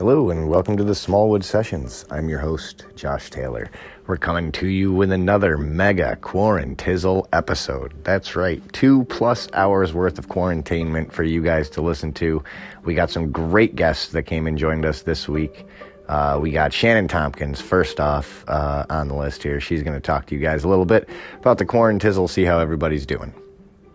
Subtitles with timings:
[0.00, 2.06] Hello, and welcome to the Smallwood Sessions.
[2.10, 3.70] I'm your host, Josh Taylor.
[4.06, 7.92] We're coming to you with another mega quarantizzle episode.
[8.02, 12.42] That's right, two plus hours worth of quarantainment for you guys to listen to.
[12.82, 15.66] We got some great guests that came and joined us this week.
[16.08, 19.60] Uh, we got Shannon Tompkins first off uh, on the list here.
[19.60, 22.58] She's going to talk to you guys a little bit about the quarantizzle, see how
[22.58, 23.34] everybody's doing.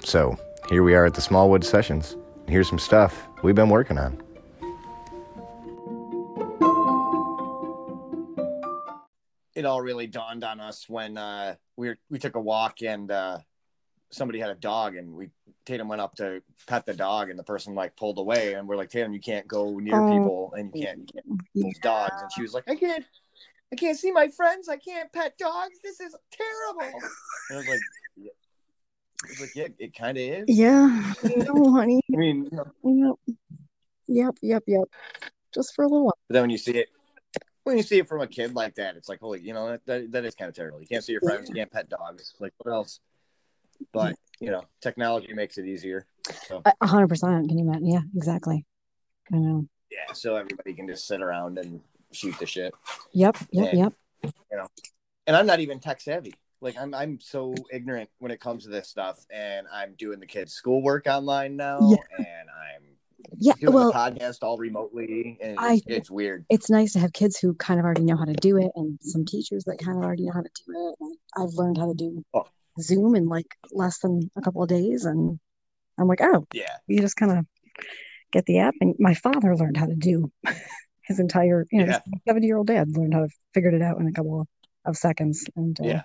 [0.04, 0.38] So
[0.70, 2.16] here we are at the Smallwood Sessions.
[2.48, 4.22] Here's some stuff we've been working on.
[9.66, 13.10] It all really dawned on us when uh, we were, we took a walk and
[13.12, 13.40] uh,
[14.12, 15.30] somebody had a dog and we
[15.66, 18.76] Tatum went up to pet the dog and the person like pulled away and we're
[18.76, 22.22] like Tatum you can't go near Oh, people and you can't, you can't those dogs.
[22.22, 23.04] And she was like I can't
[23.74, 24.70] I can't see my friends.
[24.70, 25.80] I can't pet dogs.
[25.84, 27.00] This is terrible.
[27.50, 27.80] And I was like
[28.18, 28.32] yeah.
[29.24, 30.46] I was like yeah it kind of is.
[30.48, 32.02] Yeah, no, honey.
[32.14, 33.36] I mean you know, Yep,
[34.08, 34.84] yep, yep, yep.
[35.52, 36.18] Just for a little while.
[36.28, 36.90] but then when you see it
[37.66, 39.86] when you see it from a kid like that it's like holy you know that,
[39.86, 42.34] that, that is kind of terrible you can't see your friends you can't pet dogs
[42.40, 43.00] like what else
[43.92, 46.06] but you know technology makes it easier
[46.48, 47.48] so A hundred percent.
[47.50, 47.88] Can you imagine?
[47.88, 48.66] Yeah, exactly.
[49.34, 49.68] I know.
[49.92, 52.74] yeah so everybody can just sit around and shoot the shit
[53.14, 53.84] Yep, yep, Yeah.
[54.24, 54.34] yep.
[54.52, 54.68] You know,
[55.28, 58.70] and i'm not even tech savvy like i'm i'm so ignorant when it comes to
[58.70, 61.98] this stuff and i'm doing the kids schoolwork online now Yeah.
[62.20, 62.84] and i'm
[63.38, 63.54] Yeah.
[63.60, 67.14] doing Well, the podcast all remotely and I- it's, it's weird it's nice to have
[67.14, 69.98] kids who kind of already know how to do it, and some teachers that kind
[69.98, 70.96] of already know how to do it.
[71.00, 72.46] And I've learned how to do Oh.
[72.82, 75.40] Zoom in like less than a couple of days, and
[75.98, 77.46] I'm like, oh, yeah you just kind of
[78.32, 78.74] get the app.
[78.82, 80.32] And my father learned how to do
[81.04, 82.00] his entire, you know, Yeah.
[82.28, 84.48] seventy year old dad learned how to figured it out in a couple of,
[84.86, 85.46] of seconds.
[85.56, 86.02] And uh, yeah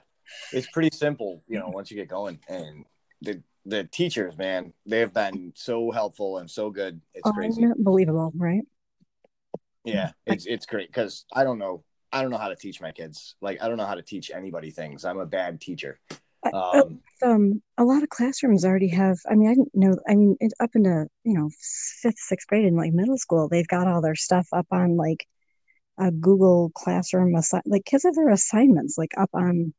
[0.52, 2.84] it's pretty simple you know once you get going and
[3.20, 8.32] the the teachers man they have been so helpful and so good it's crazy unbelievable,
[8.34, 8.62] right?
[9.84, 12.92] Yeah, it's it's great because I don't know I don't know how to teach my
[12.92, 13.36] kids.
[13.40, 15.04] Like I don't know how to teach anybody things.
[15.04, 16.00] I'm a bad teacher.
[16.52, 19.18] Oh, Um, um, a lot of classrooms already have.
[19.30, 19.96] I mean, I didn't know.
[20.08, 23.68] I mean, it, up into you know fifth, sixth grade in like middle school, they've
[23.68, 25.26] got all their stuff up on like
[25.98, 27.34] a Google Classroom.
[27.34, 29.74] Assi- like kids have their assignments like up on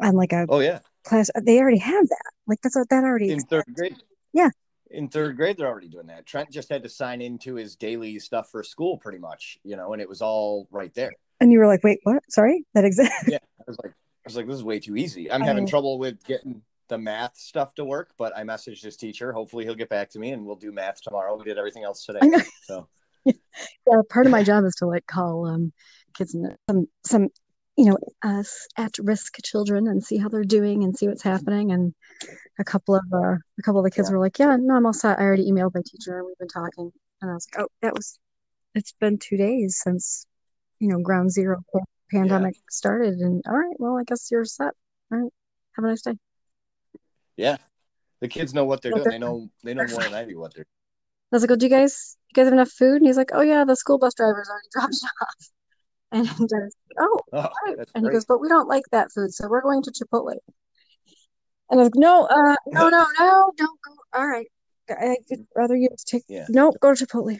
[0.00, 1.30] on like a oh yeah, class.
[1.42, 2.32] They already have that.
[2.46, 3.30] Like that's what that already.
[3.30, 3.96] in third grade.
[4.32, 4.50] Yeah.
[4.90, 6.26] in third grade they're already doing that.
[6.26, 9.58] Trent just had to sign into his daily stuff for school, pretty much.
[9.64, 11.12] You know, and it was all right there.
[11.40, 12.22] And you were like, wait, what?
[12.28, 13.14] Sorry, that exists.
[13.28, 15.30] Yeah, I was like, I was like, this is way too easy.
[15.30, 19.32] I'm having trouble with getting the math stuff to work, but I messaged his teacher.
[19.32, 21.36] Hopefully, he'll get back to me, and we'll do math tomorrow.
[21.36, 22.20] We did everything else today.
[22.64, 22.88] So
[23.86, 25.72] Yeah, part of my job is to like call um
[26.16, 27.28] kids in some some
[27.78, 31.70] you know us at risk children and see how they're doing and see what's happening
[31.70, 31.94] and
[32.58, 34.14] a couple of uh a couple of the kids Yeah.
[34.16, 36.48] were like yeah no I'm all set I already emailed my teacher and we've been
[36.48, 36.90] talking
[37.22, 38.18] and I was like oh that was
[38.74, 40.26] it's been two days since
[40.80, 44.74] you know ground zero pa- pandemic started and all right well I guess you're set
[45.12, 45.32] all right
[45.76, 46.14] have a nice day
[47.36, 47.58] yeah,
[48.20, 49.08] the kids know what they're doing.
[49.08, 50.66] They know they know more than I do what they're.
[51.30, 52.96] I was like, well, do you guys, you guys have enough food?
[52.96, 55.48] And he's like, oh yeah, the school bus driver's already dropped it off.
[56.12, 57.76] And I was like, oh, Oh, right.
[57.94, 60.36] And he goes, but we don't like that food, so we're going to Chipotle.
[61.70, 63.92] And I was like, no, uh, no, no, no, don't go.
[64.18, 64.46] All right.
[64.90, 66.46] I- I'd rather you take, Yeah.
[66.48, 67.38] no, go to Chipotle.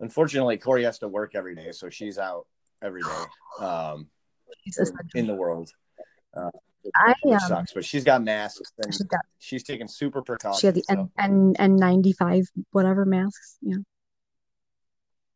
[0.00, 2.46] Unfortunately, Corey has to work every day, so she's out
[2.82, 3.24] every day
[3.64, 4.08] um,
[5.14, 5.70] in the world.
[6.36, 6.50] Uh,
[6.96, 10.60] I, um, sucks, but she's got masks and She got, she's taking super precautions.
[10.60, 11.10] she had the so.
[11.18, 13.56] N, N, N95 whatever masks.
[13.62, 13.76] Yeah.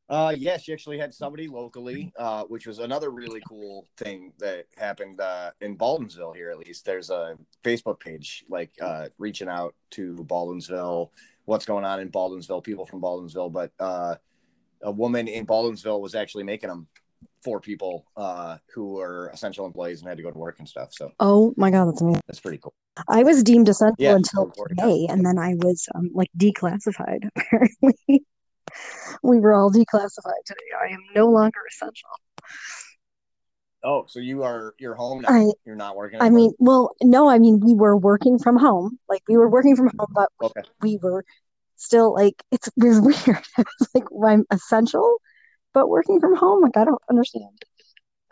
[0.09, 4.65] Uh, yeah, she actually had somebody locally, uh, which was another really cool thing that
[4.77, 6.51] happened uh, in Baldwinsville here.
[6.51, 11.11] At least there's a Facebook page like uh, reaching out to Baldwinsville,
[11.45, 13.53] what's going on in Baldwinsville, people from Baldwinsville.
[13.53, 14.15] But uh,
[14.83, 16.87] a woman in Baldwinsville was actually making them
[17.43, 20.93] for people uh, who were essential employees and had to go to work and stuff.
[20.93, 22.23] So Oh my God, that's amazing.
[22.27, 22.75] that's pretty cool.
[23.09, 27.29] I was deemed essential Yeah, until today, and then I was um, like declassified.
[27.37, 28.25] Apparently,
[29.23, 30.61] we were all declassified today.
[30.81, 32.09] I am no longer essential.
[33.85, 35.29] Oh, so you are you're home now.
[35.31, 36.21] I- you're not working.
[36.21, 38.99] I mean, well, no, I mean we were working from home.
[39.09, 40.63] Like we were working from home, but okay.
[40.83, 41.25] we were
[41.77, 43.45] still like it's it was weird.
[43.95, 45.19] Like well, I'm essential,
[45.75, 46.63] but working from home.
[46.63, 47.63] Like I don't understand.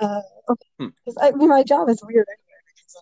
[0.01, 0.21] Uh,
[0.51, 0.89] okay, Hmm.
[1.21, 2.61] I mean my job is weird anyway.
[2.67, 2.97] Because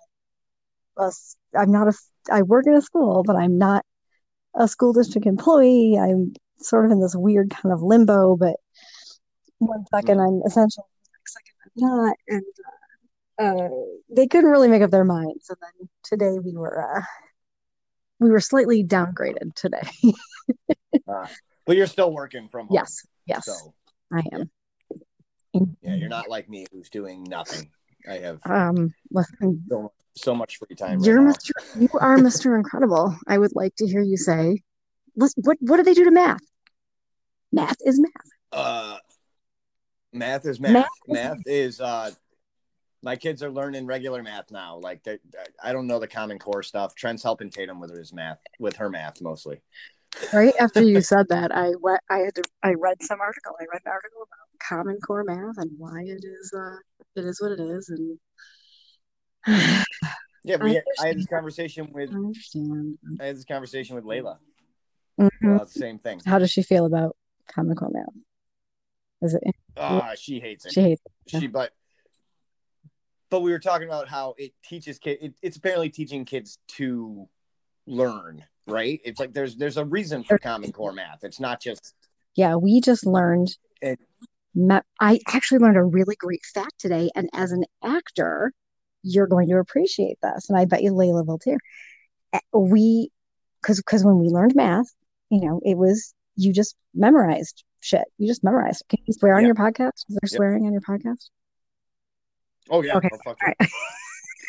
[0.99, 1.93] I'm, a s- I'm not a
[2.31, 3.85] I work in a school, but I'm not
[4.55, 5.99] a school district employee.
[5.99, 8.37] I'm sort of in this weird kind of limbo.
[8.37, 8.56] But
[9.58, 10.88] one second I'm essential,
[11.19, 12.44] next second I'm not, and
[13.38, 13.75] uh,
[14.11, 15.49] they couldn't really make up their minds.
[15.50, 17.02] And then today we were uh,
[18.20, 19.88] we were slightly downgraded today.
[21.08, 21.26] Uh,
[21.66, 22.75] but you're still working from home.
[22.75, 23.75] yes, yes, So
[24.12, 24.50] I am.
[25.82, 27.70] yeah, you're not like me who's doing nothing.
[28.08, 31.00] I have Um, listen, so, so much free time.
[31.00, 31.32] You're now.
[31.32, 31.50] Mr.
[31.81, 32.55] You are Mr.
[32.58, 33.17] Incredible.
[33.26, 34.62] I would like to hear you say.
[35.14, 36.40] What What do they do to math?
[37.54, 38.10] Math is math.
[38.52, 38.98] Uh,
[40.12, 40.72] math is math.
[40.72, 42.10] Math Math, is- uh,
[43.02, 44.78] my kids are learning regular math now.
[44.78, 45.18] Like they,
[45.62, 46.94] I don't know the Common Core stuff.
[46.94, 49.60] Trent's helping Tatum with his math, with her math mostly.
[50.32, 52.00] Right after you said that, I went.
[52.08, 52.42] I had to.
[52.62, 53.52] I read some article.
[53.60, 56.52] I read an article about Common Core math and why it is.
[56.56, 56.76] Uh,
[57.16, 58.18] it is what it is, and
[60.44, 62.98] Yeah, we had, I had this conversation with understand.
[63.20, 64.38] I had this conversation with Layla
[65.20, 65.30] Mhm.
[65.54, 66.20] about the same thing.
[66.26, 67.16] How does she feel about
[67.49, 68.05] Common Core math?
[69.23, 69.43] Is it?
[69.76, 70.73] Ah, she hates it.
[70.73, 71.02] She hates.
[71.05, 71.41] it.
[71.41, 71.73] she but
[73.31, 77.29] but we were talking about how it teaches kids it, it's apparently teaching kids to
[77.87, 81.94] learn right it's like there's there's a reason for common core math it's not just
[82.37, 83.56] Yeah, we just learned.
[83.81, 84.00] It-
[85.00, 88.52] I actually learned a really great fact today, and as an actor,
[89.02, 91.58] you're going to appreciate this, and I bet you Layla will too.
[92.32, 93.11] Uh, We,
[93.61, 94.87] because because when we learned math,
[95.31, 98.04] you know, it was you just memorized shit.
[98.19, 98.82] You just memorized.
[98.88, 99.46] Can you swear on Yeah.
[99.48, 100.04] your podcast?
[100.08, 101.28] Is there swearing on your podcast?
[102.70, 103.34] oh yeah Okay, oh.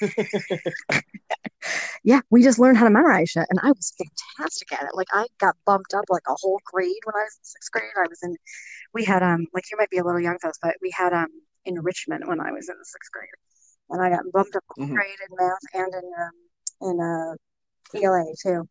[2.03, 4.91] Yeah, we just learned how to memorize shit, and I was fantastic at it.
[4.93, 7.91] Like I got bumped up like a whole grade when I was in sixth grade.
[7.97, 8.35] I was in,
[8.93, 11.13] we had um, like you might be a little young for this, but we had
[11.13, 11.29] um
[11.65, 13.27] enrichment when I was in the sixth grade,
[13.89, 14.93] and I got bumped up a Mhm.
[14.93, 17.33] grade in math and in um, in uh
[18.05, 18.69] ELA too.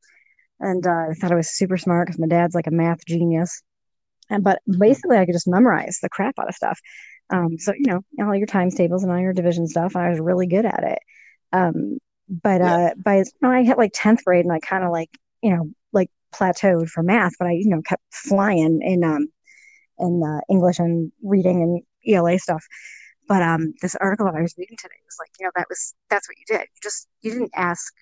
[0.60, 3.62] And uh, I thought I was super smart because my dad's like a math genius,
[4.30, 6.80] and but basically I could just memorize the crap out of stuff.
[7.30, 10.10] Um, so you know all your times tables and all your division stuff, and I
[10.10, 10.98] was really good at it.
[11.52, 11.98] Um,
[12.28, 12.90] but Yeah.
[12.90, 15.10] uh, by you know, I hit like tenth grade, and I kind of like
[15.42, 19.28] you know like plateaued for math, but I you know kept flying in um
[19.98, 22.64] in uh, English and reading and ELA stuff.
[23.28, 25.94] But um, this article that I was reading today was like, you know, that was
[26.10, 26.62] that's what you did.
[26.62, 27.92] You just you didn't ask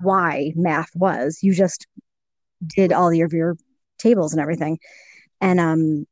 [0.00, 1.38] why math was.
[1.42, 1.86] You just
[2.66, 3.56] did all your your
[3.98, 4.78] tables and everything.
[5.40, 6.06] And um,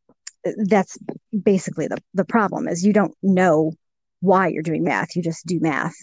[0.65, 0.97] that's
[1.43, 3.73] basically the the problem is you don't know
[4.21, 5.15] why you're doing math.
[5.17, 5.95] You just do math.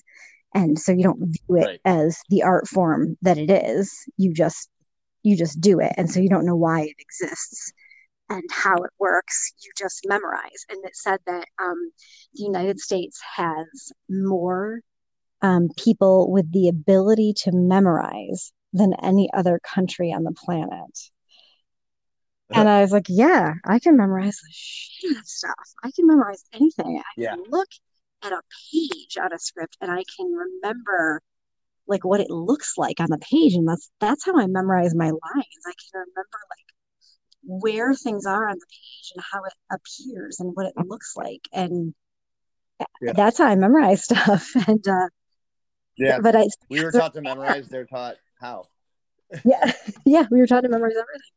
[0.53, 1.81] And so you don't view it Right.
[1.83, 3.93] as the art form that it is.
[4.17, 4.69] You just
[5.23, 5.93] you just do it.
[5.97, 7.73] And so you don't know why it exists
[8.29, 9.53] and how it works.
[9.63, 10.65] You just memorize.
[10.69, 11.91] And it said that um,
[12.35, 14.81] the United States has more
[15.45, 20.99] um, people with the ability to memorize than any other country on the planet.
[22.51, 25.53] And I was like, yeah, I can memorize the shit of stuff.
[25.83, 26.99] I can memorize anything.
[26.99, 27.35] I Yeah.
[27.35, 27.67] can look
[28.23, 31.21] at a page on a script and I can remember
[31.87, 33.53] like what it looks like on the page.
[33.53, 35.21] And that's that's how I memorize my lines.
[35.67, 36.75] I can remember like
[37.43, 41.41] where things are on the page and how it appears and what it looks like.
[41.53, 41.93] And
[43.01, 43.13] Yeah.
[43.13, 44.49] that's how I memorize stuff.
[44.67, 45.09] And uh
[45.97, 48.65] yeah but I we were taught to memorize they're taught how
[49.43, 49.71] yeah,
[50.05, 51.31] yeah, we were taught to memorize everything.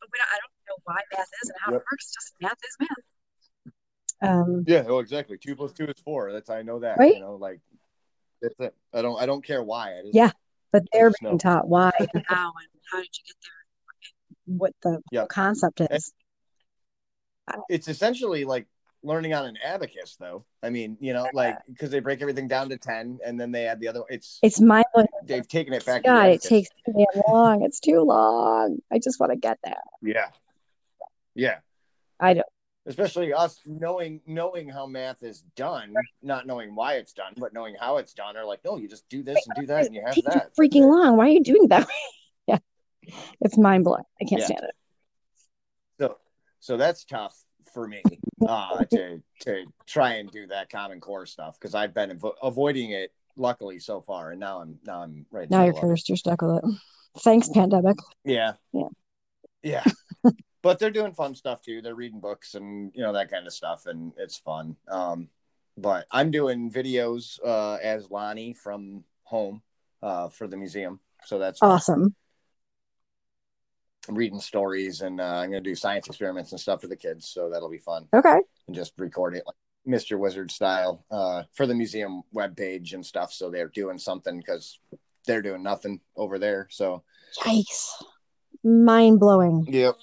[0.00, 1.80] But we don't, I don't know why math is and how Yep.
[1.80, 2.12] it works.
[2.12, 2.76] Just math is
[4.22, 4.30] math.
[4.30, 7.14] Um yeah oh exactly two plus two is four that's i know that Right.
[7.14, 7.60] you know like
[8.40, 10.30] that's it i don't i don't care why I just, Yeah.
[10.72, 11.38] but they're being know.
[11.38, 15.26] taught why and how and how did you get there what the Yeah.
[15.26, 16.12] concept is.
[17.68, 18.66] it's essentially like
[19.04, 22.68] learning on an abacus though i mean you know like because they break everything down
[22.68, 25.06] to 10 and then they add the other it's It's mind blowing.
[25.24, 27.62] they've taken it back God, it takes too long.
[27.62, 28.78] It's too long.
[28.90, 29.74] I just want to get there.
[30.02, 30.28] yeah
[31.34, 31.58] yeah
[32.18, 32.46] I don't.
[32.86, 35.92] especially us knowing knowing how math is done
[36.22, 39.06] not knowing why it's done but knowing how it's done are like no you just
[39.08, 41.16] do this and do that and you have It's that freaking long.
[41.16, 41.86] Why are you doing that?
[42.46, 42.58] yeah,
[43.40, 44.04] it's mind blowing.
[44.20, 44.46] I can't Yeah.
[44.46, 44.74] stand it.
[46.00, 46.16] so
[46.60, 47.36] so that's tough
[47.74, 48.00] for me
[48.48, 52.92] uh to to try and do that common core stuff because i've been avo- avoiding
[52.92, 56.08] it luckily so far and now i'm now i'm right Now you're cursed.
[56.08, 56.64] You're stuck with it.
[57.18, 57.96] Thanks, pandemic.
[58.24, 58.88] yeah Yeah.
[59.62, 59.84] yeah
[60.62, 63.52] but they're doing fun stuff too they're reading books and you know that kind of
[63.52, 65.28] stuff and it's fun um
[65.76, 69.62] but i'm doing videos uh as lonnie from home
[70.02, 71.70] uh for the museum so that's fun.
[74.08, 77.28] I'm reading stories and uh, i'm gonna do science experiments and stuff for the kids
[77.28, 78.38] so that'll be fun Okay.
[78.66, 79.56] and just record it like
[79.86, 84.78] mr wizard style uh for the museum webpage and stuff so they're doing something because
[85.26, 87.02] they're doing nothing over there so
[87.40, 87.88] Yikes.
[88.62, 89.66] Mind blowing.
[89.68, 89.96] Yep.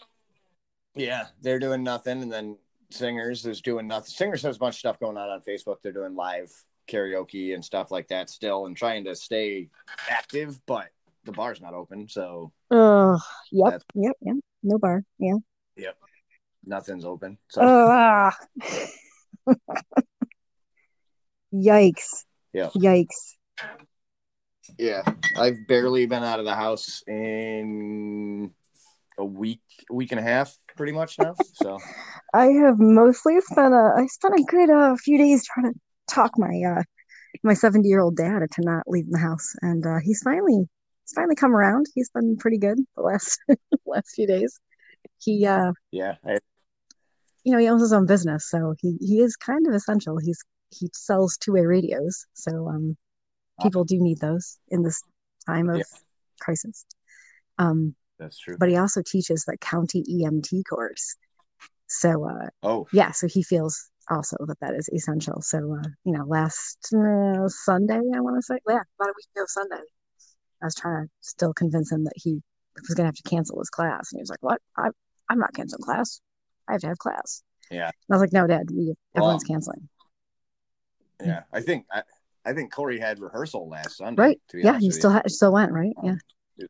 [0.96, 2.58] Yeah, they're doing nothing, and then
[2.90, 4.10] singers is doing nothing.
[4.12, 5.78] Singers has a bunch of stuff going on on Facebook.
[5.82, 6.52] They're doing live
[6.90, 9.70] karaoke and stuff like that still, and trying to stay
[10.10, 10.60] active.
[10.66, 10.90] But
[11.26, 13.20] the bar's not open, so Oh,
[13.52, 14.36] yep, yep, yep.
[14.64, 15.04] No bar.
[15.20, 15.38] Yeah.
[15.76, 15.98] Yep,
[16.66, 17.38] nothing's open.
[17.50, 18.36] So Ah.
[21.54, 22.26] Yikes.
[22.54, 22.70] Yeah.
[22.76, 23.36] Yikes.
[24.78, 25.04] yeah,
[25.38, 28.52] I've barely been out of the house in
[29.18, 29.62] a week,
[29.92, 31.36] week and a half, pretty much now.
[31.54, 31.78] So
[32.34, 36.32] I have mostly spent a I spent a good uh, few days trying to talk
[36.38, 36.84] my uh
[37.44, 40.68] my 70 year old dad to not leave the house and uh he's finally
[41.12, 41.88] he's finally come around.
[41.94, 43.40] He's been pretty good the last
[43.86, 44.60] last few days.
[45.20, 46.40] He uh yeah, I,
[47.44, 50.18] you know he owns his own business so he he is kind of essential.
[50.18, 50.40] He's
[50.74, 52.96] he sells two-way radios so um
[53.62, 55.04] people do need those in this
[55.46, 55.84] time of Yeah.
[56.40, 56.86] crisis.
[57.58, 58.58] Um that's true.
[58.58, 61.16] but he also teaches the county EMT course.
[61.88, 65.42] So uh Oh, yeah, so he feels also that that is essential.
[65.42, 69.28] So, uh, you know, last uh, Sunday, I want to say, yeah, about a week
[69.36, 69.82] ago Sunday,
[70.62, 72.42] I was trying to still convince him that he
[72.78, 74.12] was going to have to cancel his class.
[74.12, 74.62] And he was like, what?
[74.78, 74.90] I,
[75.30, 76.22] I'm not canceling class.
[76.68, 77.44] I have to have class.
[77.70, 77.86] Yeah.
[77.88, 79.90] And I was like, no, dad, we, everyone's Well, canceling.
[81.24, 81.44] yeah.
[81.52, 82.04] I think I,
[82.46, 84.22] I think Corey had rehearsal last Sunday.
[84.22, 84.42] Right.
[84.54, 84.80] Yeah.
[84.80, 85.94] He still, ha- still went, right?
[85.98, 86.20] Um,
[86.58, 86.66] Yeah.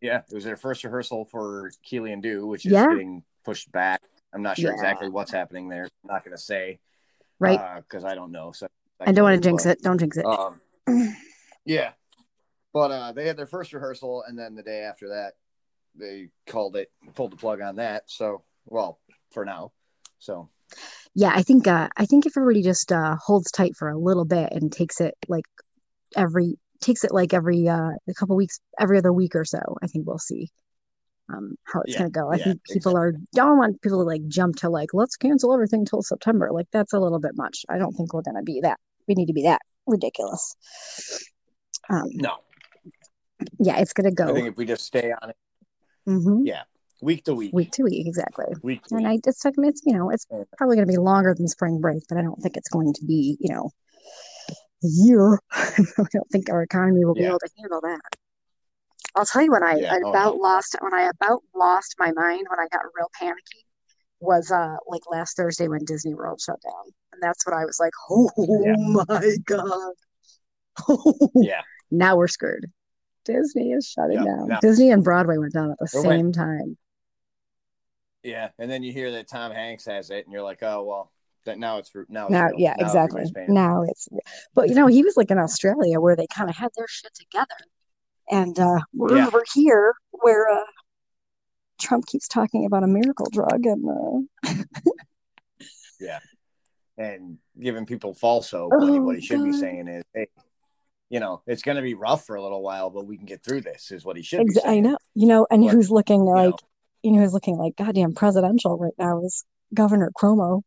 [0.00, 2.88] Yeah, it was their first rehearsal for Keely and Do, which is Yeah.
[2.88, 4.02] getting pushed back.
[4.34, 4.74] I'm not sure Yeah.
[4.74, 5.84] exactly what's happening there.
[5.84, 6.78] I'm not going to say,
[7.38, 7.58] Right.
[7.76, 8.52] Because I don't know.
[8.52, 8.68] So
[9.00, 9.82] I don't want to jinx it.
[9.82, 10.24] Don't jinx it.
[10.26, 10.60] Um,
[11.64, 11.92] yeah,
[12.74, 15.32] but uh, they had their first rehearsal, and then the day after that,
[15.94, 18.02] they called it, pulled the plug on that.
[18.06, 18.98] So, well,
[19.32, 19.72] for now.
[20.18, 20.50] So,
[21.14, 24.24] yeah, I think, uh, I think if everybody just, uh, holds tight for a little
[24.24, 25.44] bit and takes it like
[26.16, 29.86] every, takes it like every, uh, a couple weeks, every other week or so, I
[29.86, 30.50] think we'll see
[31.32, 32.30] um how it's Yeah, going to go.
[32.30, 35.54] I yeah, think people are don't want people to like jump to like let's cancel
[35.54, 36.50] everything till September.
[36.52, 37.64] Like that's a little bit much.
[37.68, 38.78] I don't think we're going to be that.
[39.08, 40.54] We need to be that ridiculous.
[41.88, 42.36] Um no,
[43.58, 44.30] yeah, it's going to go.
[44.30, 45.36] I think if we just stay on it
[46.08, 46.62] mhm, yeah,
[47.00, 48.46] week to week, week to week exactly.
[48.62, 49.22] week to And week.
[49.24, 52.02] I just took it's you know it's probably going to be longer than spring break,
[52.08, 53.70] but I don't think it's going to be you know
[54.82, 55.38] a year.
[55.52, 58.00] I don't think our economy will be able to handle that.
[59.16, 59.94] I'll tell you when I, Yeah.
[59.94, 60.42] I Oh, about no.
[60.42, 63.66] lost when I about lost my mind when I got real panicky
[64.20, 66.92] was uh like last Thursday when Disney World shut down.
[67.12, 68.74] And that's when I was like, Oh Yeah.
[68.76, 69.92] my God.
[71.36, 71.60] Yeah,
[71.92, 72.66] now we're screwed.
[73.24, 74.48] Disney is shutting Yeah, down.
[74.48, 76.76] now- Disney and Broadway went down at the Or went- same time.
[78.22, 81.12] yeah, and then you hear that Tom Hanks has it, and you're like, oh well,
[81.44, 82.24] that now it's for now.
[82.24, 82.54] It's Now, real.
[82.60, 83.20] yeah, Now exactly.
[83.20, 84.08] everybody's paying Now it's,
[84.54, 87.12] but you know, he was like in Australia where they kind of had their shit
[87.14, 87.56] together,
[88.30, 89.26] and uh, we're Yeah.
[89.26, 90.64] over here where uh,
[91.78, 94.50] Trump keeps talking about a miracle drug, and uh,
[96.00, 96.20] yeah,
[96.96, 100.28] and giving people false hope when Oh, what he should be saying is, hey,
[101.14, 103.44] you know, it's going to be rough for a little while, but we can get
[103.44, 103.92] through this.
[103.92, 106.50] Is what he should ex- I know, you know, and But, who's looking You like,
[106.50, 106.56] know,
[107.04, 110.62] you know, who's looking like goddamn presidential right now is Governor Cuomo.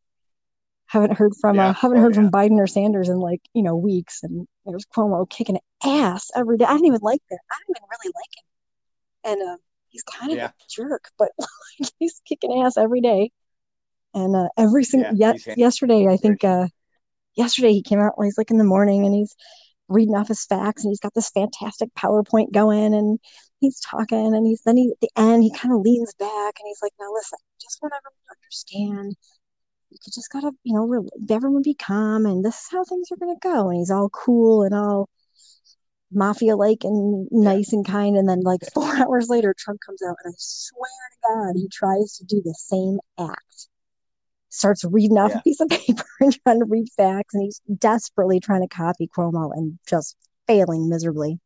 [0.85, 1.71] Haven't heard from Yeah.
[1.71, 2.21] uh, haven't Oh, heard yeah.
[2.21, 6.55] from Biden or Sanders in like you know weeks, and there's Cuomo kicking ass every
[6.57, 6.63] day.
[6.63, 7.39] I don't even like that.
[7.51, 9.57] I don't even really like him, and uh,
[9.89, 10.45] he's kind of Yeah.
[10.47, 13.31] a jerk, but like, he's kicking ass every day.
[14.13, 16.67] And uh, every single Yeah, yesterday, I think uh,
[17.35, 18.13] yesterday he came out.
[18.23, 19.35] He's like in the morning, and he's
[19.89, 23.19] reading off his facts, and he's got this fantastic PowerPoint going, and
[23.59, 26.67] he's talking, and he's then he at the end he kind of leans back, and
[26.67, 29.15] he's like, "Now listen, just want everyone to understand."
[29.91, 33.17] you just gotta, you know, re- everyone be calm, and this is how things are
[33.17, 33.69] gonna go.
[33.69, 35.09] And he's all cool and all
[36.11, 38.17] mafia like and nice and kind.
[38.17, 41.69] And then, like four hours later, Trump comes out, and I swear to God, he
[41.69, 43.67] tries to do the same act.
[44.49, 45.39] Starts reading off Yeah.
[45.39, 49.07] a piece of paper and trying to read facts, and he's desperately trying to copy
[49.07, 50.15] Cuomo and just
[50.47, 51.39] failing miserably.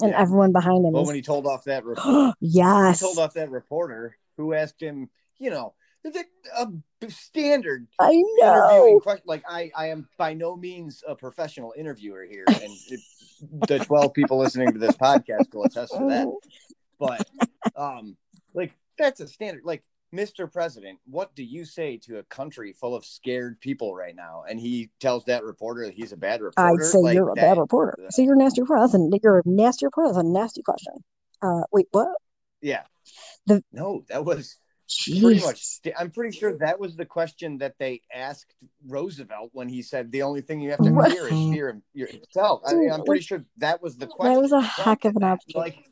[0.00, 0.20] And Yeah.
[0.20, 3.34] everyone behind him Well, is, when he told off that report, he yes, told off
[3.34, 6.24] that reporter who asked him, you know, the,
[6.56, 9.00] a standard I interviewing know.
[9.02, 9.24] question.
[9.26, 13.00] Like I, I am by no means a professional interviewer here, and it,
[13.66, 16.26] the twelve people listening to this podcast will attest to that.
[16.98, 17.28] But,
[17.76, 18.16] um,
[18.54, 19.62] like that's a standard.
[19.64, 19.82] Like,
[20.14, 20.50] Mr.
[20.50, 24.44] President, what do you say to a country full of scared people right now?
[24.48, 26.82] And he tells that reporter that he's a bad reporter.
[26.82, 27.98] I'd say like, you're a that- bad reporter.
[28.10, 28.64] So you're a nasty a,
[29.22, 30.94] you're a nasty a nasty question.
[31.42, 32.08] Uh, wait, what?
[32.62, 32.82] Yeah.
[33.46, 35.62] The- no, that was pretty much.
[35.62, 38.54] st- I'm pretty sure that was the question that they asked
[38.86, 42.62] Roosevelt when he said the only thing you have to fear is fear yourself.
[42.66, 44.34] I mean, I'm pretty sure that was the question.
[44.34, 45.58] That was a heck of an opportunity.
[45.58, 45.90] Like,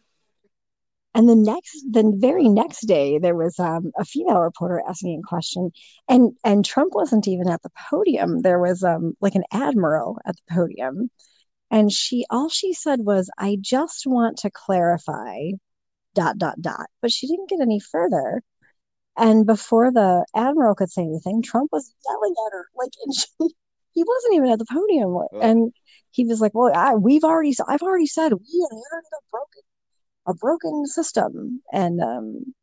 [1.16, 5.28] And the next, the very next day, there was um, a female reporter asking a
[5.28, 5.73] question,
[6.08, 8.42] and and Trump wasn't even at the podium.
[8.42, 11.11] There was um like an admiral at the podium,
[11.70, 15.52] And she all she said was, I just want to clarify
[16.14, 16.88] dot dot dot.
[17.02, 18.42] But she didn't get any further.
[19.16, 23.28] And before the admiral could say anything, Trump was yelling at her like, and she,
[23.94, 25.11] he wasn't even at the podium.
[25.16, 25.28] Oh.
[25.40, 25.73] And
[26.12, 29.62] he was like, "Well, I, we've already, I've already said we inherited a broken,
[30.26, 32.54] a broken system." And um,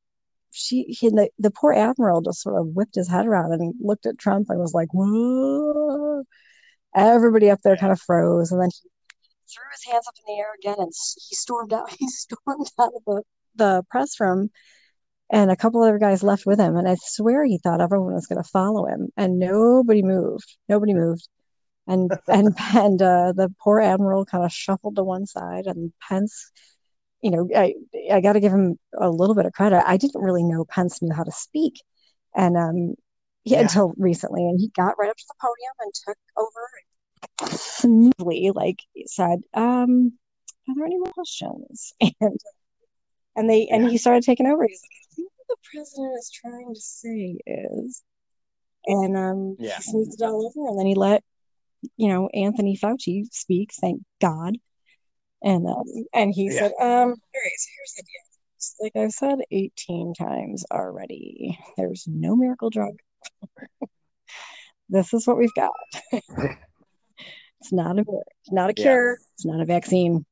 [0.51, 4.05] she, he, the, the poor admiral just sort of whipped his head around and looked
[4.05, 6.23] at Trump and was like, "Whoa!"
[6.95, 8.89] Everybody up there kind of froze, and then he
[9.53, 10.91] threw his hands up in the air again, and
[11.29, 11.91] he stormed out.
[11.99, 13.23] He stormed out of the
[13.55, 14.49] the press room
[15.29, 18.27] and a couple other guys left with him and i swear he thought everyone was
[18.27, 21.27] going to follow him and nobody moved nobody moved
[21.87, 26.51] and and and uh, the poor admiral kind of shuffled to one side and pence
[27.23, 27.73] you know i
[28.11, 31.01] i got to give him a little bit of credit i didn't really know pence
[31.01, 31.81] knew how to speak
[32.35, 32.93] and um
[33.45, 33.61] yeah, Yeah.
[33.61, 38.79] until recently and he got right up to the podium and took over smoothly like
[39.05, 40.13] said um
[40.69, 42.39] are there any more questions and
[43.35, 44.63] and they and he started taking over.
[44.67, 48.03] He's like, I think what the president is trying to say is,
[48.85, 49.77] and um, Yeah.
[49.77, 51.23] he smoothed it all over, and then he let
[51.97, 53.71] you know Anthony Fauci speak.
[53.81, 54.57] Thank God.
[55.43, 55.83] And um,
[56.13, 56.59] and he Yeah.
[56.59, 58.21] said, um, all right, so here's the deal.
[58.81, 62.93] Like I've said 18 times already, there's no miracle drug.
[64.89, 65.71] this is what we've got.
[66.11, 68.05] it's not a
[68.51, 68.83] not a Yeah.
[68.83, 69.17] cure.
[69.35, 70.25] It's not a vaccine.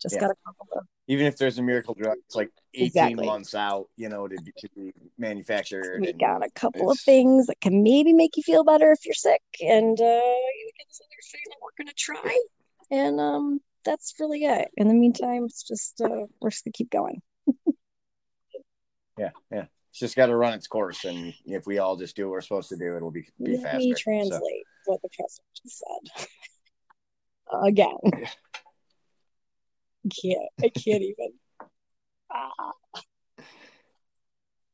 [0.00, 0.20] Just Yeah.
[0.22, 3.26] got a couple of Even if there's a miracle drug, it's like 18 Exactly.
[3.26, 6.00] months out, you know, to be, to be manufactured.
[6.00, 9.04] we and got a couple of things that can maybe make you feel better if
[9.04, 12.38] you're sick and uh you get this other thing that we're gonna try
[12.90, 16.90] and um that's really it in the meantime it's just uh we're just gonna keep
[16.90, 17.20] going
[19.18, 19.66] Yeah, yeah.
[19.90, 22.40] It's just got to run its course, and if we all just do what we're
[22.40, 23.78] supposed to do, it'll be be let faster.
[23.78, 26.26] me So, translate what the president just said
[27.62, 28.28] again Yeah.
[30.04, 31.30] I can't i can't even
[32.32, 32.72] ah.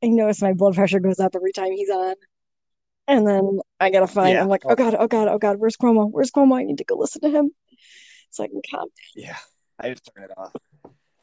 [0.03, 2.14] i notice my blood pressure goes up every time he's on
[3.07, 4.42] and then i gotta find Yeah.
[4.42, 6.85] i'm like oh god oh god oh god where's cuomo where's cuomo i need to
[6.85, 7.51] go listen to him
[8.31, 9.37] so i can calm yeah,
[9.79, 10.55] I just turn it off.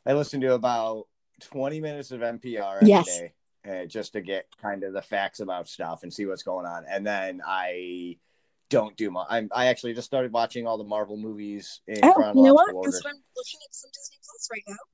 [0.05, 1.05] I listen to about
[1.41, 3.05] 20 minutes of NPR every Yes.
[3.05, 3.33] day,
[3.69, 6.85] uh, just to get kind of the facts about stuff and see what's going on,
[6.89, 8.17] and then I
[8.69, 9.27] don't do much.
[9.29, 12.73] I'm, I actually just started watching all the Marvel movies in Oh, you know what?
[12.73, 12.91] order.
[12.91, 14.75] That's what I'm looking at some Disney Plus right now.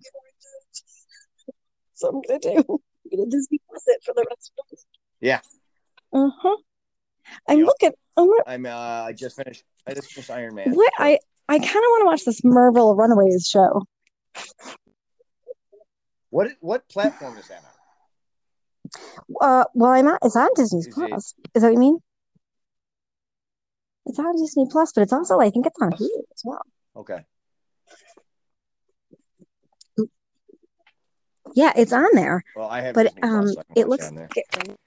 [1.96, 2.50] So I'm gonna do.
[3.12, 4.80] I'm gonna Disney Plus it for the rest of the week.
[5.22, 5.40] Yeah.
[6.12, 6.58] Uh huh.
[7.48, 7.68] I'm Yep.
[7.68, 7.92] looking.
[8.18, 9.64] I'm I'm uh, I just finished.
[9.88, 10.74] I just finished Iron Man.
[10.74, 13.84] what I I kind of want to watch this Marvel Runaways show.
[16.30, 17.70] what what platform is that on?
[19.42, 21.34] Uh, well, I'm at, it's on Disney Is Plus.
[21.56, 22.00] Is that what you mean?
[24.06, 26.62] It's on Disney Plus, but it's also I think it's on Hulu as well.
[26.98, 27.26] Okay.
[31.56, 34.30] Yeah, it's on there, Well, I have but Plus, um, so it looks on there.
[34.36, 34.78] like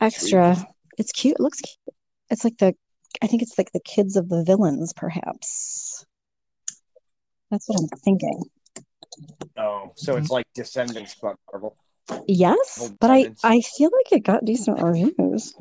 [0.00, 0.56] extra.
[0.96, 1.34] It's cute.
[1.38, 1.96] It looks cute.
[2.30, 2.74] It's like the
[3.22, 6.04] I think it's like the kids of the villains, perhaps.
[7.50, 8.42] That's what I'm thinking.
[9.56, 11.76] Oh, so it's like Descendants, but Marvel.
[12.26, 15.54] Yes, Old but I I feel like it got decent reviews.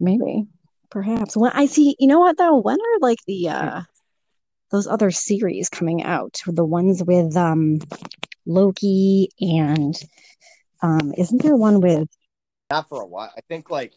[0.00, 0.46] Maybe,
[0.90, 1.36] perhaps.
[1.36, 2.56] When I see, you know what though?
[2.56, 3.82] When are like the uh
[4.70, 6.40] those other series coming out?
[6.46, 7.80] The ones with um
[8.46, 10.00] Loki and
[10.82, 12.08] um isn't there one with
[12.70, 13.32] Not for a while.
[13.36, 13.92] I think like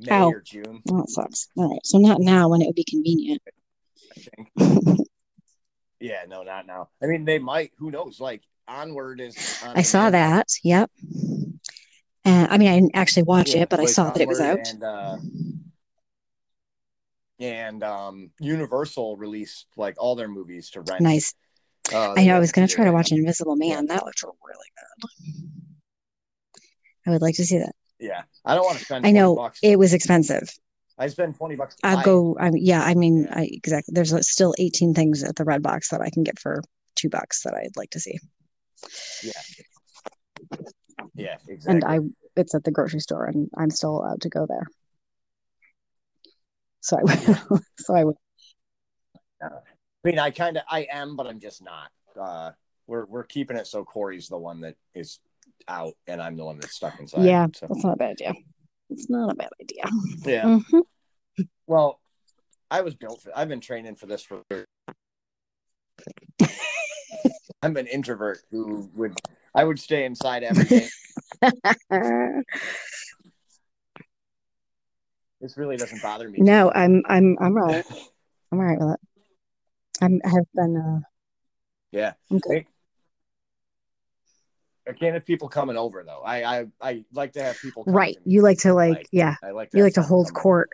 [0.00, 0.30] May Oh.
[0.30, 0.82] or June.
[0.90, 1.48] oh that sucks.
[1.56, 3.42] All right, so not now when it would be convenient.
[4.16, 4.98] I think.
[6.00, 6.88] Yeah, no, not now.
[7.02, 7.72] I mean, they might.
[7.78, 8.20] Who knows?
[8.20, 9.62] Like Onward is.
[9.64, 10.14] on I saw demand.
[10.14, 10.46] that.
[10.62, 10.90] Yep.
[12.26, 14.40] And I mean, I didn't actually watch Yeah, it, but I saw that it was
[14.40, 14.58] out.
[14.68, 15.16] And, uh,
[17.40, 21.00] and um, Universal released like all their movies to rent.
[21.00, 21.34] Nice.
[21.92, 22.36] Uh, I know.
[22.36, 23.86] I was going to try to watch Invisible Man.
[23.86, 25.10] That looked really good.
[27.06, 27.74] I would like to see that.
[27.98, 29.06] Yeah, I don't want to spend.
[29.06, 29.60] I know Bucks.
[29.62, 30.48] it was expensive.
[30.98, 31.76] I spend twenty bucks.
[31.82, 32.36] I'll buy go.
[32.38, 33.38] I, yeah, I mean, Yeah.
[33.38, 33.92] I exactly.
[33.94, 36.62] There's uh, still 18 things at the Redbox that I can get for
[36.94, 38.18] two bucks that I'd like to see,
[39.22, 39.32] Yeah.
[41.14, 41.74] Yeah, exactly.
[41.74, 41.98] and I
[42.36, 44.66] it's at the grocery store, and I'm still allowed to go there.
[46.80, 47.60] So I will.
[47.78, 48.18] so I will.
[49.42, 49.48] I
[50.04, 51.90] mean, I kind of I am, but I'm just not.
[52.18, 52.50] Uh,
[52.86, 55.18] we're we're keeping it so Corey's the one that is
[55.68, 57.24] out, and I'm the one that's stuck inside.
[57.24, 58.32] Yeah, So that's not a bad idea.
[58.90, 59.84] It's not a bad idea.
[60.24, 60.44] yeah.
[60.44, 60.82] Mhm.
[61.66, 62.00] Well,
[62.70, 63.36] I was built for.
[63.36, 64.42] I've been training for this for.
[67.62, 69.18] I'm an introvert who would
[69.54, 70.88] I would stay inside every day.
[75.40, 76.38] This really doesn't bother me.
[76.40, 77.84] No, I'm I'm I'm right.
[78.52, 79.00] I'm all right with it.
[80.00, 81.00] I'm I have been uh
[81.90, 82.12] Yeah.
[82.30, 82.64] I'm good.
[84.88, 86.20] I can't have people coming over though.
[86.22, 88.16] I I, I like to have people come Right.
[88.24, 89.36] You like to like, Like, yeah.
[89.42, 90.70] I like to You like to hold court.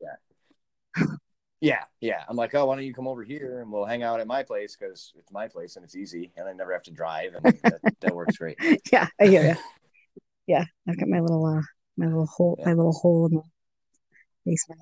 [0.00, 1.04] Yeah.
[1.62, 2.22] Yeah, yeah.
[2.28, 4.42] I'm like, oh, why don't you come over here and we'll hang out at my
[4.42, 7.44] place because it's my place and it's easy and I never have to drive and
[7.62, 8.58] that, that works great.
[8.92, 9.56] Yeah, I hear you.
[10.46, 10.64] Yeah.
[10.86, 11.62] I've got my little uh
[11.96, 12.66] my little hole Yeah.
[12.66, 13.42] my little hole in the
[14.44, 14.80] basement.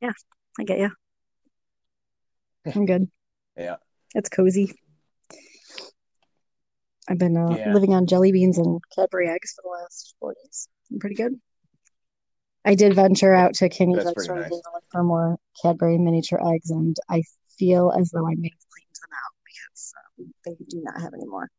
[0.00, 0.12] Yeah,
[0.58, 0.90] I get you.
[2.74, 3.08] I'm good.
[3.56, 3.76] Yeah.
[4.14, 4.72] It's cozy.
[7.12, 7.72] I've been uh, Yeah.
[7.74, 10.66] living on jelly beans and Cadbury eggs for the last four days.
[10.90, 11.38] I'm pretty good.
[12.64, 13.78] I did venture out to That's
[14.28, 14.48] and nice.
[14.48, 17.22] to look for more Cadbury miniature eggs, and I
[17.58, 21.12] feel as though I may have cleaned them out because um, they do not have
[21.12, 21.50] any more.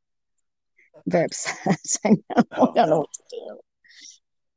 [0.95, 1.77] I'm very upset.
[2.05, 2.17] I know.
[2.35, 2.99] Oh, I don't know no.
[3.01, 3.59] what to do.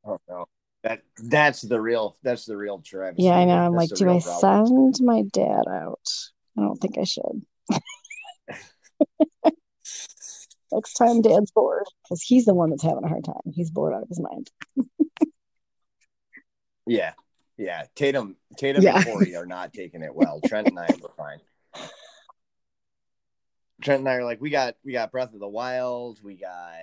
[0.03, 0.45] Oh no.
[0.81, 3.23] That that's the real that's the real travesty.
[3.23, 3.57] Yeah, I know.
[3.57, 4.93] I'm like, That's the do I problem.
[4.93, 6.07] send my dad out?
[6.57, 7.45] I don't think I should.
[10.71, 13.35] Next time dad's bored, because he's the one that's having a hard time.
[13.53, 14.49] He's bored out of his mind.
[16.89, 17.11] Yeah.
[17.57, 17.83] Yeah.
[17.95, 18.95] Tatum Tatum Yeah.
[18.97, 20.39] and Corey are not taking it well.
[20.45, 21.39] Trent and I are fine.
[23.81, 26.75] Trent and I are like, we got we got Breath of the Wild, we got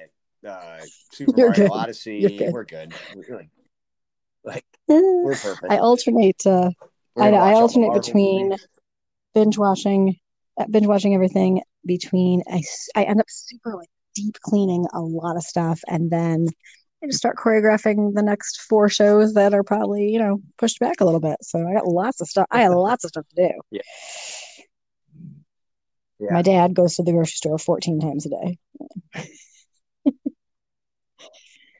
[0.46, 1.72] uh Super You're Mario good.
[1.72, 2.36] Odyssey.
[2.36, 2.52] Good.
[2.52, 2.92] We're good.
[3.14, 3.48] We're like,
[4.44, 5.72] like we're perfect.
[5.72, 6.46] I alternate.
[6.46, 6.70] Uh,
[7.16, 7.28] I.
[7.28, 8.68] I watch all the alternate between movies.
[9.34, 10.16] binge watching,
[10.58, 11.62] uh, binge watching everything.
[11.86, 12.62] Between I,
[12.94, 16.46] I end up super like deep cleaning a lot of stuff, and then
[17.02, 21.00] I just start choreographing the next four shows that are probably you know pushed back
[21.00, 21.36] a little bit.
[21.42, 22.46] So I got lots of stuff.
[22.50, 23.60] I had lots of stuff to do.
[23.70, 23.82] Yeah.
[26.20, 26.32] Yeah.
[26.32, 28.58] My dad goes to the grocery store 14 times a day.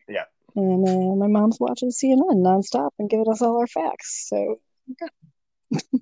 [0.08, 0.24] Yeah.
[0.56, 4.28] And uh, my mom's watching CNN nonstop and giving us all our facts.
[4.28, 4.56] So,
[4.92, 5.82] okay.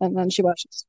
[0.00, 0.84] and then she watches.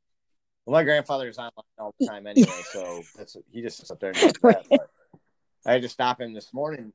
[0.66, 4.00] Well, my grandfather is online all the time anyway, so that's he just sits up
[4.00, 4.80] there that.
[5.66, 6.92] I had to stop him this morning.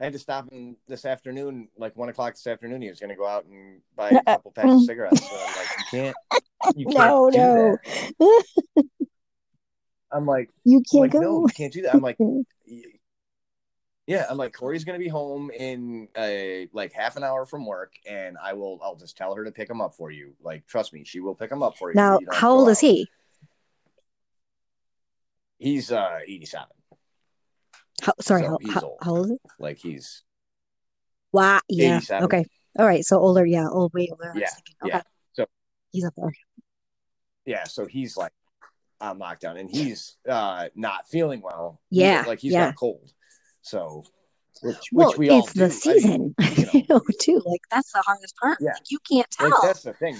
[0.00, 2.82] I had to stop him this afternoon, like one o'clock this afternoon.
[2.82, 4.86] He was going to go out and buy a uh, uh, couple packs of mm.
[4.86, 5.20] cigarettes.
[5.28, 6.16] So I'm like, you can't,
[6.76, 7.78] you can't No, do no.
[8.20, 8.44] that.
[10.12, 11.20] I'm like, You I'm can't like, go.
[11.20, 11.94] no, you can't do that.
[11.94, 12.16] I'm like,
[14.08, 17.66] yeah, I'm like, Corey's going to be home in uh, like half an hour from
[17.66, 20.32] work, and I will, I'll just tell her to pick him up for you.
[20.42, 21.94] Like, trust me, she will pick him up for you.
[21.94, 23.06] Now, You how old is he?
[25.58, 26.66] He's uh 87.
[28.02, 28.98] How, sorry, So how, old.
[29.02, 29.38] how old is he?
[29.62, 30.22] Like he's
[31.32, 31.60] Wow.
[31.68, 31.96] Yeah.
[31.96, 32.24] 87.
[32.24, 32.44] Okay.
[32.78, 33.04] All right.
[33.04, 33.44] So older.
[33.44, 33.68] Yeah.
[33.68, 33.92] Old.
[33.92, 34.32] Way older.
[34.36, 34.46] Yeah,
[34.84, 34.90] Okay.
[34.94, 35.02] yeah.
[35.34, 35.46] So-
[35.90, 36.32] he's up there.
[37.44, 38.32] yeah, so he's like
[39.00, 41.80] on lockdown and he's uh not feeling well.
[41.90, 42.66] Yeah, Like he's yeah.
[42.68, 43.12] got cold.
[43.68, 44.04] So
[44.62, 45.60] which Well, which we all it's do.
[45.60, 46.34] the I mean, season,
[46.72, 47.00] you know.
[47.20, 47.42] too.
[47.44, 48.58] Like that's the hardest part.
[48.60, 48.70] Yeah.
[48.72, 49.60] Like, you can't like, tell.
[49.62, 50.16] that's the thing.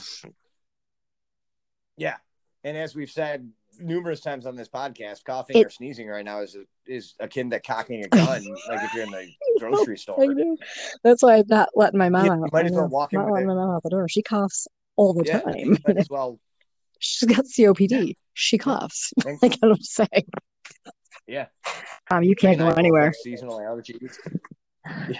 [1.97, 2.17] Yeah.
[2.65, 6.41] And as we've said numerous times on this podcast, coughing It- or sneezing right now
[6.43, 6.57] is
[6.87, 10.25] is akin to cocking a gun, like if you're in the grocery store.
[11.03, 12.53] That's why I'm not letting my mom You- out.
[12.53, 14.09] might as well walk in not with my mom out the door.
[14.09, 15.77] She coughs all the Yeah, time.
[15.87, 16.39] might as well
[17.01, 18.17] She's got COPD.
[18.35, 19.13] She coughs.
[19.25, 20.07] Like I don't say.
[21.29, 21.47] Yeah.
[22.11, 23.13] Um, you can't go anywhere.
[23.13, 24.17] Seasonal allergies.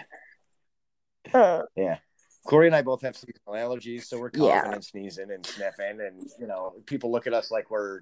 [1.33, 1.99] Uh, Yeah.
[2.47, 4.73] Corey and I both have seasonal allergies, so we're coughing Yeah.
[4.73, 8.01] and sneezing and sniffing, and you know, people look at us like we're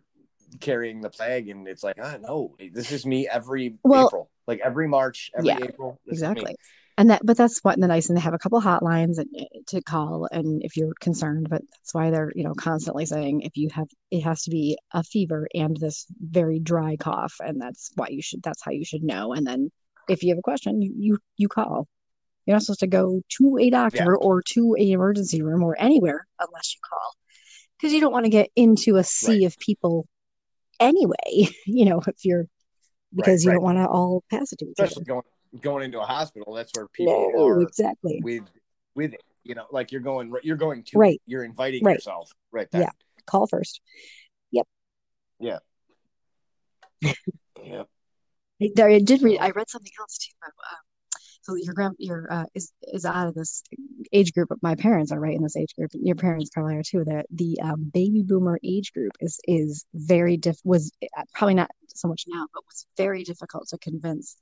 [0.60, 4.60] carrying the plague, and it's like, ah, no, this is me every Well- April, like
[4.62, 6.00] every March, every Yeah, April.
[6.06, 6.28] this is me.
[6.28, 6.56] exactly.
[6.98, 9.44] And that, but that's what the nice, and they have a couple hotlines and, eh,
[9.66, 13.54] to call, and if you're concerned, but that's why they're, you know, constantly saying if
[13.56, 17.90] you have, it has to be a fever and this very dry cough, and that's
[17.96, 19.34] why you should, that's how you should know.
[19.34, 19.70] And then
[20.08, 21.86] if you have a question, you you, you call.
[22.46, 24.26] You're not supposed to go to a doctor Yeah.
[24.26, 27.10] or to a emergency room or anywhere unless you call,
[27.76, 29.46] because you don't want to get into a sea Right.
[29.46, 30.06] of people
[30.80, 31.48] anyway.
[31.66, 32.46] You know, if you're
[33.14, 33.56] because you right.
[33.56, 35.04] don't want to all pass it to each other.
[35.04, 35.22] Going
[35.60, 38.20] going into a hospital, that's where people No, are exactly.
[38.22, 38.44] with
[38.94, 39.22] with it.
[39.44, 41.20] You know, like you're going, you're going to, Right.
[41.24, 41.94] You're inviting Right.
[41.94, 42.68] yourself, right?
[42.72, 42.80] There.
[42.82, 42.90] Yeah.
[43.26, 43.80] Call first.
[44.50, 44.66] Yep.
[45.38, 45.58] Yeah.
[48.74, 49.38] There, I did read.
[49.38, 50.32] I read something else too.
[50.42, 50.78] About, um,
[51.42, 53.62] so your grand, your uh, is is out of this
[54.12, 54.48] age group.
[54.48, 55.90] But my parents are right in this age group.
[55.92, 57.04] and Your parents probably are too.
[57.04, 61.70] That the um, baby boomer age group is is very diff was uh, probably not
[61.88, 64.36] so much now, but was very difficult to convince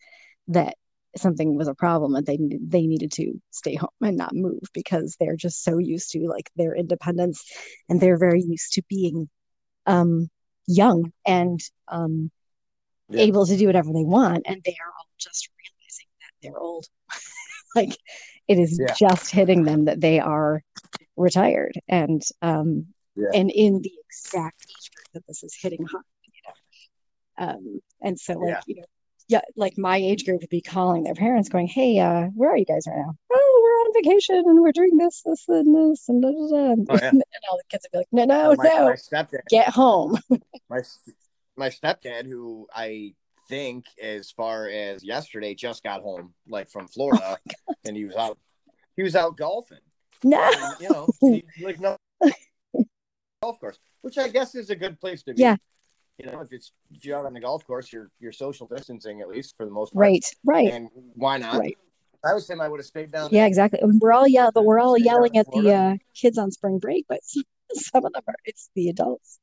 [0.48, 0.76] that
[1.16, 4.60] something was a problem that they needed they needed to stay home and not move
[4.72, 7.44] because they're just so used to like their independence
[7.88, 9.28] and they're very used to being
[9.86, 10.28] um
[10.66, 12.30] young and um
[13.08, 13.22] Yeah.
[13.22, 16.86] able to do whatever they want and they are all just realizing that they're old
[17.76, 17.96] like
[18.48, 18.94] it is Yeah.
[18.98, 20.62] just hitting them that they are
[21.16, 23.28] retired and um Yeah.
[23.34, 28.18] and in the exact age group that this is hitting hard you know um and
[28.18, 28.84] so like you know
[29.28, 32.56] yeah like my age group would be calling their parents going hey uh where are
[32.56, 36.08] you guys right now oh we're on vacation and we're doing this this and this
[36.08, 36.84] and da, da, da.
[36.88, 37.08] Oh, yeah.
[37.08, 40.18] and all the kids would be like no no my, no my stepdad, get home
[40.70, 40.82] my
[41.56, 43.14] my stepdad, who I
[43.48, 47.38] think, as far as yesterday, just got home like from Florida,
[47.84, 48.38] and he was out.
[48.96, 49.78] He was out golfing.
[50.22, 51.96] no And, you know, he, like no
[53.42, 55.42] golf course, which I guess is a good place to be.
[55.42, 55.56] Yeah.
[56.18, 59.20] You know, if it's if you're out on the golf course, you're you're social distancing
[59.20, 60.02] at least for the most part.
[60.02, 61.58] right right And why not?
[61.58, 61.76] right
[62.24, 62.60] I was him.
[62.60, 63.28] I would have stayed down.
[63.32, 63.48] Yeah, there.
[63.48, 63.80] exactly.
[63.82, 67.04] We're all yell, but we're all yelling in at the uh, kids on spring break,
[67.08, 67.20] but
[67.74, 68.34] some of them are.
[68.44, 69.40] It's the adults.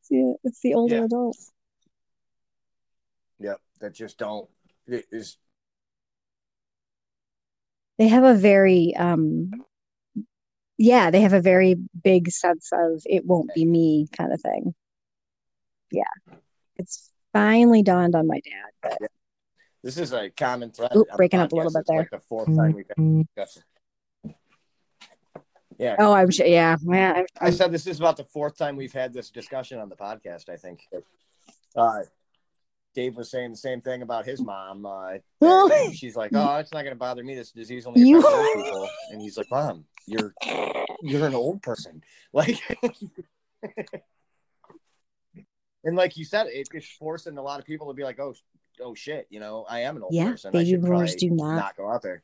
[0.00, 1.04] It's the, it's the older Yeah.
[1.04, 1.52] adults.
[3.40, 3.60] Yep.
[3.80, 4.48] That just don't.
[4.86, 5.36] It is
[7.98, 9.50] They have a very, um,
[10.78, 14.74] yeah, they have a very big sense of it won't be me kind of thing.
[15.90, 16.04] Yeah,
[16.76, 18.70] it's finally dawned on my dad.
[19.00, 19.10] But
[19.82, 20.92] This is a common thread.
[20.96, 21.98] Oop, breaking up a little bit there.
[21.98, 23.62] Like the fourth time we've had this discussion.
[25.78, 26.46] Yeah, oh, I'm sure.
[26.46, 27.12] Yeah, yeah.
[27.18, 29.96] I'm, I said this is about the fourth time we've had this discussion on the
[29.96, 30.48] podcast.
[30.48, 30.80] I think.
[31.76, 32.00] Uh,
[32.94, 34.84] Dave was saying the same thing about his mom.
[34.84, 35.18] Uh,
[35.92, 37.36] she's like, "Oh, it's not going to bother me.
[37.36, 40.34] This disease only You- affects old people." And he's like, "Mom, you're
[41.02, 42.58] you're an old person." Like,
[45.88, 48.34] and like you said, it, it's forcing a lot of people to be like, "Oh,
[48.82, 50.52] oh shit," you know, I am an old Yeah, person.
[50.52, 51.54] Baby boomers do not.
[51.56, 52.22] not go out there.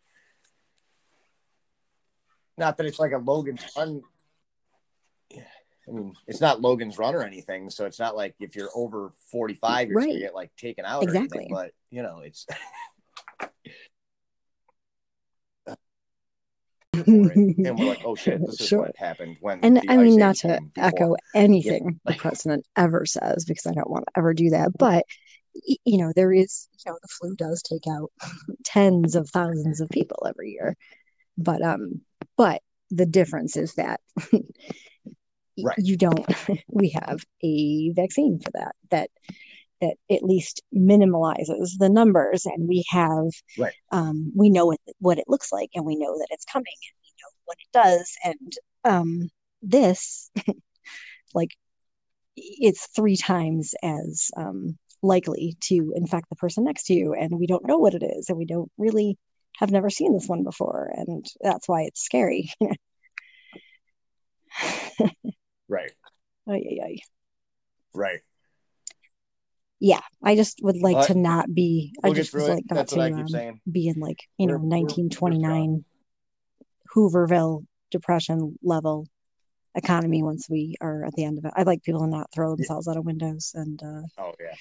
[2.58, 4.02] Not that it's like a Logan's run.
[5.30, 5.44] Yeah,
[5.88, 9.12] I mean, it's not Logan's run or anything, so it's not like if you're over
[9.32, 10.08] 45, you're Right.
[10.08, 11.38] gonna get like taken out or Exactly.
[11.38, 11.54] anything.
[11.54, 12.46] But you know, it's
[17.06, 18.80] and we're like, oh shit, this is Sure.
[18.80, 19.60] what happened when.
[19.62, 24.04] And I mean, not to echo anything the president ever says, because I don't want
[24.06, 24.70] to ever do that.
[24.78, 25.04] But,
[25.54, 28.10] you know, there is, you know, the flu does take out
[28.64, 30.76] tens of thousands of people every year.
[31.38, 32.00] But, um,
[32.36, 34.00] but the difference is that
[35.62, 35.78] Right.
[35.78, 36.26] you don't,
[36.68, 39.10] we have a vaccine for that, that,
[39.84, 43.26] that at least minimalizes the numbers and we have,
[43.58, 43.72] Right.
[43.92, 46.96] um, we know what, what it looks like and we know that it's coming and
[47.02, 48.12] we know what it does.
[48.24, 48.52] And,
[48.84, 49.30] um,
[49.62, 50.30] this
[51.34, 51.50] like
[52.36, 57.46] it's three times as um, likely to infect the person next to you and we
[57.46, 59.16] don't know what it is and we don't really
[59.58, 62.50] have never seen this one before and that's why it's scary
[65.68, 65.92] Right,
[66.48, 66.96] Ay, ay, ay.
[67.94, 68.20] right.
[69.80, 72.88] Yeah i just would like to not be i We'll get just would like not
[72.88, 75.84] to I um, be in like you know We're- we're 1929
[76.94, 79.06] hooverville depression level
[79.74, 82.54] economy once we are at the end of it i'd like people to not throw
[82.54, 84.54] themselves out of windows and uh Oh yeah,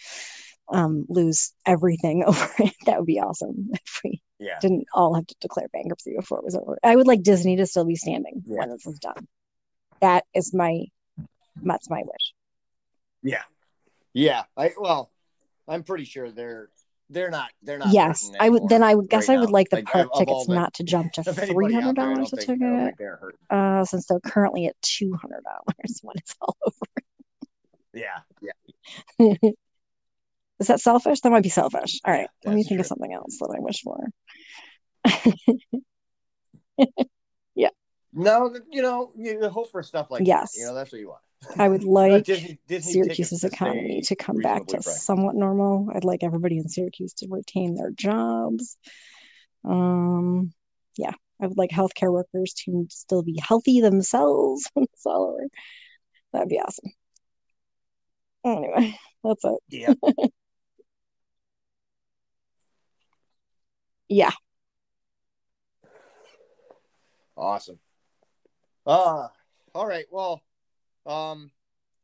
[0.70, 2.74] um, lose everything over it.
[2.86, 6.46] That would be awesome if we yeah, didn't all have to declare bankruptcy before it
[6.46, 6.80] was over.
[6.84, 8.60] I would like Disney to still be standing Yeah.
[8.60, 9.28] when this is done.
[10.02, 10.86] That is my
[11.62, 12.34] that's my wish.
[13.22, 13.44] yeah,
[14.14, 14.44] yeah.
[14.58, 15.12] I well,
[15.68, 16.70] I'm pretty sure they're
[17.10, 17.90] they're not they're not.
[17.94, 18.68] yes, I would.
[18.70, 20.84] Then I would guess right I would like the Like, park tickets the- not to
[20.84, 22.96] jump to three hundred dollars a ticket,
[23.50, 27.04] uh, since they're currently at two hundred dollars when it's all over.
[27.94, 28.20] Yeah,
[29.20, 29.36] yeah.
[30.60, 31.22] is that selfish?
[31.22, 32.00] That might be selfish.
[32.06, 34.08] All right, Yeah, let me think of something else that I wish for.
[37.56, 37.70] Yeah.
[38.12, 40.54] No, you know, you hope for stuff like Yes.
[40.54, 40.60] that.
[40.60, 41.22] You know, that's what you want.
[41.58, 45.90] I would like Disney, Disney Syracuse's economy to come back to somewhat normal.
[45.94, 48.78] I'd like everybody in Syracuse to retain their jobs.
[49.64, 50.54] Um,
[50.98, 55.48] yeah, I would like healthcare workers to still be healthy themselves when it's all over.
[56.32, 56.92] That'd be awesome.
[58.46, 59.60] Anyway, that's it.
[59.70, 59.94] Yeah.
[64.10, 64.32] Yeah,
[67.36, 67.80] Awesome.
[68.86, 69.28] Uh
[69.74, 70.06] all right.
[70.12, 70.42] Well,
[71.06, 71.52] um,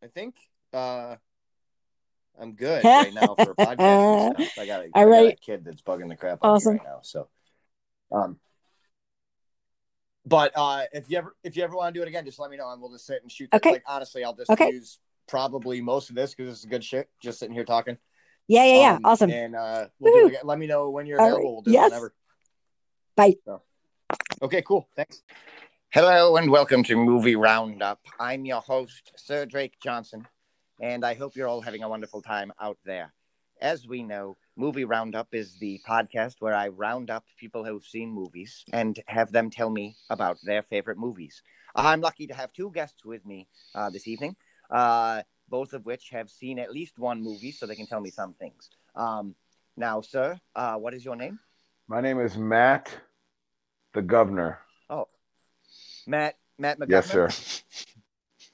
[0.03, 0.35] I think
[0.73, 1.15] uh
[2.39, 4.53] I'm good right now for podcasting stuff.
[4.57, 6.75] I got a, I All got a kid that's bugging the crap out Awesome.
[6.75, 6.99] of me right now.
[7.01, 7.27] So
[8.11, 8.39] um
[10.25, 12.49] but uh if you ever if you ever want to do it again, just let
[12.51, 13.49] me know and we'll just sit and shoot.
[13.53, 13.71] Okay.
[13.71, 14.69] Like honestly, I'll just Okay.
[14.71, 17.09] use probably most of this because this is good shit.
[17.21, 17.97] Just sitting here talking.
[18.47, 18.93] yeah, yeah, yeah.
[18.93, 19.31] Um, Awesome.
[19.31, 20.41] And uh we'll do it again.
[20.43, 21.31] Let me know when you're All right.
[21.33, 21.53] available.
[21.55, 21.85] We'll do Yes.
[21.85, 22.13] it whenever.
[23.15, 23.35] Bye.
[23.45, 23.61] So,
[24.43, 24.87] okay, cool.
[24.95, 25.23] Thanks.
[25.91, 27.99] Hello and welcome to Movie Roundup.
[28.19, 30.27] I'm your host, Sir Drake Johnson,
[30.79, 33.11] and I hope you're all having a wonderful time out there.
[33.59, 38.11] as we know, Movie Roundup is the podcast where I round up people who've seen
[38.11, 41.41] movies and have them tell me about their favorite movies.
[41.75, 44.35] I'm lucky to have two guests with me uh, this evening,
[44.69, 48.11] uh, both of which have seen at least one movie, so they can tell me
[48.11, 48.69] some things.
[48.95, 49.33] Um,
[49.75, 51.39] now, sir, uh, what is your name?
[51.87, 52.95] My name is Matt,
[53.95, 54.59] the governor.
[56.09, 56.35] Matt.
[56.57, 56.89] Matt McGovern.
[56.89, 57.29] Yes, sir.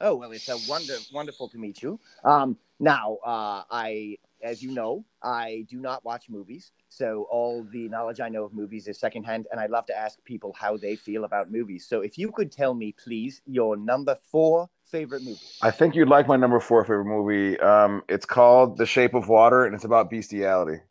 [0.02, 2.00] Oh well, it's a wonder wonderful to meet you.
[2.24, 7.88] Um, now, uh, I, as you know, I do not watch movies, so all the
[7.88, 10.98] knowledge I know of movies is secondhand, and I love to ask people how they
[10.98, 11.88] feel about movies.
[11.88, 15.40] So, if you could tell me, please, your number four favorite movie.
[15.62, 17.58] I think you'd like my number four favorite movie.
[17.60, 20.82] Um, it's called The Shape of Water, and it's about bestiality.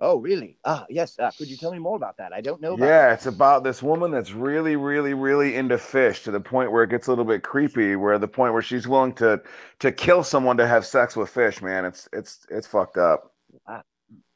[0.00, 0.56] Oh, really?
[0.64, 1.18] Ah, yes.
[1.18, 2.32] Uh, could you tell me more about that?
[2.32, 2.72] I don't know.
[2.74, 6.72] About Yeah, it's about this woman that's really, really, really into fish to the point
[6.72, 7.96] where it gets a little bit creepy.
[7.96, 9.42] Where the point where she's willing to
[9.80, 11.60] to kill someone to have sex with fish.
[11.60, 13.32] Man, it's it's it's fucked up.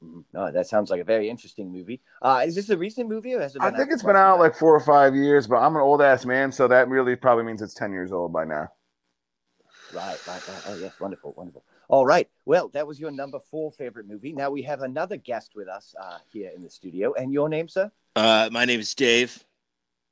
[0.02, 2.02] Mm, Oh, that sounds like a very interesting movie.
[2.20, 4.54] Uh, is this a recent movie or has it I think it's been out like
[4.54, 7.62] four or five years, but I'm an old ass man, so that really probably means
[7.62, 8.68] it's ten years old by now.
[9.92, 10.62] Right, right, right.
[10.68, 11.62] Oh, yes, wonderful, wonderful.
[11.88, 12.28] All right.
[12.46, 14.32] Well, that was your number four favorite movie.
[14.32, 17.12] Now we have another guest with us uh, here in the studio.
[17.14, 17.90] And your name, sir?
[18.16, 19.42] Uh, my name is Dave.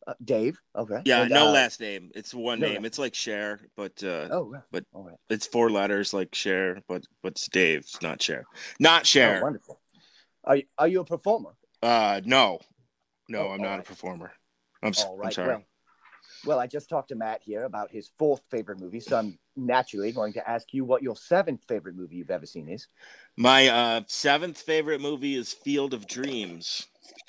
[0.06, 0.58] Uh, Dave.
[0.76, 1.00] Okay.
[1.04, 2.10] Yeah, And, no uh, last name.
[2.14, 2.76] It's one no name.
[2.76, 4.62] last- It's like Cher, but uh, Oh, right.
[4.70, 5.16] but- all right.
[5.30, 7.80] it's four letters like Cher, but but it's Dave.
[7.80, 8.44] It's not Cher.
[8.80, 9.80] Not Oh, wonderful.
[10.44, 11.50] Are you, are you a performer?
[11.82, 12.58] uh, no,
[13.28, 14.32] no, Oh, I'm not a performer.
[14.82, 15.48] I'm, All I'm sorry.
[15.48, 15.62] Well,
[16.44, 20.12] well, I just talked to Matt here about his fourth favorite movie, so I'm naturally
[20.12, 22.88] going to ask you what your seventh favorite movie you've ever seen is.
[23.36, 26.86] My uh, seventh favorite movie is Field of Dreams.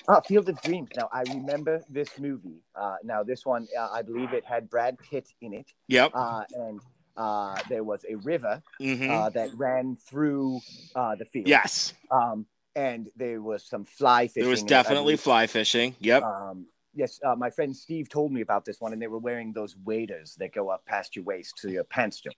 [0.08, 0.90] Ah, Field of Dreams.
[0.94, 2.62] Now I remember this movie.
[2.74, 6.12] Uh, now this one, uh, I believe it had Brad Pitt in it, Yep.
[6.12, 6.82] uh, and
[7.16, 10.62] uh, there was a river hmm uh, that ran through
[10.94, 11.48] uh, the field.
[11.48, 14.40] yes, Um, and there was some fly fishing.
[14.42, 15.96] there was in it, I definitely fly fishing.
[16.00, 16.24] Yep.
[16.24, 19.52] Um, yes, uh, my friend Steve told me about this one, and they were wearing
[19.52, 22.20] those waders that go up past your waist to your pants.
[22.20, 22.36] Don't.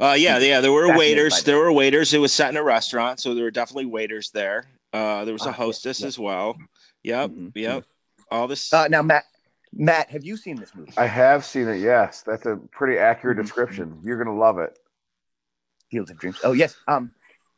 [0.00, 0.60] Uh, yeah, yeah.
[0.60, 1.42] There were waiters.
[1.44, 2.12] There were waiters.
[2.12, 4.66] It was set in a restaurant, so there were definitely waiters there.
[4.92, 6.06] Uh, there was Ah, a yes, hostess yes.
[6.08, 6.56] as well.
[7.04, 7.30] Yep.
[7.30, 7.84] Mhm, Yep.
[8.30, 8.72] All this.
[8.72, 9.24] Uh, now, Matt,
[9.72, 10.92] Matt, have you seen this movie?
[10.96, 11.76] I have seen it.
[11.78, 13.42] Yes, that's a pretty accurate Mhm.
[13.42, 14.00] description.
[14.02, 14.78] You're gonna love it.
[15.90, 16.38] Field of Dreams.
[16.42, 16.76] Oh yes.
[16.88, 17.12] Um,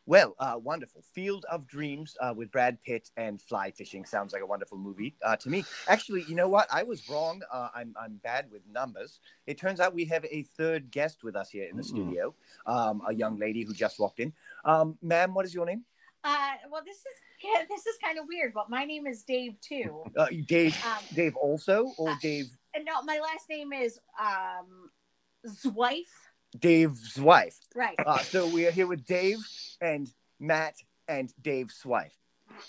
[0.07, 1.03] well, uh, wonderful.
[1.03, 5.15] Field of Dreams uh, with Brad Pitt and fly fishing sounds like a wonderful movie
[5.25, 5.65] uh, to me.
[5.89, 6.69] Actually, you know what?
[6.73, 7.43] I was wrong.
[7.53, 9.21] Uh, I'm I'm bad with numbers.
[9.47, 11.87] It turns out we have a third guest with us here in the Mm.
[11.89, 12.35] studio.
[12.67, 14.33] Um, a young lady who just walked in.
[14.65, 15.85] Um, ma'am, what is your name?
[16.25, 20.03] Uh, well, this is this is kind of weird, but my name is Dave too.
[20.17, 20.77] Uh, Dave.
[20.85, 22.47] Um, Dave also, or Uh, Dave?
[22.75, 24.91] and no, my last name is um,
[25.47, 26.26] Zwife.
[26.59, 27.59] Dave's wife.
[27.75, 29.39] Right, Uh, so we are here with Dave
[29.81, 30.75] and Matt
[31.09, 32.15] and Dave's wife.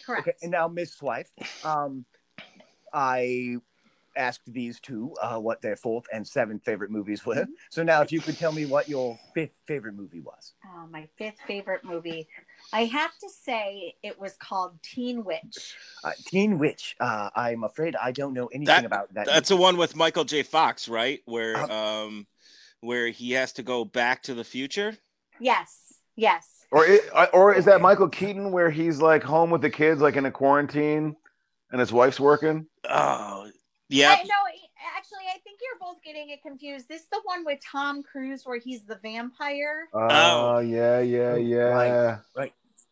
[0.06, 0.28] correct.
[0.28, 1.30] Okay, and now Miss Swife,
[1.64, 2.06] um,
[2.94, 3.58] I
[4.16, 7.36] asked these two uh, what their fourth and seventh favorite movies were.
[7.36, 7.48] Mhm.
[7.70, 10.54] So now, if you could tell me what your fifth favorite movie was.
[10.66, 12.28] Uh, my fifth favorite movie.
[12.74, 15.76] I have to say it was called Teen Witch.
[16.04, 16.96] Uh, Teen Witch.
[17.00, 19.28] Uh, I'm afraid I don't know anything That- about that.
[19.28, 20.42] That's the one with Michael J.
[20.42, 21.22] Fox, right?
[21.26, 22.06] Where Uh-huh.
[22.08, 22.28] um,
[22.82, 24.96] where he has to go back to the future.
[25.40, 26.66] Yes, yes.
[26.72, 27.02] Or it,
[27.34, 30.32] or is that Michael Keaton where he's like home with the kids, like in a
[30.32, 31.16] quarantine,
[31.72, 32.68] and his wife's working?
[32.90, 33.50] Oh,
[33.90, 34.12] yeah.
[34.12, 34.36] I, no,
[34.98, 36.90] actually, I think you're both getting it confused.
[36.90, 39.88] This is the one with Tom Cruise where he's the vampire.
[39.94, 42.18] Oh, yeah, yeah, Oh, yeah.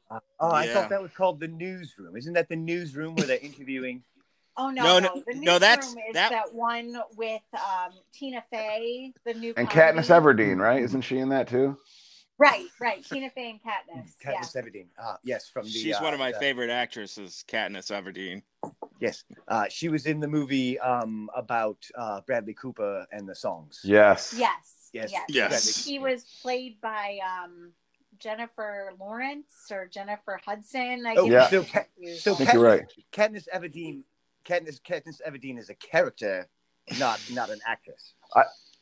[0.10, 2.15] Uh, oh, I thought that was called The Newsroom.
[2.15, 4.04] Isn't that The Newsroom where they're interviewing?
[4.58, 6.54] Oh no, No, no, no, the no, that's- is that- that...
[6.54, 10.00] one with um, Tina Fey, the new And comedy.
[10.00, 10.82] Katniss Everdeen, right?
[10.82, 11.78] Isn't she in that too?
[12.38, 13.04] Right, right.
[13.06, 14.12] Tina Fey and Katniss.
[14.24, 14.34] yeah.
[14.34, 14.88] Katniss Everdeen.
[15.02, 15.72] Uh, yes, from the.
[15.72, 18.41] She's uh, one of my the- favorite actresses, Katniss Everdeen.
[19.02, 23.82] Yes, uh, she was in the movie um, about uh, Bradley Cooper and the songs.
[23.84, 24.34] Yes.
[24.38, 24.89] Yes.
[24.94, 25.12] Yes.
[25.12, 25.24] Yes.
[25.30, 25.78] Yes.
[25.84, 27.72] She was played by um,
[28.20, 31.06] Jennifer Lawrence or Jennifer Hudson.
[31.06, 31.48] I Oh, get yeah.
[31.50, 31.84] So, Ka-
[32.18, 32.86] so I think you're right.
[33.12, 34.03] Katniss Everdeen,
[34.46, 36.48] Katniss, Katniss Everdeen is a character,
[37.00, 38.14] not not an actress.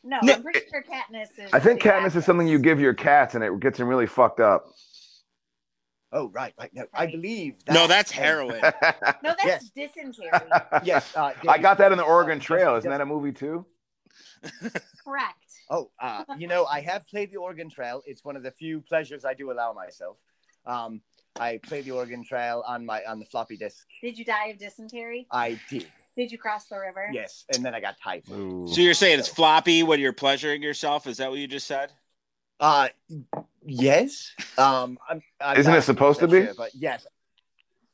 [0.04, 1.50] no, No, I'm pretty sure Katniss is.
[1.52, 4.06] I think the Katniss is something you give your cats, and it gets them really
[4.06, 4.66] fucked up.
[6.12, 6.70] Oh, right, right.
[6.72, 7.12] No, I Right.
[7.12, 7.56] believe.
[7.68, 8.60] No, that's uh, heroin.
[9.22, 9.70] No, that's Yes.
[9.74, 10.28] dysentery.
[10.84, 12.76] Yes, uh, I got that in the uh, Oregon just- Trail.
[12.76, 13.66] Isn't that a movie too?
[15.04, 15.34] Correct.
[15.70, 18.02] Oh, uh, you know, I have played the Oregon Trail.
[18.04, 20.18] It's one of the few pleasures I do allow myself.
[20.66, 21.00] Um,
[21.38, 23.86] I played the Oregon Trail on my on the floppy disk.
[24.02, 25.26] Did you die of dysentery?
[25.30, 27.08] I did, Did you cross the river?
[27.12, 28.70] yes, and then I got typhoid.
[28.70, 31.06] So you're saying it's floppy when you're pleasuring yourself?
[31.06, 31.92] Is that what you just said?
[32.60, 32.88] Uh,
[33.66, 34.32] Yes.
[34.58, 36.44] Um, I'm, I'm Isn't it supposed to be?
[36.44, 37.06] sure, but yes,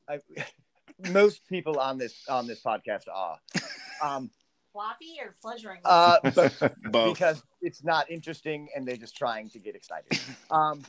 [0.09, 0.19] I,
[1.13, 3.39] most people on this on this podcast are.
[4.03, 4.31] Um,
[4.73, 5.81] Floppy or pleasuring?
[5.85, 7.15] uh, but Both.
[7.15, 10.19] because it's not interesting and they're just trying to get excited.
[10.51, 10.83] Um,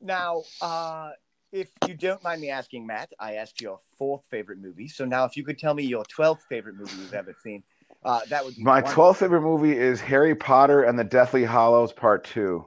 [0.00, 1.10] now, uh,
[1.52, 4.88] if you don't mind me asking, Matt, I asked your fourth favorite movie.
[4.88, 7.62] So now, if you could tell me your twelfth favorite movie you've ever seen,
[8.04, 11.92] uh, that would be My 12th favorite movie is Harry Potter and the Deathly Hallows
[11.92, 12.66] Part 2.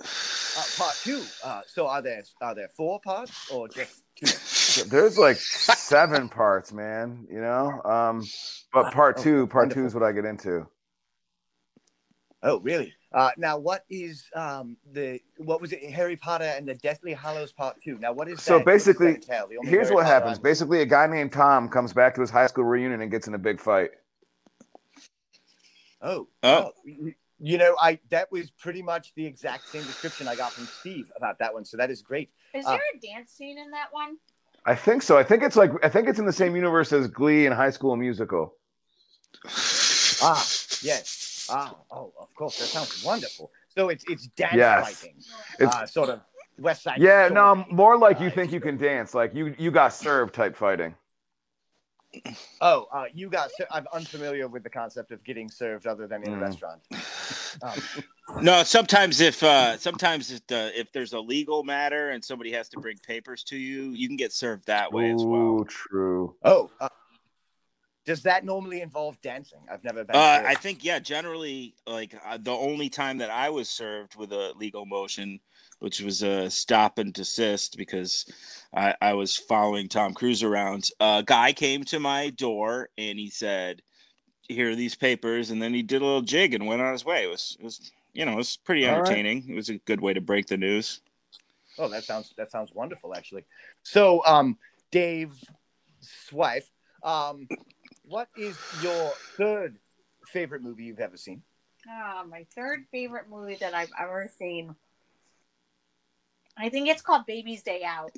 [0.00, 1.22] Uh, part two.
[1.44, 4.84] Uh, so are there are there four parts or just two?
[4.88, 7.82] There's like seven parts, man, you know?
[7.82, 8.24] Um,
[8.72, 10.66] but part two, part two is what I get into.
[12.42, 12.94] Oh, really?
[13.12, 15.82] Uh, now, what is um, the what was it?
[15.90, 17.98] Harry Potter and the Deathly Hallows Part Two.
[17.98, 18.58] Now, what is So that?
[18.58, 19.46] what that basically, entail?
[19.48, 20.38] The only Here's Harry what Potter happens.
[20.38, 23.26] I've- Basically, a guy named Tom comes back to his high school reunion and gets
[23.26, 23.90] in a big fight.
[26.02, 26.72] Oh, Oh.
[26.84, 30.66] you- you know, I that was pretty much the exact same description I got from
[30.66, 31.64] Steve about that one.
[31.64, 32.30] So that is great.
[32.52, 34.18] Is uh, there a dance scene in that one?
[34.66, 35.16] I think so.
[35.16, 37.70] I think it's like I think it's in the same universe as Glee and High
[37.70, 38.54] School Musical.
[40.20, 40.44] Ah,
[40.82, 41.24] yes.
[41.50, 42.56] Ah, oh, of course.
[42.58, 43.50] That sounds wonderful.
[43.68, 45.00] So it's it's dance Yes.
[45.00, 45.16] fighting,
[45.58, 46.20] It's- uh, sort of
[46.58, 47.00] West Side.
[47.00, 47.34] Yeah, Story.
[47.34, 50.56] no, more like you Uh, think you can dance, like you you got served type
[50.56, 50.94] fighting.
[52.60, 53.50] Oh, uh, you got.
[53.70, 56.40] I'm unfamiliar with the concept of getting served other than in a Mm.
[56.40, 56.82] restaurant.
[57.62, 57.78] Um,
[58.42, 62.68] No, sometimes if uh sometimes if, uh, if there's a legal matter and somebody has
[62.68, 65.60] to bring papers to you, you can get served that way as well.
[65.60, 66.36] Ooh, true.
[66.44, 66.88] oh, uh,
[68.08, 69.58] does that normally involve dancing?
[69.70, 70.16] I've never been.
[70.16, 70.42] Uh.
[70.46, 70.98] I think yeah.
[70.98, 75.38] Generally, like uh, the only time that I was served with a legal motion,
[75.80, 78.24] which was a stop and desist, because
[78.74, 80.88] I, I was following Tom Cruise around.
[81.00, 83.82] A guy came to my door and he said,
[84.48, 87.04] "Here are these papers," and then he did a little jig and went on his
[87.04, 87.24] way.
[87.24, 88.98] It was, it was you know, it was pretty All right.
[88.98, 89.44] entertaining.
[89.50, 91.02] It was a good way to break the news.
[91.78, 93.44] Oh, that sounds that sounds wonderful, actually.
[93.82, 94.56] So, um,
[94.90, 95.44] Dave's
[96.32, 96.70] wife,
[97.02, 97.46] um,
[98.08, 99.76] what is your third
[100.26, 101.42] favorite movie you've ever seen?
[101.88, 104.74] Ah, my third favorite movie that I've ever seen.
[106.56, 108.10] I think it's called Baby's Day Out.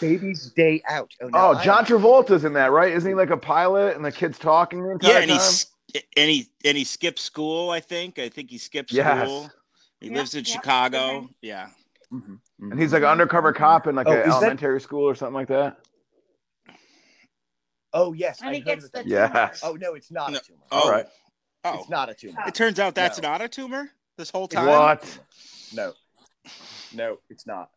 [0.00, 1.12] Baby's Day Out.
[1.20, 2.92] Oh, no, Oh, John Travolta's in that, right?
[2.92, 5.38] Isn't he like a pilot and the kid's talking the entire Yeah, and time?
[5.40, 5.66] he's
[6.16, 7.70] and he and he skips school.
[7.70, 8.18] I think.
[8.18, 9.28] I think he skips Yes.
[9.28, 9.50] school.
[10.00, 10.98] He Yep, lives in yep, Chicago.
[11.18, 11.28] okay.
[11.42, 11.68] Yeah.
[12.12, 12.70] Mhm, mhm.
[12.72, 15.14] and he's like an undercover cop in like Oh, an is that- elementary school or
[15.14, 15.78] something like that.
[17.94, 19.06] Oh yes, And I he heard gets the that.
[19.06, 19.60] Yes.
[19.62, 20.38] Oh no, it's not No.
[20.38, 20.60] a tumor.
[20.70, 21.06] Oh, All right.
[21.64, 22.42] Oh, It's not a tumor.
[22.46, 23.30] it turns out that's No.
[23.30, 24.66] not a tumor this whole time.
[24.66, 25.18] What?
[25.72, 25.94] No,
[26.92, 27.70] no, it's not.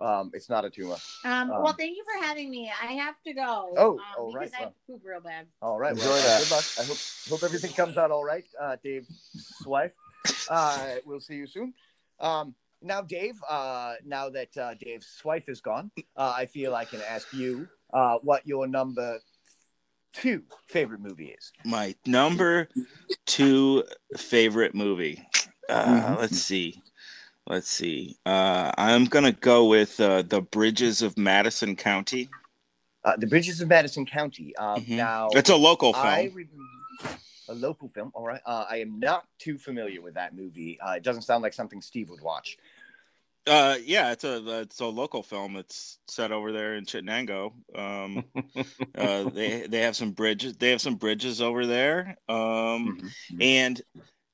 [0.00, 0.96] Um, it's not a tumor.
[1.24, 2.70] Um, Um, well, thank you for having me.
[2.70, 3.74] I have to go.
[3.76, 5.46] Oh, um, all because right, I have to poop real bad.
[5.62, 5.92] All right.
[5.92, 6.42] Enjoy well, that.
[6.42, 6.64] Good luck.
[6.78, 6.98] I hope
[7.28, 9.94] hope everything comes out all right, uh, Dave's wife.
[10.48, 11.74] Uh, we'll see you soon.
[12.20, 13.36] Um, now, Dave.
[13.48, 17.68] Uh, now that uh, Dave's wife is gone, uh, I feel I can ask you
[17.92, 19.20] uh, what your number
[20.14, 21.52] two favorite movie is.
[21.64, 22.68] My number
[23.26, 23.84] two
[24.16, 25.26] favorite movie.
[25.68, 26.18] Uh, Mhm.
[26.18, 26.82] Let's see.
[27.46, 28.16] Let's see.
[28.24, 32.30] Uh, I'm gonna go with uh, the Bridges of Madison County.
[33.04, 34.56] Uh, the Bridges of Madison County.
[34.56, 34.96] Um, Mhm.
[34.96, 36.06] Now, It's a local film.
[36.06, 36.48] I re-
[37.48, 38.10] a local film.
[38.14, 38.40] All right.
[38.46, 40.80] Uh, I am not too familiar with that movie.
[40.80, 42.56] Uh, it doesn't sound like something Steve would watch.
[43.46, 45.56] Uh, yeah, it's a it's a local film.
[45.56, 47.52] It's set over there in Chittenango.
[47.76, 48.24] Um,
[48.96, 50.56] uh, they they have some bridges.
[50.56, 52.16] They have some bridges over there.
[52.28, 53.80] Um, and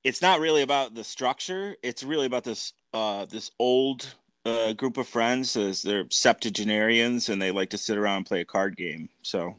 [0.05, 1.75] it's not really about the structure.
[1.83, 4.15] It's really about this uh this old
[4.47, 5.57] uh group of friends.
[5.57, 9.09] As they're septuagenarians, and they like to sit around and play a card game.
[9.23, 9.57] So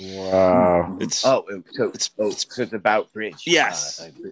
[0.00, 0.96] Wow.
[1.00, 3.42] it's Oh, so It's- oh, so it's about bridge.
[3.46, 4.00] Yes.
[4.00, 4.30] Uh, uh,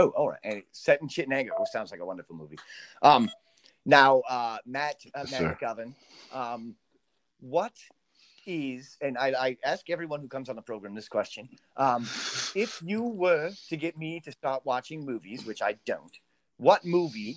[0.00, 0.40] oh, all right.
[0.42, 1.50] And set in Chittenango.
[1.70, 2.58] Sounds like a wonderful movie.
[3.02, 3.30] Um,
[3.84, 5.58] now, uh, Matt, uh, Matt.
[5.60, 5.94] McGovern,
[6.32, 6.74] um,
[7.40, 7.72] what
[8.46, 12.02] is, and I, I ask everyone who comes on the program this question: um,
[12.54, 16.12] if you were to get me to start watching movies, which I don't,
[16.56, 17.36] what movie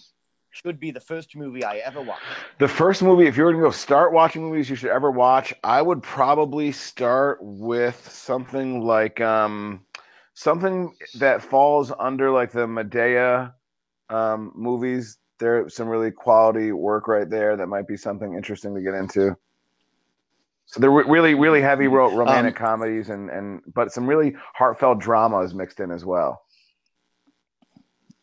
[0.51, 2.21] should be the first movie I ever watch?
[2.59, 5.53] The first movie, if you were to go start watching movies you should ever watch,
[5.63, 9.85] I would probably start with something like um
[10.33, 13.53] something that falls under like the Madea
[14.09, 15.17] um movies.
[15.39, 19.35] There's some really quality work right there that might be something interesting to get into.
[20.65, 25.53] So they're really, really heavy ro- romantic comedies and and but some really heartfelt dramas
[25.53, 26.41] mixed in as well.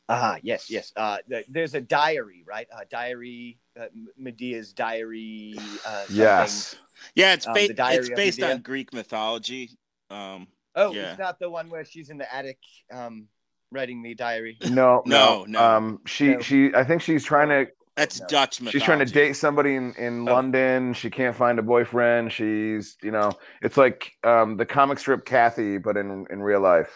[0.08, 0.92] Ah, yes, yes.
[0.96, 2.66] Uh, th- there's a diary, right?
[2.70, 3.86] Uh, diary, uh,
[4.20, 5.54] Medea's diary.
[5.86, 6.04] Uh.
[6.10, 6.76] Yes.
[7.14, 9.70] yeah, it's Um, ba- the Diary it's based on Greek mythology.
[10.10, 10.46] Um,
[10.76, 11.10] Oh, Yeah.
[11.12, 12.58] it's not the one where she's in the attic
[12.92, 13.28] um,
[13.74, 14.56] writing the diary.
[14.70, 15.62] No, No, no, no.
[15.62, 16.40] Um, she, No.
[16.40, 16.74] she.
[16.74, 17.70] I think she's trying to.
[17.96, 18.26] That's No.
[18.26, 20.32] Dutch She's trying to date somebody in, in Oh.
[20.32, 20.94] London.
[20.94, 22.32] She can't find a boyfriend.
[22.32, 23.30] She's, you know,
[23.62, 26.90] it's like um, the comic strip Cathy, but in in real life.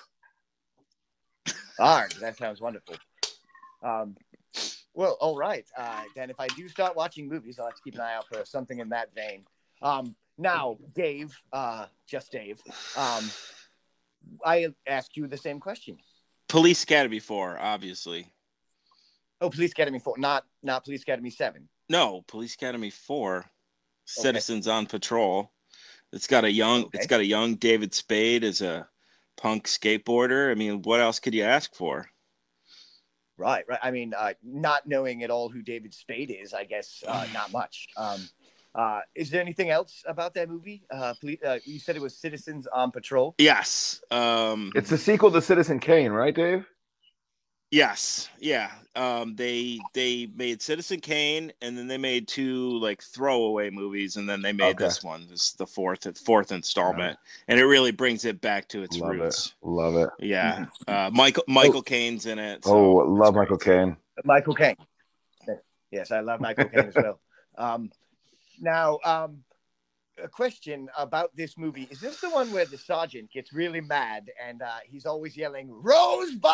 [1.78, 2.96] All right, that sounds wonderful.
[3.82, 4.16] Um,
[4.94, 5.64] well, all right.
[5.76, 8.26] Uh, then, if I do start watching movies, I'll have to keep an eye out
[8.26, 9.44] for something in that vein.
[9.80, 12.60] Um, now, Dave, uh, just Dave,
[12.96, 13.30] um,
[14.44, 15.98] I ask you the same question.
[16.48, 18.26] Police Academy 4, obviously.
[19.40, 21.68] Oh, Police Academy four, not not Police Academy seven.
[21.88, 23.44] No, Police Academy 4.
[24.04, 25.52] Citizens on Patrol.
[26.12, 26.98] It's got a young Okay.
[26.98, 28.88] it's got a young David Spade as a
[29.36, 30.50] punk skateboarder.
[30.50, 32.06] I mean, what else could you ask for?
[33.36, 33.78] Right, right.
[33.82, 37.52] I mean, uh, not knowing at all who David Spade is, I guess uh, not
[37.52, 37.86] much.
[37.96, 38.28] Um,
[38.74, 40.82] uh, is there anything else about that movie?
[40.90, 43.34] Uh, police, uh, you said it was Citizens on Patrol.
[43.38, 44.00] Yes.
[44.10, 46.66] Um It's the sequel to Citizen Kane, right, Dave?
[47.70, 48.70] Yes, yeah.
[48.96, 54.26] Um, they they made Citizen Kane, and then they made two like throwaway movies, and
[54.26, 54.84] then they made Okay.
[54.84, 55.26] this one.
[55.28, 59.10] This is the fourth fourth installment, and it really brings it back to its Love
[59.10, 59.48] roots.
[59.62, 59.66] it.
[59.68, 60.08] Love it.
[60.18, 62.64] Yeah, uh, Michael Michael Caine's in it.
[62.64, 63.34] so oh, love.
[63.34, 63.98] Michael Caine.
[64.24, 64.76] Michael Caine.
[65.90, 67.20] Yes, I love Michael Caine as well.
[67.58, 67.90] Um,
[68.60, 69.44] now, um,
[70.22, 74.30] a question about this movie: Is this the one where the sergeant gets really mad
[74.44, 76.52] and uh, he's always yelling "Rosebud"?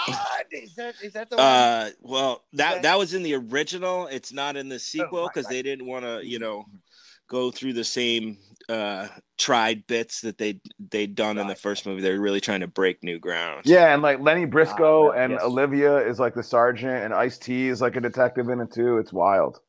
[0.51, 1.45] Is that is that the one?
[1.45, 2.83] Uh, well, that Okay.
[2.83, 4.07] that was in the original.
[4.09, 5.55] It's not in the sequel right, because right.
[5.55, 6.65] they didn't want to, you know,
[7.29, 8.39] go through the same
[8.69, 10.59] uh tried bits that they
[10.91, 12.01] they'd done in the first movie.
[12.01, 13.63] They're really trying to break new ground.
[13.65, 15.43] Yeah, and like Lenny Briscoe Ah, and yes.
[15.43, 18.99] Olivia is like the sergeant, and Ice T is like a detective in it too.
[18.99, 19.61] It's wild.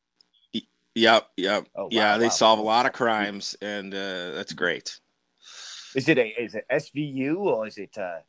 [0.96, 1.66] Yep, yep.
[1.76, 2.30] Oh, yeah, wow, they wow.
[2.30, 4.98] solve a lot of crimes, and uh, that's great.
[5.94, 8.20] Is it a is it SVU or is it uh,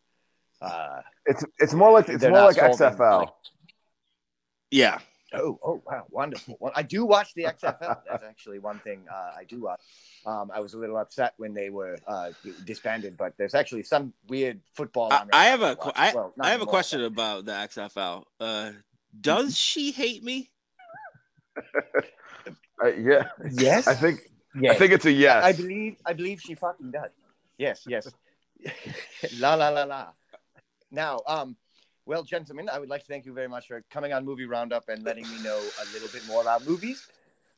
[0.61, 3.20] uh, It's it's more like it's more like solving, XFL.
[3.20, 3.30] like-
[4.70, 4.99] Yeah,
[5.34, 6.57] Oh, oh, wow, wonderful.
[6.59, 7.99] Well, I do watch the XFL.
[8.09, 9.82] That's actually one thing uh, I do watch.
[10.26, 12.32] Um, I was a little upset when they were uh,
[12.65, 15.11] disbanded, but there's actually some weird football.
[15.11, 15.95] I, on right I have a that qu- watch.
[15.97, 18.24] I, Well, I have a anymore, question about the XFL.
[18.39, 18.72] Uh,
[19.22, 20.49] does she hate me?
[22.84, 23.88] Uh, yeah, Yes.
[23.93, 24.21] I think
[24.59, 24.75] yes.
[24.75, 25.43] I think it's a yes.
[25.43, 25.95] I believe.
[26.05, 27.11] I believe she fucking does.
[27.57, 27.84] Yes.
[27.88, 28.07] Yes.
[29.39, 30.07] la la la la.
[30.91, 31.55] Now, um,
[32.05, 34.88] well, gentlemen, I would like to thank you very much for coming on Movie Roundup
[34.89, 37.07] and letting me know a little bit more about movies.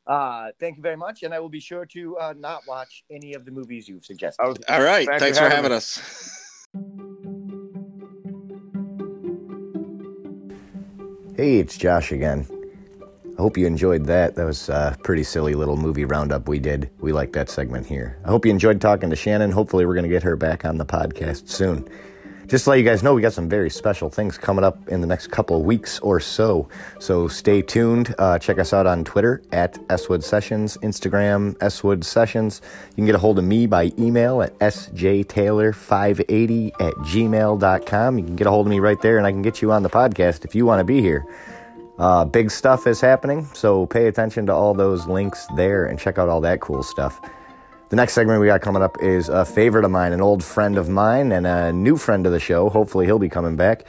[0.08, 3.34] Uh, thank you very much, and I will be sure to uh, not watch any
[3.36, 4.42] of the movies you've suggested.
[4.42, 5.78] I was- All right, Thanks thanks, for for having having me.
[5.78, 6.66] us.
[11.36, 12.48] Hey, it's Josh again.
[13.40, 14.36] I hope you enjoyed that.
[14.36, 16.90] That was a pretty silly little movie roundup we did.
[17.00, 18.18] We like that segment here.
[18.26, 19.50] I hope you enjoyed talking to Shannon.
[19.50, 21.88] Hopefully, we're going to get her back on the podcast soon.
[22.48, 25.00] Just to let you guys know, we got some very special things coming up in
[25.00, 26.68] the next couple weeks or so.
[27.00, 28.14] So stay tuned.
[28.20, 32.62] Uh, check us out on Twitter at Swood Sessions, Instagram Swood Sessions.
[32.90, 38.18] You can get a hold of me by email at sjtaylor580 at gmail.com.
[38.18, 39.84] You can get a hold of me right there, and I can get you on
[39.84, 41.26] the podcast if you want to be here.
[42.00, 46.18] Uh, big stuff is happening, so pay attention to all those links there and check
[46.18, 47.20] out all that cool stuff.
[47.90, 50.78] The next segment we got coming up is a favorite of mine, an old friend
[50.78, 52.70] of mine, and a new friend of the show.
[52.70, 53.84] Hopefully, he'll be coming back.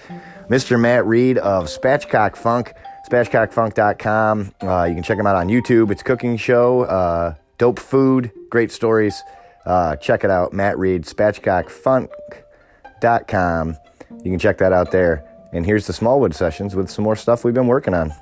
[0.48, 0.80] Mr.
[0.80, 2.72] Matt Reed of Spatchcock Funk,
[3.08, 4.54] spatchcockfunk.com.
[4.60, 5.92] Uh, you can check him out on YouTube.
[5.92, 9.22] It's cooking show, uh, dope food, great stories.
[9.64, 13.76] Uh, check it out, Matt Reed, spatchcockfunk.com.
[14.10, 15.29] You can check that out there.
[15.52, 18.14] And here's the Smallwood sessions with some more stuff we've been working on.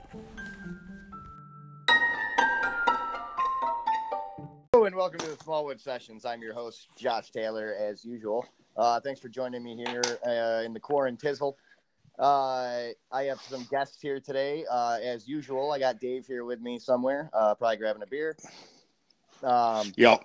[4.72, 6.24] Hello and welcome to the Smallwood Sessions.
[6.24, 8.46] I'm your host, Josh Taylor, as usual.
[8.76, 11.54] Uh, thanks for joining me here uh, in the Quarantizzle.
[12.18, 14.64] Uh, I have some guests here today.
[14.70, 18.36] Uh, as usual, I got Dave here with me somewhere, uh, probably grabbing a beer.
[19.42, 20.24] Um, Yep.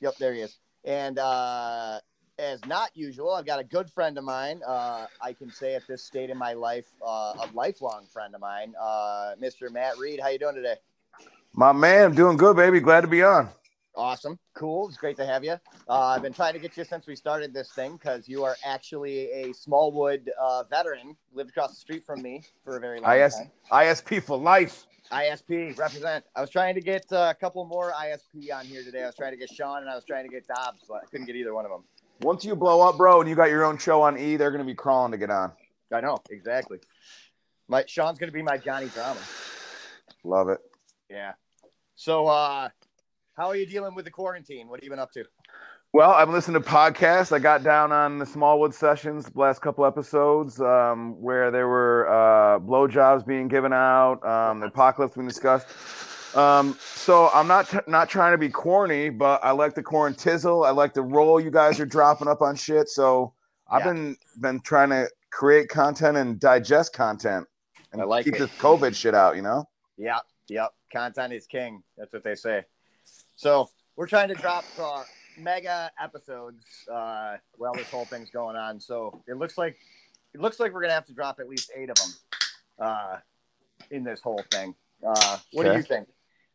[0.00, 0.56] Yep, there he is.
[0.84, 2.00] And uh,
[2.38, 4.60] as not usual, I've got a good friend of mine.
[4.66, 8.40] Uh, I can say at this state in my life, uh, a lifelong friend of
[8.40, 9.70] mine, uh, Mr.
[9.70, 10.20] Matt Reed.
[10.20, 10.76] How you doing today?
[11.52, 12.80] My man, doing good, baby.
[12.80, 13.48] Glad to be on.
[13.96, 14.86] Awesome, cool.
[14.86, 15.56] It's great to have you.
[15.88, 18.54] Uh, I've been trying to get you since we started this thing because you are
[18.64, 21.16] actually a Smallwood uh, veteran.
[21.32, 23.50] Lived across the street from me for a very long IS, time.
[23.72, 24.86] ISP for life.
[25.10, 26.24] ISP represent.
[26.36, 29.02] I was trying to get uh, a couple more ISP on here today.
[29.02, 31.06] I was trying to get Sean and I was trying to get Dobbs, but I
[31.10, 31.82] couldn't get either one of them.
[32.20, 34.64] Once you blow up, bro, and you got your own show on E, they're gonna
[34.64, 35.52] be crawling to get on.
[35.92, 36.78] I know exactly.
[37.68, 39.20] My Sean's gonna be my Johnny Drama.
[40.24, 40.58] Love it.
[41.08, 41.32] Yeah.
[41.94, 42.68] So, uh,
[43.36, 44.68] how are you dealing with the quarantine?
[44.68, 45.24] What have you been up to?
[45.92, 47.32] Well, I've listened to podcasts.
[47.32, 52.06] I got down on the Smallwood sessions the last couple episodes um, where there were
[52.08, 55.66] uh, blowjobs being given out, um, the apocalypse being discussed.
[56.34, 60.14] Um, so I'm not t- not trying to be corny, but I like the corn
[60.14, 60.66] tizzle.
[60.66, 62.88] I like the roll you guys are dropping up on shit.
[62.88, 63.32] So
[63.70, 63.92] I've Yeah.
[63.92, 67.46] been been trying to create content and digest content
[67.92, 68.38] and I like keep it.
[68.38, 69.36] this COVID shit out.
[69.36, 69.68] You know.
[69.96, 70.70] Yep, yep.
[70.92, 71.82] Content is king.
[71.96, 72.64] That's what they say.
[73.36, 75.02] So we're trying to drop uh,
[75.38, 78.80] mega episodes uh, while this whole thing's going on.
[78.80, 79.76] So it looks like
[80.34, 82.10] it looks like we're gonna have to drop at least eight of them
[82.80, 83.16] uh,
[83.90, 84.74] in this whole thing.
[85.06, 86.08] Uh, what do you think?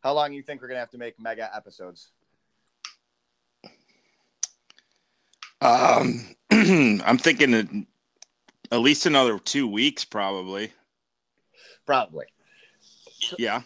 [0.03, 2.09] How long do you think we're gonna have to make mega episodes?
[5.61, 10.73] Um, I'm thinking at- least another two weeks, probably.
[11.85, 12.25] Probably.
[13.37, 13.61] Yeah,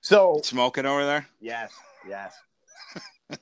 [0.00, 1.26] So smoking over there.
[1.40, 1.72] yes,
[2.08, 2.36] yes,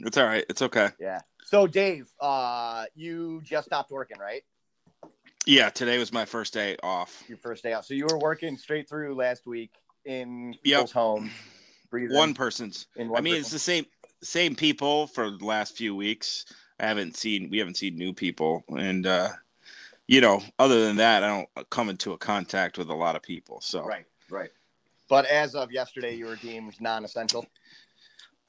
[0.00, 0.46] It's all right.
[0.48, 0.88] It's okay.
[0.98, 1.20] yeah.
[1.44, 4.42] So Dave, uh, you just stopped working, right?
[5.44, 7.22] Yeah, today was my first day off.
[7.28, 7.84] Your first day out.
[7.84, 9.72] So you were working straight through last week
[10.04, 10.78] in Yep.
[10.78, 11.32] people's homes.
[11.90, 12.86] breathing One person's.
[12.96, 13.40] in I mean, person.
[13.40, 13.86] it's the same
[14.22, 16.44] same people for the last few weeks.
[16.78, 19.30] I haven't seen we haven't seen new people, and uh,
[20.06, 23.22] you know, other than that, I don't come into a contact with a lot of
[23.22, 23.60] people.
[23.60, 24.50] So, Right, right.
[25.08, 27.46] But as of yesterday, you were deemed non-essential.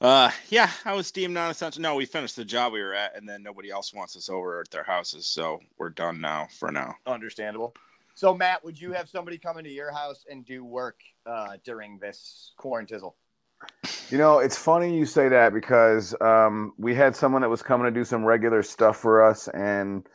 [0.00, 1.80] uh, yeah, I was deemed non-essential.
[1.82, 4.60] No, we finished the job we were at, and then nobody else wants us over
[4.60, 6.96] at their houses, so we're done now for now.
[7.06, 7.74] Understandable.
[8.14, 11.98] So, Matt, would you have somebody come into your house and do work uh, during
[11.98, 13.14] this quarantizzle?
[14.10, 17.84] You know, it's funny you say that because um, we had someone that was coming
[17.86, 20.06] to do some regular stuff for us, and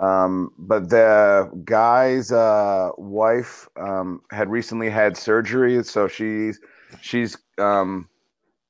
[0.00, 6.60] um, but the guy's uh, wife um, had recently had surgery, so she's
[7.00, 8.08] she's um,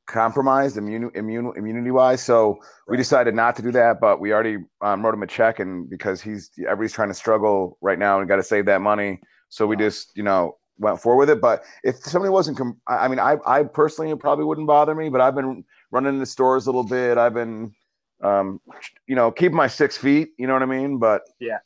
[0.07, 2.23] compromised immune, immune immunity wise.
[2.23, 5.59] So we decided not to do that, but we already um, wrote him a check,
[5.59, 9.21] and because he's everybody's trying to struggle right now and got to save that money,
[9.49, 9.81] so we Wow.
[9.81, 11.41] just you know went forward with it.
[11.41, 15.09] But if somebody wasn't, com- I mean, I I personally it probably wouldn't bother me,
[15.09, 17.17] but I've been running the stores a little bit.
[17.19, 17.75] I've been,
[18.23, 18.61] um,
[19.07, 20.31] you know, keep my six feet.
[20.39, 20.99] You know what I mean?
[20.99, 21.59] But yeah.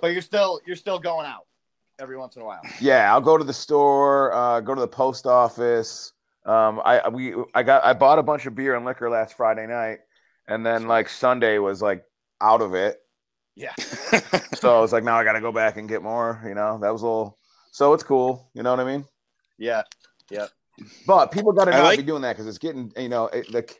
[0.00, 1.46] But you're still you're still going out
[1.98, 2.60] every once in a while.
[2.80, 6.12] yeah, I'll go to the store, uh, go to the post office.
[6.46, 9.66] Um, I we I got I bought a bunch of beer and liquor last Friday
[9.66, 9.98] night,
[10.46, 12.04] and then like Sunday was like
[12.40, 12.98] out of it.
[13.56, 13.72] Yeah.
[14.56, 16.42] So I was like, now I got to go back and get more.
[16.46, 17.38] You know, that was a little.
[17.72, 18.50] So it's cool.
[18.54, 19.04] You know what I mean?
[19.58, 19.82] Yeah.
[20.30, 20.46] Yeah.
[21.06, 23.50] But people got to not like- be doing that because it's getting, you know, it,
[23.52, 23.70] the.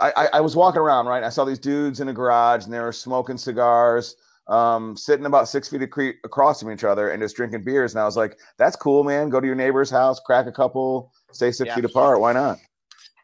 [0.00, 1.22] I, I, I was walking around, right?
[1.22, 4.16] I saw these dudes in a garage and they were smoking cigars,
[4.48, 7.94] um, sitting about six feet across from each other and just drinking beers.
[7.94, 9.28] And I was like, that's cool, man.
[9.30, 11.74] Go to your neighbor's house, crack a couple, stay six Yeah.
[11.76, 12.20] feet apart.
[12.20, 12.58] Why not?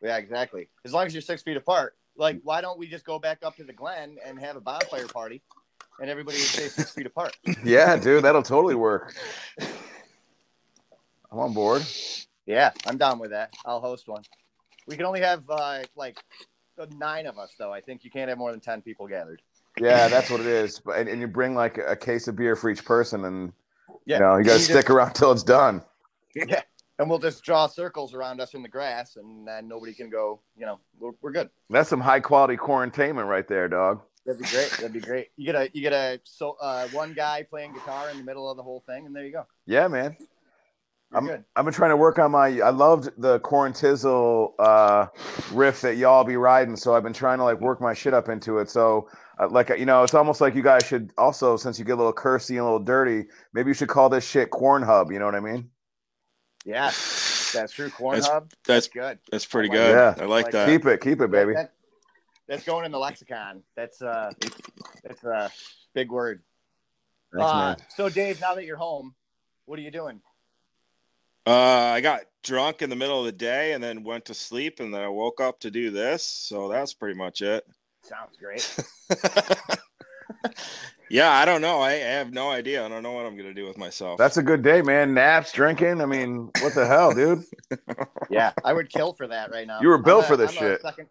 [0.03, 0.69] Yeah, exactly.
[0.85, 1.97] As long as you're six feet apart.
[2.19, 5.07] Like, why don't we just go back up to the Glen and have a bonfire
[5.07, 5.43] party,
[6.01, 7.37] and everybody would stay six feet apart?
[7.65, 9.15] Yeah, dude, that'll totally work.
[11.31, 11.83] I'm on board.
[12.47, 13.53] Yeah, I'm down with that.
[13.65, 14.23] I'll host one.
[14.87, 16.17] We can only have uh, like
[16.81, 17.73] uh, nine of us, though.
[17.73, 19.43] I think you can't have more than ten people gathered.
[19.79, 20.79] Yeah, that's what it is.
[20.79, 23.53] But and, and you bring like a case of beer for each person, and
[24.07, 25.83] Yeah, you know you got to stick just- around till it's done.
[26.35, 26.61] Yeah,
[26.99, 30.41] and we'll just draw circles around us in the grass, and then nobody can go.
[30.57, 31.51] You know, we're, we're good.
[31.71, 34.03] That's some high quality quarantainment right there, dog.
[34.25, 34.71] That'd be great.
[34.73, 35.29] That'd be great.
[35.37, 38.51] You get a you get a so uh, one guy playing guitar in the middle
[38.51, 39.47] of the whole thing, and there you go.
[39.67, 40.17] Yeah, man.
[41.13, 41.45] You're I'm, good.
[41.55, 42.61] I've been trying to work on my.
[42.61, 45.07] I loved the Quarantizzle uh,
[45.53, 48.29] riff that y'all be riding, so I've been trying to like work my shit up
[48.29, 48.69] into it.
[48.69, 51.93] So, uh, like you know, it's almost like you guys should also, since you get
[51.93, 55.13] a little cursy and a little dirty, maybe you should call this shit Corn Hub.
[55.13, 55.71] You know what I mean?
[56.67, 56.91] Yeah,
[57.55, 57.91] that's true.
[57.91, 58.51] Corn That's- hub.
[58.67, 59.19] That's good.
[59.31, 59.97] that's pretty like good.
[59.97, 60.21] that.
[60.21, 60.69] I like Like that.
[60.69, 61.55] keep it, keep it, baby.
[61.55, 61.73] That-
[62.49, 63.63] that's going in the lexicon.
[63.77, 64.31] That's uh,
[65.05, 65.51] that's a
[65.95, 66.43] big word.
[67.37, 69.15] Uh, so, Dave, now that you're home,
[69.65, 70.21] what are you doing?
[71.47, 71.51] Uh,
[71.95, 74.93] I got drunk in the middle of the day and then went to sleep, and
[74.95, 76.25] then I woke up to do this.
[76.25, 77.65] So that's pretty much it.
[78.03, 78.77] Sounds great.
[81.11, 81.81] yeah, I don't know.
[81.81, 82.85] I, I have no idea.
[82.85, 84.19] I don't know what I'm gonna do with myself.
[84.19, 85.15] That's a good day, man.
[85.15, 86.01] Naps, drinking.
[86.01, 87.45] I mean, what the hell, dude?
[88.31, 89.81] Yeah, I would kill for that right now.
[89.81, 90.83] You were built a- for this I'm shit.
[90.83, 91.09] second-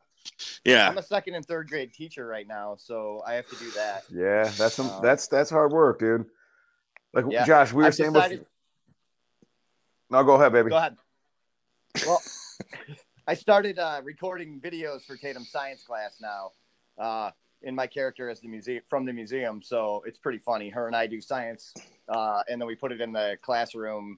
[0.66, 0.90] yeah.
[0.90, 4.04] I'm a second and third grade teacher right now, so I have to do that.
[4.12, 4.90] Yeah, that's some.
[4.90, 6.26] Um, that's that's hard work, dude.
[7.14, 7.46] Like Yeah.
[7.46, 8.12] Josh, we were I've saying.
[8.14, 8.50] decided- Before...
[10.12, 10.70] No, go ahead, baby.
[10.72, 10.98] Go ahead.
[12.06, 12.22] Well,
[13.28, 16.52] I started uh, recording videos for Tatum science class now,
[16.98, 17.32] uh,
[17.66, 19.62] in my character as the museum from the museum.
[19.62, 20.70] So it's pretty funny.
[20.70, 21.74] Her and I do science,
[22.08, 24.18] uh, and then we put it in the classroom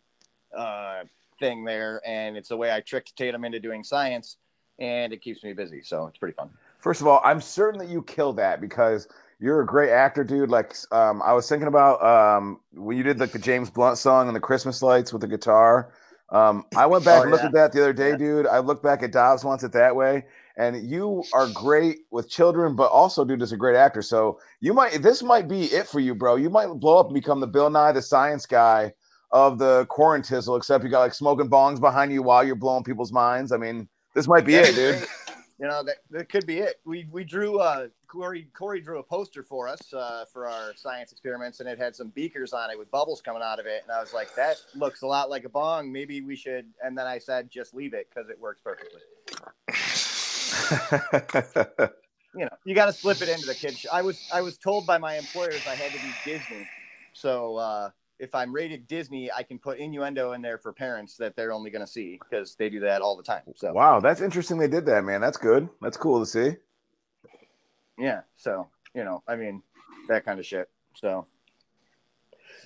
[0.56, 1.04] uh,
[1.40, 4.38] thing there, and it's the way I tricked Tatum into doing science.
[4.80, 5.82] and it keeps me busy.
[5.82, 6.52] So it's pretty fun.
[6.78, 9.08] First of all, I'm certain that you kill that because
[9.40, 10.50] you're a great actor, dude.
[10.52, 14.28] Like, um, I was thinking about um, when you did like the James Blunt song
[14.28, 15.94] and the Christmas lights with the guitar.
[16.30, 17.48] Um, I went back Oh, and looked yeah.
[17.48, 18.18] at that the other day, Yeah.
[18.18, 18.46] dude.
[18.48, 20.26] I looked back at Dobbs Wants It That Way,
[20.58, 24.02] and you are great with children, but also, dude, is a great actor.
[24.02, 26.36] So you might this might be it for you, bro.
[26.36, 28.94] You might blow up and become the Bill Nye the Science Guy
[29.32, 33.12] of the quarantizzle, except you got like smoking bongs behind you while you're blowing people's
[33.12, 33.52] minds.
[33.52, 35.08] I mean, this might be it, dude.
[35.60, 36.76] You know that, that could be it.
[36.86, 41.12] We we drew uh Corey Corey drew a poster for us uh, for our science
[41.12, 43.82] experiments, and it had some beakers on it with bubbles coming out of it.
[43.82, 45.92] And I was like, that looks a lot like a bong.
[45.92, 46.68] Maybe we should.
[46.84, 49.02] And then I said, just leave it because it works perfectly.
[52.36, 53.86] You know, you got to slip it into the kids.
[53.92, 56.68] I was I was told by my employers I had to be Disney,
[57.14, 57.90] so uh,
[58.20, 61.72] if I'm rated Disney, I can put innuendo in there for parents that they're only
[61.72, 63.44] going to see because they do that all the time.
[63.56, 64.58] So wow, that's interesting.
[64.58, 65.22] They did that, man.
[65.22, 65.68] That's good.
[65.82, 66.58] That's cool to see.
[67.98, 68.22] Yeah.
[68.36, 69.64] So, you know, I mean,
[70.08, 70.70] that kind of shit.
[70.96, 71.26] So,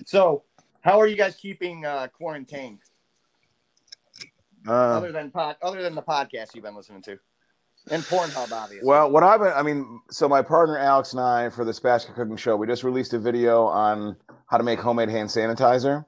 [0.04, 0.44] so
[0.82, 2.80] how are you guys keeping uh, quarantined
[4.66, 7.18] Uh, other than pod, other than the podcast you've been listening to
[7.90, 8.86] and Pornhub, obviously?
[8.86, 12.14] well, what I've been, I mean, so my partner Alex and I for the Spatchcock
[12.14, 14.16] Cooking Show, we just released a video on
[14.46, 16.04] how to make homemade hand sanitizer.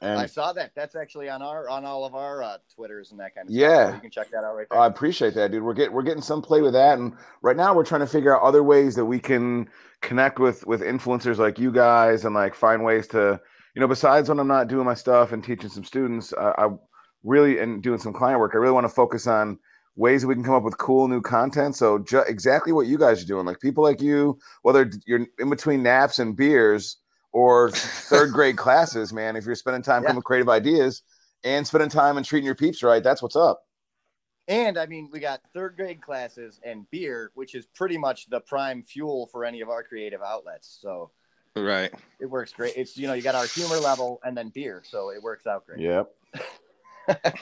[0.00, 0.72] And I saw that.
[0.76, 3.60] That's actually on our on all of our uh, Twitters and that kind of stuff.
[3.60, 3.88] Yeah.
[3.88, 4.78] So you can check that out right there.
[4.78, 5.62] I appreciate that, dude.
[5.62, 8.36] We're getting we're getting some play with that, and right now we're trying to figure
[8.36, 9.68] out other ways that we can
[10.00, 13.40] connect with with influencers like you guys, and like find ways to,
[13.74, 16.68] you know, besides when I'm not doing my stuff and teaching some students, I, I
[17.24, 18.52] really and doing some client work.
[18.54, 19.58] I really want to focus on
[19.98, 21.74] ways that we can come up with cool new content.
[21.76, 25.50] So ju- exactly what you guys are doing, like people like you, whether you're in
[25.50, 26.98] between naps and beers
[27.32, 29.36] or third grade classes, man.
[29.36, 30.08] If you're spending time Yeah.
[30.08, 31.02] coming with creative ideas
[31.44, 33.60] and spending time and treating your peeps right, that's what's up.
[34.46, 38.40] and I mean, we got third grade classes and beer, which is pretty much the
[38.40, 40.78] prime fuel for any of our creative outlets.
[40.80, 41.10] So
[41.56, 41.92] Right.
[42.20, 42.74] it works great.
[42.76, 45.66] It's you know, you got our humor level and then beer, so it works out
[45.66, 45.80] great.
[45.80, 46.08] Yep.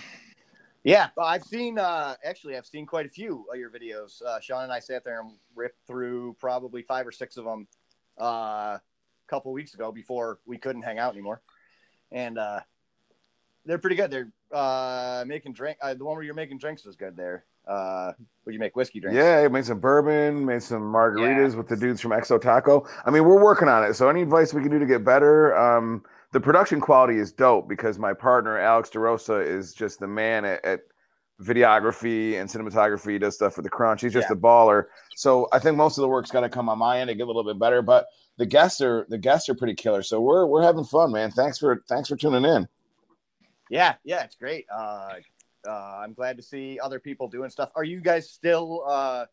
[0.86, 4.22] Yeah, I've seen uh actually I've seen quite a few of your videos.
[4.22, 7.66] Uh Sean and I sat there and ripped through probably five or six of them
[8.20, 8.24] uh
[8.78, 8.80] a
[9.26, 11.40] couple weeks ago before we couldn't hang out anymore.
[12.12, 12.60] And uh
[13.64, 14.12] they're pretty good.
[14.12, 17.44] They're uh making drink uh, the one where you're making drinks was good there.
[17.66, 18.12] Uh
[18.44, 19.16] where you make whiskey drinks.
[19.16, 21.56] Yeah, I made some bourbon, made some margaritas Yeah.
[21.56, 22.86] with the dudes from Exo Taco.
[23.04, 23.94] I mean, we're working on it.
[23.94, 25.56] So any advice we can do to get better?
[25.58, 30.44] Um, the production quality is dope because my partner Alex DeRosa is just the man
[30.44, 30.80] at, at
[31.40, 33.12] videography and cinematography.
[33.12, 34.00] He does stuff for the Crunch.
[34.00, 34.34] He's just Yeah.
[34.36, 34.84] a baller.
[35.16, 37.24] So I think most of the work's got to come on my end to get
[37.24, 37.82] a little bit better.
[37.82, 38.06] But
[38.38, 40.02] the guests are the guests are pretty killer.
[40.02, 41.30] So we're we're having fun, man.
[41.30, 42.68] Thanks for thanks for tuning in.
[43.70, 44.66] Yeah, yeah, it's great.
[44.72, 45.14] Uh
[45.66, 45.70] uh
[46.02, 47.70] I'm glad to see other people doing stuff.
[47.76, 49.26] Are you guys still uh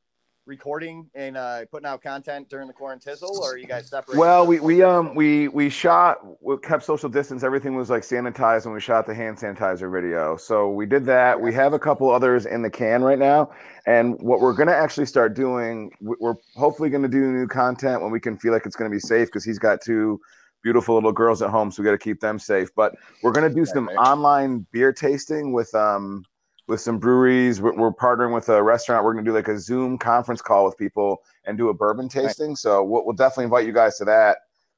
[0.46, 4.18] recording and uh putting out content during the quarantizzle or are you guys separate?
[4.18, 7.44] Well, we we um we we shot we kept social distance.
[7.44, 10.36] Everything was like sanitized when we shot the hand sanitizer video.
[10.36, 11.40] So we did that.
[11.40, 13.52] We have a couple others in the can right now.
[13.86, 18.12] And what we're gonna actually start doing, we- we're hopefully gonna do new content when
[18.12, 20.20] we can feel like it's gonna be safe because he's got two
[20.62, 22.70] beautiful little girls at home, so we got to keep them safe.
[22.74, 26.24] But we're gonna do some online beer tasting with um
[26.68, 27.62] with some breweries.
[27.62, 29.04] We're, we're partnering with a restaurant.
[29.04, 32.56] We're gonna do like a Zoom conference call with people and do a bourbon tasting.
[32.56, 34.38] So we'll, we'll definitely invite you guys to that.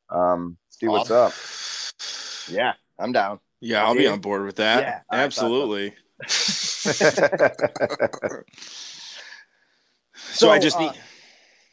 [0.10, 1.34] Um, see what's up.
[2.50, 3.40] Yeah, I'm down.
[3.62, 4.12] Yeah, I'll be Dave?
[4.14, 4.82] on board with that.
[4.82, 5.46] Yeah, I thought so.
[5.46, 5.94] Absolutely.
[10.34, 10.92] so, I just uh, need.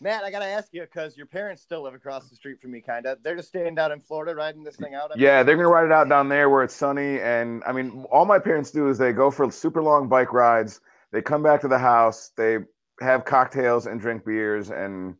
[0.03, 2.81] Matt, I gotta ask you because your parents still live across the street from me,
[2.81, 3.23] kind of.
[3.23, 5.13] They're just staying down in Florida, riding this thing out.
[5.17, 7.21] yeah, they're gonna ride it out down there where it's sunny.
[7.21, 10.81] And I mean, all my parents do is they go for super long bike rides.
[11.13, 12.33] They come back to the house.
[12.37, 12.59] They
[13.01, 15.15] have cocktails and drink beers, and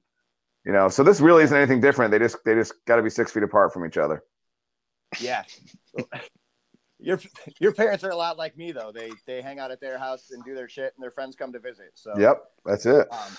[0.67, 2.11] you know, so this really isn't anything different.
[2.11, 4.25] They just they just got to be six feet apart from each other.
[5.21, 5.45] Yeah.
[6.99, 7.21] your
[7.61, 8.91] your parents are a lot like me though.
[8.93, 11.53] They they hang out at their house and do their shit, and their friends come
[11.53, 11.93] to visit.
[11.95, 13.07] So Yep, that's it.
[13.13, 13.37] Um,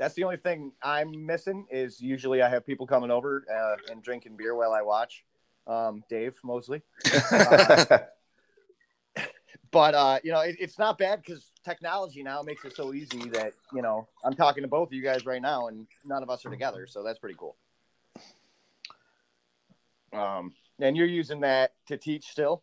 [0.00, 4.02] that's the only thing I'm missing is usually I have people coming over uh, and
[4.02, 5.24] drinking beer while I watch.
[5.66, 6.80] Um, Dave Mosley,
[9.70, 13.28] but uh, you know it, it's not bad because technology now makes it so easy
[13.28, 16.30] that you know I'm talking to both of you guys right now, and none of
[16.30, 17.56] us are together, so that's pretty cool.
[20.14, 22.62] Um, and you're using that to teach still?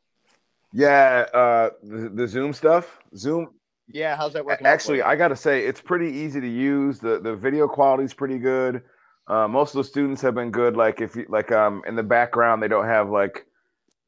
[0.74, 3.00] yeah, uh, the, the Zoom stuff.
[3.16, 3.52] Zoom
[3.90, 4.68] Yeah, how's that working?
[4.68, 5.02] Actually?
[5.02, 7.00] I got to say it's pretty easy to use.
[7.00, 8.82] the The video quality is pretty good.
[9.28, 10.76] Uh, most of the students have been good.
[10.78, 13.46] Like if you like, um, in the background they don't have like,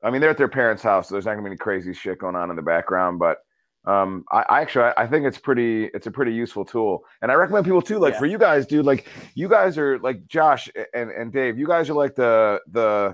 [0.03, 2.19] I mean they're at their parents' house, so there's not gonna be any crazy shit
[2.19, 3.19] going on in the background.
[3.19, 3.39] But
[3.85, 7.35] um, I, I actually I think it's pretty it's a pretty useful tool, and I
[7.35, 7.99] recommend people too.
[7.99, 8.19] Like Yeah.
[8.19, 11.57] for you guys, dude, like you guys are like Josh and and Dave.
[11.59, 13.13] You guys are like the the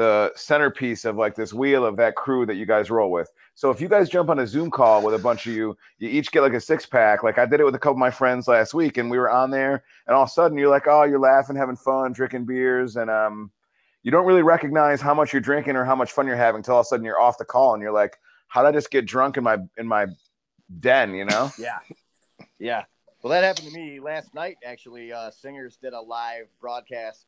[0.00, 3.30] the centerpiece of like this wheel of that crew that you guys roll with.
[3.54, 6.08] So if you guys jump on a Zoom call with a bunch of you, you
[6.08, 7.22] each get like a six pack.
[7.22, 9.30] Like I did it with a couple of my friends last week, and we were
[9.30, 12.46] on there, and all of a sudden you're like, oh, you're laughing, having fun, drinking
[12.46, 13.50] beers, and um,
[14.02, 16.76] you don't really recognize how much you're drinking or how much fun you're having until
[16.76, 18.16] all of a sudden you're off the call and you're like,
[18.48, 20.06] how did I just get drunk in my in my
[20.80, 21.14] den?
[21.14, 21.50] You know?
[21.58, 21.78] Yeah.
[22.58, 22.84] Yeah.
[23.22, 25.12] Well, that happened to me last night, actually.
[25.12, 27.26] Uh, Singers did a live broadcast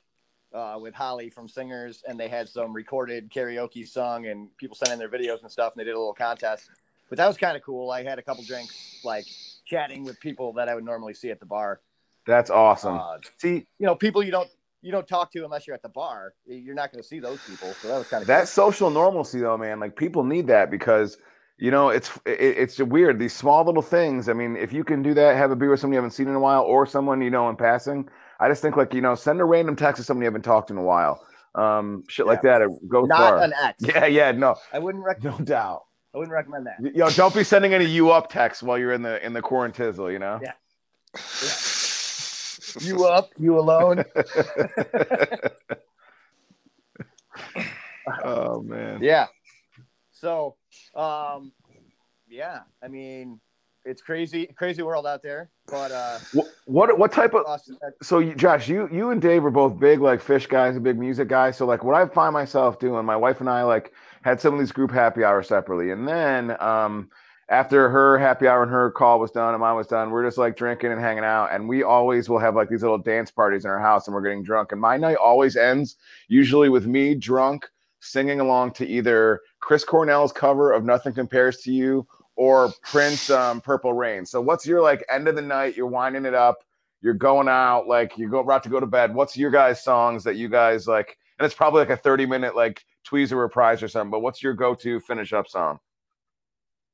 [0.54, 4.92] uh, with Holly from Singers, and they had some recorded karaoke sung, and people sent
[4.92, 6.70] in their videos and stuff, and they did a little contest.
[7.08, 7.90] But that was kind of cool.
[7.90, 9.26] I had a couple drinks, like
[9.66, 11.80] chatting with people that I would normally see at the bar.
[12.26, 12.98] That's awesome.
[12.98, 14.48] Uh, See, you know, people you don't
[14.80, 16.34] you don't talk to unless you're at the bar.
[16.46, 17.72] You're not going to see those people.
[17.80, 21.18] So that was kind of that social normalcy though, man, like people need that because
[21.58, 24.28] you know it's it, it's weird these small little things.
[24.28, 26.28] I mean, if you can do that, have a beer with someone you haven't seen
[26.28, 28.08] in a while, or someone you know in passing.
[28.42, 30.70] I just think like you know, send a random text to somebody you haven't talked
[30.70, 31.24] in a while.
[31.54, 32.60] Um, shit like that.
[32.60, 33.38] It goes not far.
[33.38, 33.78] an X.
[33.80, 35.84] yeah, yeah, no, I wouldn't rec- no doubt.
[36.12, 36.94] I wouldn't recommend that.
[36.94, 40.12] Yo, don't be sending any you up texts while you're in the in the quarantizzle,
[40.12, 40.40] you know.
[40.42, 40.52] Yeah.
[42.80, 43.30] You up?
[43.36, 44.04] You alone?
[48.24, 48.98] oh man.
[49.02, 49.26] Yeah.
[50.10, 50.56] So,
[50.94, 51.52] um,
[52.28, 53.40] yeah, I mean,
[53.84, 55.50] it's crazy, crazy world out there.
[55.66, 57.44] But uh, What what what type of
[58.02, 60.98] so you, Josh, you you and Dave are both big like Phish guys and big
[60.98, 61.56] music guys.
[61.56, 64.60] So like what I find myself doing, my wife and I like had some of
[64.60, 67.10] these group happy hours separately, and then um
[67.48, 70.38] after her happy hour and her call was done and mine was done, we're just
[70.38, 73.64] like drinking and hanging out, and we always will have like these little dance parties
[73.64, 74.72] in our house, and we're getting drunk.
[74.72, 75.96] And my night always ends
[76.28, 77.68] usually with me drunk
[78.00, 82.06] singing along to either Chris Cornell's cover of "Nothing Compares to You"
[82.36, 85.76] or Prince um, "Purple Rain." So what's your like end of the night?
[85.76, 86.64] You're winding it up
[87.02, 89.12] you're going out, like you go about to go to bed.
[89.12, 91.18] What's your guys' songs that you guys like?
[91.38, 94.12] And it's probably like a 30 minute like tweezer reprise or something.
[94.12, 95.80] But what's your go to finish up song?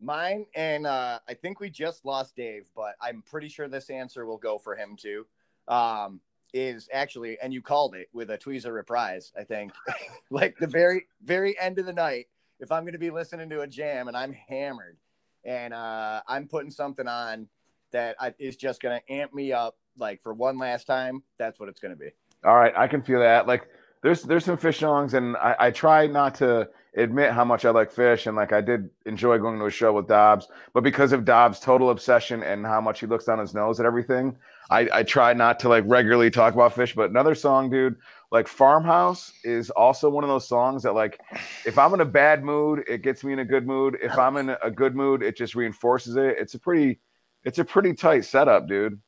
[0.01, 4.27] mine, and uh, I think we just lost Dave, but I'm pretty sure this answer
[4.27, 5.27] will go for him too.
[5.67, 6.21] Um,
[6.55, 9.33] is actually, and you called it with a tweezer reprise.
[9.39, 9.73] I think,
[10.31, 12.27] like the very, very end of the night.
[12.61, 14.97] If I'm going to be listening to a jam and I'm hammered,
[15.45, 17.49] and uh, I'm putting something on
[17.93, 21.59] that I, is just going to amp me up, like for one last time, that's
[21.59, 22.11] what it's going to be.
[22.45, 23.47] All right, I can feel that.
[23.47, 23.69] Like
[24.03, 27.71] there's there's some Phish songs, and I, I try not to admit how much I
[27.71, 31.13] like Phish, and like I did enjoy going to a show with Dobbs, but because
[31.13, 34.37] of Dobbs' total obsession and how much he looks down his nose at everything,
[34.71, 36.95] I, I try not to like regularly talk about Phish.
[36.95, 37.97] But another song, dude,
[38.31, 41.19] like Farmhouse is also one of those songs that like
[41.65, 43.97] if I'm in a bad mood, it gets me in a good mood.
[44.03, 46.37] If I'm in a good mood, it just reinforces it.
[46.39, 47.01] It's a pretty
[47.45, 49.01] it's a pretty tight setup, dude.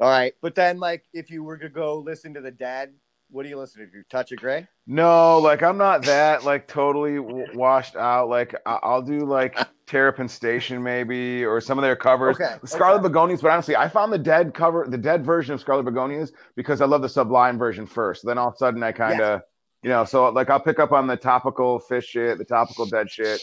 [0.00, 2.94] All right, but then like if you were to go listen to the dad,
[3.30, 3.96] what do you listen to?
[3.96, 4.66] You touch of Gray?
[4.86, 8.28] No, like I'm not that like totally w- washed out.
[8.28, 12.36] Like I- I'll do like Terrapin Station maybe or some of their covers.
[12.36, 13.08] Okay, Scarlet okay.
[13.08, 16.80] Begonias, but honestly, I found the dead cover, the dead version of Scarlet Begonias because
[16.80, 18.24] I love the Sublime version first.
[18.24, 19.42] Then all of a sudden, I kind of,
[19.82, 23.10] you know, so like I'll pick up on the topical Phish shit, the topical dead
[23.10, 23.40] shit.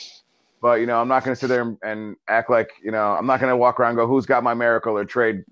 [0.62, 3.26] But you know, I'm not gonna sit there and- and act like you know, I'm
[3.28, 5.44] not gonna walk around and go, "Who's got my miracle?" or trade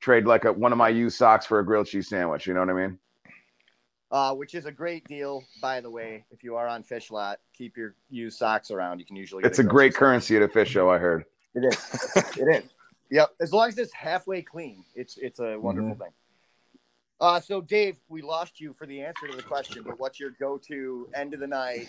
[0.00, 2.46] trade like a, one of my used socks for a grilled cheese sandwich.
[2.46, 2.98] You know what I mean?
[4.12, 6.22] Uh, which is a great deal, by the way.
[6.30, 8.98] If you are on Phish Lot, keep your used socks around.
[8.98, 9.42] You can usually.
[9.42, 10.08] Get It's a great store.
[10.08, 10.90] currency at a Phish show.
[10.90, 11.24] I heard.
[11.54, 12.36] It is.
[12.38, 12.74] it is.
[13.10, 13.30] Yep.
[13.40, 16.02] As long as it's halfway clean, it's it's a wonderful Mm-hmm.
[16.02, 16.12] thing.
[17.22, 20.30] Uh, so Dave, we lost you for the answer to the question, but what's your
[20.40, 21.86] go-to end of the night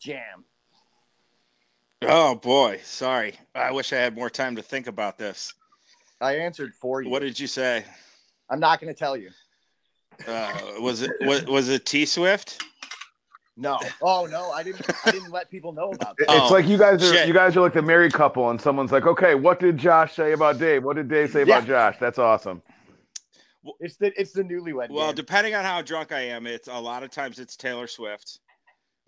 [0.00, 0.44] jam?
[2.02, 3.34] Oh boy, sorry.
[3.54, 5.54] I wish I had more time to think about this.
[6.20, 7.08] I answered for you.
[7.10, 7.84] What did you say?
[8.50, 9.30] I'm not going to tell you.
[10.26, 12.62] Uh, was it was, was it T Swift?
[13.56, 13.78] No.
[14.02, 14.84] Oh no, I didn't.
[15.04, 16.24] I didn't let people know about that.
[16.28, 17.26] It's Oh, like you guys are shit.
[17.28, 20.32] you guys are like the married couple, and someone's like, "Okay, what did Josh say
[20.32, 20.84] about Dave?
[20.84, 22.62] What did Dave say about Josh?" That's awesome.
[23.80, 24.90] It's the it's the newlywed.
[24.90, 25.16] Well, game.
[25.16, 28.38] depending on how drunk I am, it's a lot of times it's Taylor Swift.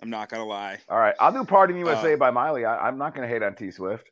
[0.02, 0.78] I'm not gonna lie.
[0.88, 2.64] All right, I'll do "Party in USA" Uh, by Miley.
[2.64, 4.10] I, I'm not gonna hate on T Swift.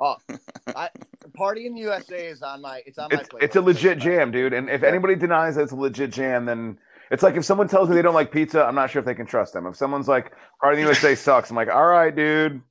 [0.00, 0.16] Oh,
[0.74, 0.88] I,
[1.34, 2.82] Party in the USA is on my.
[2.86, 3.20] It's on my.
[3.20, 4.52] It's it's a legit jam, dude.
[4.54, 4.88] And if Yeah.
[4.88, 6.78] anybody denies that it's a legit jam, then
[7.10, 9.14] it's like if someone tells me they don't like pizza, I'm not sure if they
[9.14, 9.66] can trust them.
[9.66, 12.62] If someone's like "Party in the USA" sucks, I'm like, "All right, dude."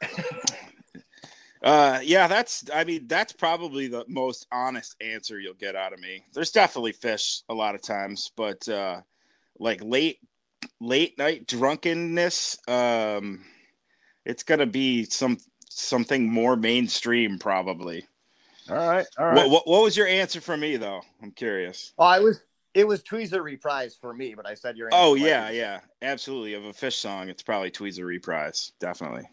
[1.62, 2.64] Uh, yeah, that's.
[2.74, 6.22] I mean, that's probably the most honest answer you'll get out of me.
[6.34, 9.00] There's definitely Phish a lot of times, but uh,
[9.58, 10.18] like late,
[10.78, 12.58] late night drunkenness.
[12.68, 13.46] Um,
[14.26, 15.38] it's gonna be some
[15.80, 18.06] something more mainstream, probably.
[18.70, 19.36] All right, all right.
[19.36, 21.02] What, what what was your answer for me though?
[21.22, 21.92] I'm curious.
[21.98, 22.40] Oh, I was.
[22.72, 24.88] It was Tweezer reprise for me, but I said your.
[24.92, 26.54] Oh yeah, was- yeah, absolutely.
[26.54, 29.28] Of a Phish song, it's probably Tweezer reprise, definitely.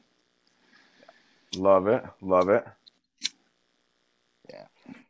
[1.56, 2.66] Love it, love it.
[4.50, 4.66] Yeah.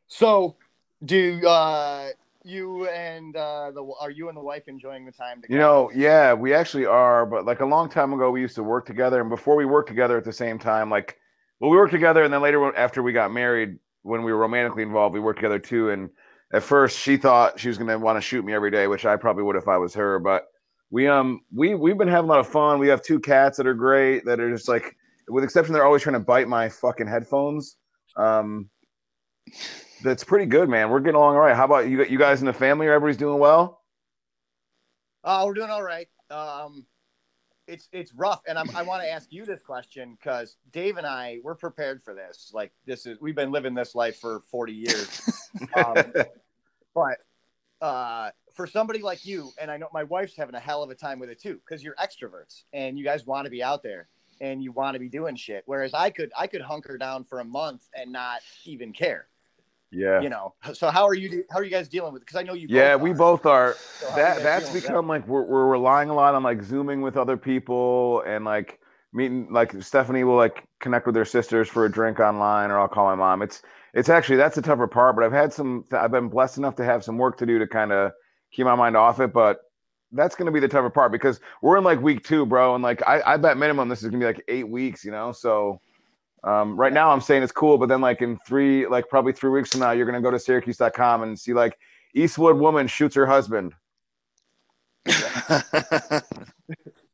[0.08, 0.56] So,
[1.04, 2.10] do uh,
[2.44, 5.54] you and uh, the are you and the wife enjoying the time together?
[5.54, 8.64] You know, yeah, we actually are, but like a long time ago, we used to
[8.64, 11.18] work together, and before we worked together at the same time, like,
[11.62, 14.82] well, we worked together, and then later after we got married, when we were romantically
[14.82, 15.92] involved, we worked together too.
[15.92, 16.10] And
[16.52, 19.16] at first, she thought she was gonna want to shoot me every day, which I
[19.16, 20.18] probably would if I was her.
[20.18, 20.48] But
[20.90, 22.80] we um we we've been having a lot of fun.
[22.80, 24.98] We have two cats that are great, that are just like,
[25.28, 27.78] with exception, they're always trying to bite my fucking headphones.
[28.18, 28.70] Um,
[30.04, 30.90] that's pretty good, man.
[30.90, 31.56] We're getting along all right.
[31.56, 32.04] How about you?
[32.06, 32.88] You guys in the family?
[32.88, 33.82] Everybody's doing well.
[35.24, 36.08] Oh, we're doing all right.
[36.32, 36.88] Um,
[37.68, 41.08] it's it's rough, and I'm, I want to ask you this question because Dave and
[41.08, 42.52] I we're prepared for this.
[42.54, 45.22] Like this is we've been living this life for 40 years.
[45.76, 46.14] Um,
[46.96, 47.18] but
[47.82, 50.96] uh, for somebody like you, and I know my wife's having a hell of a
[50.96, 54.08] time with it too, because you're extroverts and you guys want to be out there
[54.40, 55.64] and you want to be doing shit.
[55.66, 59.26] Whereas I could I could hunker down for a month and not even care.
[59.92, 60.22] Yeah.
[60.22, 60.54] You know.
[60.74, 61.44] So how are you?
[61.52, 62.22] How are you guys dealing with?
[62.22, 62.26] it?
[62.26, 62.68] Because I know you.
[62.70, 63.16] Yeah, both we are.
[63.16, 63.76] both are.
[64.00, 67.38] So That that's become like we're we're relying a lot on like zooming with other
[67.38, 68.80] people and like
[69.14, 72.88] meeting like Stephanie will like connect with her sisters for a drink online or I'll
[72.88, 73.42] call my mom.
[73.42, 73.62] It's
[73.94, 76.86] it's actually that's the tougher part, but I've had some I've been blessed enough to
[76.86, 78.12] have some work to do to kind of
[78.52, 79.60] keep my mind off it, but
[80.14, 83.02] that's gonna be the tougher part because we're in like week two, bro, and like
[83.08, 85.32] I, I bet minimum this is gonna be like eight weeks, you know.
[85.32, 85.82] So
[86.44, 89.50] um, right now I'm saying it's cool, but then like in three, like probably three
[89.52, 91.78] weeks from now, you're gonna go to Syracuse.com and see like
[92.16, 93.74] Eastwood woman shoots her husband.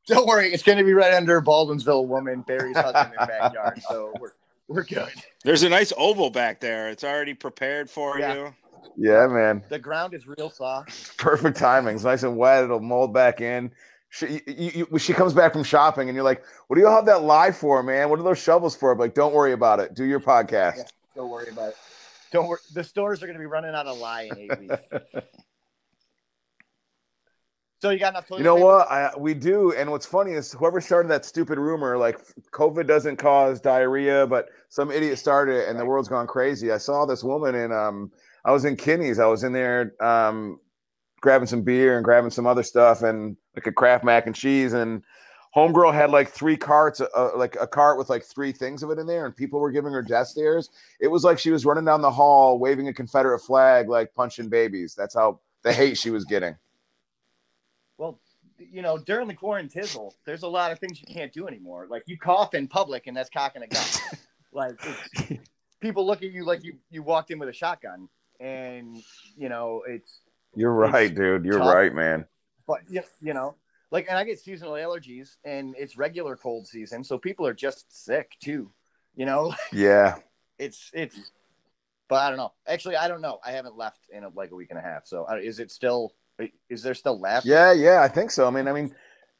[0.07, 3.81] Don't worry, it's going to be right under Baldwinsville woman Barry's husband in the backyard,
[3.89, 4.31] so we're
[4.69, 5.09] we're good.
[5.43, 6.89] There's a nice oval back there.
[6.89, 8.33] It's already prepared for Yeah.
[8.33, 8.53] you.
[8.97, 9.63] Yeah, man.
[9.69, 11.17] The ground is real soft.
[11.17, 11.95] Perfect timing.
[11.95, 12.63] It's nice and wet.
[12.63, 13.71] It'll mold back in.
[14.09, 17.05] She, you, you, she comes back from shopping, and you're like, "What do you have
[17.05, 18.09] that lye for, man?
[18.09, 19.95] What are those shovels for?" I'm like, don't worry about it.
[19.95, 20.77] Do your podcast.
[20.77, 20.83] Yeah.
[21.15, 21.77] Don't worry about it.
[22.31, 22.59] Don't worry.
[22.73, 24.83] The stores are going to be running out of lye in eight weeks.
[27.79, 28.65] So you got enough You know paper?
[28.65, 28.91] what?
[28.91, 29.71] I, we do.
[29.73, 32.19] And what's funny is whoever started that stupid rumor, like
[32.51, 36.71] COVID doesn't cause diarrhea, but some idiot started it, and the world's gone crazy.
[36.71, 38.11] I saw this woman, and um,
[38.45, 39.19] I was in Kinney's.
[39.19, 40.59] I was in there um,
[41.27, 44.71] grabbing some beer and grabbing some other stuff, and like a Kraft mac and cheese.
[44.71, 45.03] And
[45.53, 48.97] homegirl had like three carts, uh, like a cart with like three things of it
[48.97, 50.69] in there, and people were giving her death stares.
[51.01, 54.47] It was like she was running down the hall waving a Confederate flag, like punching
[54.47, 54.95] babies.
[54.95, 56.55] That's how the hate she was getting.
[57.97, 58.21] Well,
[58.57, 61.87] you know, during the quarantizzle, there's a lot of things you can't do anymore.
[61.89, 63.83] Like you cough in public, and that's cocking a gun.
[64.53, 64.75] like
[65.19, 65.41] it's,
[65.81, 68.07] people look at you like you you walked in with a shotgun,
[68.39, 69.03] and
[69.35, 70.21] you know it's.
[70.57, 71.45] You're right, dude.
[71.45, 71.73] You're tough.
[71.73, 72.25] right, man.
[72.65, 73.55] But you, you know,
[73.91, 78.05] like, and I get seasonal allergies, and it's regular cold season, so people are just
[78.05, 78.71] sick too.
[79.15, 80.15] You know, Yeah.
[80.59, 81.31] it's it's.
[82.09, 82.53] But I don't know.
[82.67, 83.39] Actually, I don't know.
[83.45, 85.05] I haven't left in a, like a week and a half.
[85.05, 86.13] So uh, is it still?
[86.69, 87.45] Is there still left?
[87.45, 88.47] Yeah, yeah, I think so.
[88.47, 88.93] I mean, I mean,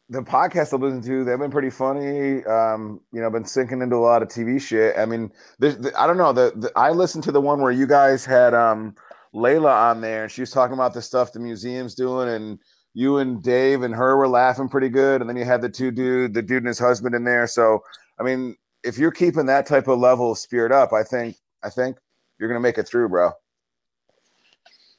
[0.09, 2.43] the podcast I listen to, they've been pretty funny.
[2.45, 4.97] Um, you know, been sinking into a lot of TV shit.
[4.97, 6.33] I mean, the, the, I don't know.
[6.33, 8.95] The, the I listened to the one where you guys had um
[9.37, 12.59] Layla on there, and she was talking about the stuff the museum's doing, and
[12.93, 15.21] you and Dave and her were laughing pretty good.
[15.21, 17.45] And then you had the two dude, the dude and his husband in there.
[17.45, 17.83] So,
[18.19, 21.69] I mean, if you're keeping that type of level of spirit up, I think, I
[21.69, 21.97] think
[22.39, 23.31] you're gonna make it through, bro.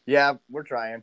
[0.06, 1.02] Yeah, we're trying.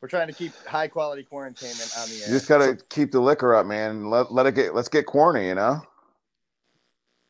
[0.00, 2.28] We're trying to keep high quality quarantainment on the air.
[2.28, 4.10] You just gotta keep the liquor up, man.
[4.10, 4.74] Let let it get.
[4.74, 5.80] Let's get corny, you know.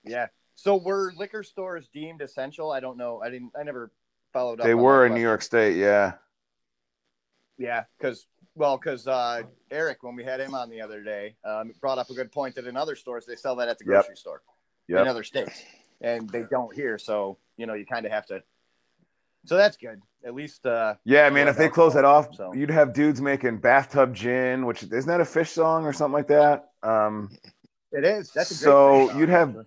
[0.04, 0.28] Yeah.
[0.54, 2.70] So were liquor stores deemed essential?
[2.70, 3.20] I don't know.
[3.20, 3.52] I didn't.
[3.58, 3.90] I never
[4.32, 4.66] followed up.
[4.66, 5.20] They were in New.
[5.20, 6.14] York State, yeah.
[7.58, 11.72] Yeah, because well, because uh, Eric, when we had him on the other day, um,
[11.80, 13.92] brought up a good point that in other stores they sell that at the Yep.
[13.94, 14.42] grocery store
[14.88, 15.62] in other states,
[16.00, 16.98] and they don't here.
[16.98, 18.42] So you know, you kind of have to.
[19.44, 20.00] So that's good.
[20.24, 20.66] At least.
[20.66, 21.48] Uh, Yeah, man.
[21.48, 25.20] If they close that off, So- you'd have dudes making bathtub gin, which isn't that
[25.20, 26.70] a Phish song or something like that.
[26.82, 27.30] Um,
[27.90, 28.30] it is.
[28.32, 29.66] That's So you'd have-.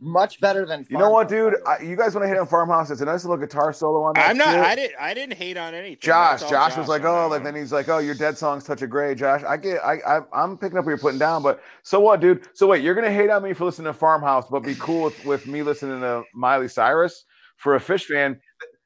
[0.00, 0.86] Much better than.
[0.88, 1.56] you know what, dude?
[1.66, 2.88] I, you guys want to hit on Farmhouse?
[2.90, 4.30] It's a nice little guitar solo on that.
[4.30, 4.54] I'm not.
[4.54, 4.60] shit.
[4.60, 4.96] I didn't.
[5.00, 5.98] I didn't hate on anything.
[6.00, 8.62] Josh, That's all Josh was like, oh, like then he's like, oh, your dead song's
[8.62, 9.42] Touch of Grey, Josh.
[9.42, 12.46] I get, I, I, I'm picking up what you're putting down, but so what, dude?
[12.54, 15.24] So wait, you're gonna hate on me for listening to Farmhouse, but be cool with,
[15.24, 17.24] with me listening to Miley Cyrus
[17.56, 18.40] for a Phish fan.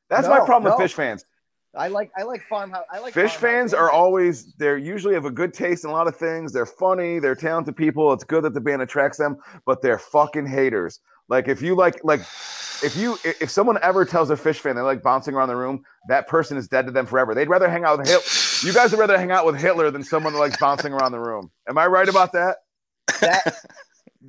[0.08, 0.78] That's my problem no.
[0.78, 1.26] with Phish fans.
[1.74, 2.84] I like I like farmhouse.
[2.92, 6.06] I like Phish fans are always they're usually have a good taste in a lot
[6.06, 6.52] of things.
[6.52, 8.12] They're funny, they're talented people.
[8.12, 11.00] It's good that the band attracts them, but they're fucking haters.
[11.28, 12.20] Like if you like like
[12.82, 15.82] if you if someone ever tells a Phish fan they like bouncing around the room,
[16.08, 17.34] that person is dead to them forever.
[17.34, 18.68] They'd rather hang out with Hitler.
[18.68, 21.20] You guys would rather hang out with Hitler than someone that likes bouncing around the
[21.20, 21.50] room.
[21.68, 22.58] Am I right about that?
[23.20, 23.56] that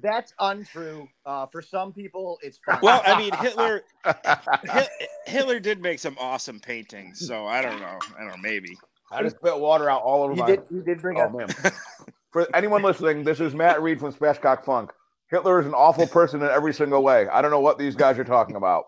[0.01, 1.07] that's untrue.
[1.25, 2.79] Uh, for some people, it's fine.
[2.81, 3.81] Well, I mean, Hitler
[5.25, 7.99] Hitler did make some awesome paintings, so I don't know.
[8.17, 8.77] I don't know, maybe.
[9.11, 10.61] I just spit water out all over he my did.
[10.69, 11.33] He did bring Oh up.
[11.33, 11.47] man.
[12.31, 14.91] For anyone listening, this is Matt Reed from Spatchcock Funk.
[15.29, 17.27] Hitler is an awful person in every single way.
[17.27, 18.85] I don't know what these guys are talking about.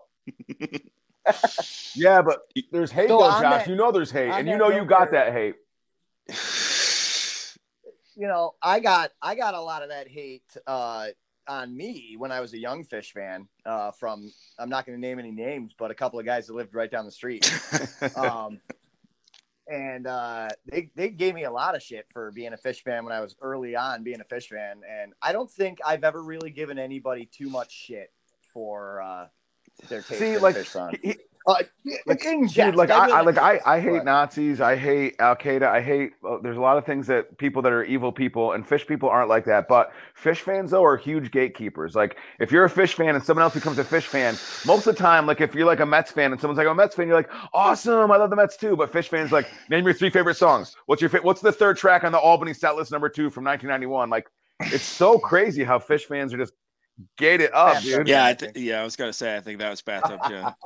[1.94, 2.40] yeah, but
[2.72, 3.40] there's hate So though, Josh.
[3.42, 5.54] that- you know there's hate, and you know you got there- that hate.
[8.16, 11.08] You know, I got I got a lot of that hate uh,
[11.46, 13.46] on me when I was a young Phish fan.
[13.64, 16.54] Uh, from I'm not going to name any names, but a couple of guys that
[16.54, 17.50] lived right down the street.
[18.16, 18.60] um,
[19.68, 23.04] and uh, they they gave me a lot of shit for being a Phish fan
[23.04, 26.22] when I was early on being a Phish fan, and I don't think I've ever
[26.22, 29.26] really given anybody too much shit for uh,
[29.88, 30.94] their taste See, like, Phish son.
[31.46, 31.54] Uh,
[32.06, 34.60] like, Dude, like I, I like I, I hate Nazis.
[34.60, 35.62] I hate Al Qaeda.
[35.62, 36.12] I hate.
[36.28, 39.08] Uh, there's a lot of things that people that are evil people and Phish people
[39.08, 39.68] aren't like that.
[39.68, 41.94] But Phish fans though are huge gatekeepers.
[41.94, 44.36] Like if you're a Phish fan and someone else becomes a Phish fan,
[44.66, 46.72] most of the time, like if you're like a Mets fan and someone's like I'm
[46.72, 48.74] a Mets fan, you're like awesome, I love the Mets too.
[48.74, 50.74] But Phish fans like name your three favorite songs.
[50.86, 53.44] What's your fa- What's the third track on the Albany set list number two from
[53.44, 54.10] 1991?
[54.10, 54.26] Like
[54.60, 56.54] it's so crazy how Phish fans are just
[57.16, 58.08] gated up, dude.
[58.08, 60.46] yeah, I th- yeah, I was gonna say I think that was bathtub gin.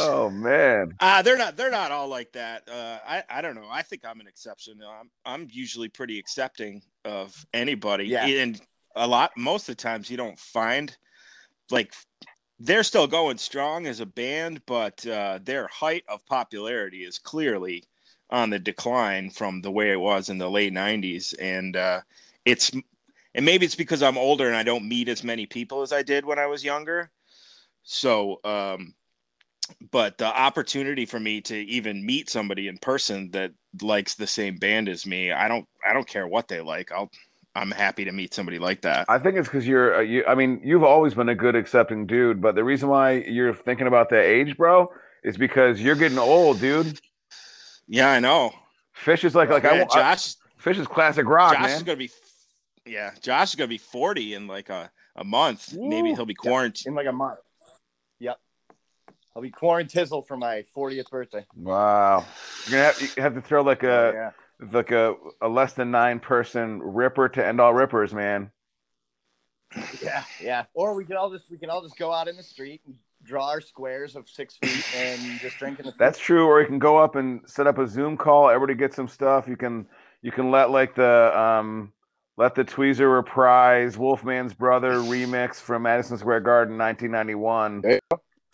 [0.00, 0.94] Oh man.
[0.98, 2.68] Uh, they're not they're not all like that.
[2.68, 3.68] Uh, I I don't know.
[3.70, 4.80] I think I'm an exception.
[4.82, 8.06] I'm I'm usually pretty accepting of anybody.
[8.06, 8.26] Yeah.
[8.26, 8.60] And
[8.96, 10.96] a lot most of the times you don't find
[11.70, 11.92] like
[12.58, 17.84] they're still going strong as a band, but uh, their height of popularity is clearly
[18.30, 22.00] on the decline from the way it was in the late '90s, and uh,
[22.44, 22.72] it's
[23.38, 26.02] and maybe it's because I'm older and I don't meet as many people as I
[26.02, 27.08] did when I was younger.
[27.84, 28.94] So, um,
[29.92, 34.56] but the opportunity for me to even meet somebody in person that likes the same
[34.56, 36.90] band as me, I don't, I don't care what they like.
[36.90, 37.12] I'll,
[37.54, 39.06] I'm happy to meet somebody like that.
[39.08, 39.94] I think it's because you're.
[39.94, 43.18] Uh, you, I mean, you've always been a good accepting dude, but the reason why
[43.18, 44.90] you're thinking about that age, bro,
[45.22, 47.00] is because you're getting old, dude.
[47.86, 48.52] Yeah, I know.
[49.04, 49.94] Phish is like like I want.
[49.94, 52.10] I- Josh, Phish is classic rock, Josh is gonna be,
[52.88, 55.74] yeah, Josh is gonna be 40 in like a, a month.
[55.74, 56.86] Maybe he'll be quarantined.
[56.86, 57.38] in like a month.
[58.20, 58.38] Yep.
[59.36, 61.46] I'll be quarantizzled for my 40th birthday.
[61.54, 62.24] Wow,
[62.66, 64.30] you're gonna have, you have to throw like a Oh, yeah.
[64.72, 68.50] like a, a less than nine person ripper to end all rippers, man.
[70.02, 70.64] Yeah, yeah.
[70.74, 72.94] Or we can all just we can all just go out in the street and
[73.22, 75.92] draw our squares of six feet and just drink in the.
[75.98, 76.46] That's true.
[76.46, 78.48] Or you can go up and set up a Zoom call.
[78.48, 79.46] Everybody get some stuff.
[79.46, 79.86] You can
[80.22, 81.92] you can let like the um
[82.38, 87.80] let the Tweezer reprise Wolfman's Brother remix from Madison Square Garden 1991.
[87.82, 88.00] There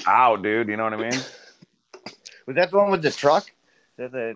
[0.08, 0.68] Ow, dude.
[0.68, 1.12] You know what I mean?
[2.46, 3.50] Was that the one with the truck?
[3.96, 4.34] The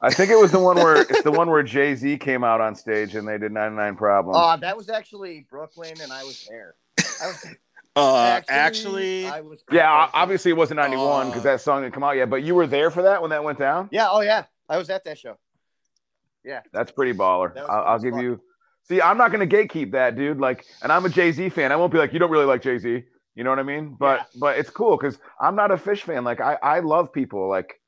[0.00, 2.60] I think it was the one where it's the one where Jay Z came out
[2.60, 4.36] on stage and they did 99 Problems.
[4.38, 6.74] uh, that was actually Brooklyn, and I was there.
[7.22, 7.46] I was,
[7.96, 9.64] Uh, actually, I was.
[9.72, 12.30] yeah, obviously it wasn't 91 because Uh, that song didn't come out yet.
[12.30, 13.88] But you were there for that when that went down.
[13.90, 14.06] Yeah.
[14.08, 15.36] Oh yeah, I was at that show.
[16.48, 16.62] Yeah.
[16.72, 17.54] That's pretty baller.
[17.54, 18.22] That I'll, I'll give fun.
[18.22, 18.40] you.
[18.88, 20.40] See, I'm not going to gatekeep that, dude.
[20.40, 21.70] Like, and I'm a Jay Z fan.
[21.72, 23.04] I won't be like, you don't really like Jay Z.
[23.34, 23.96] You know what I mean?
[23.98, 24.40] But Yeah.
[24.40, 26.24] but it's cool because I'm not a Phish fan.
[26.24, 27.48] Like, I I love people.
[27.48, 27.80] Like,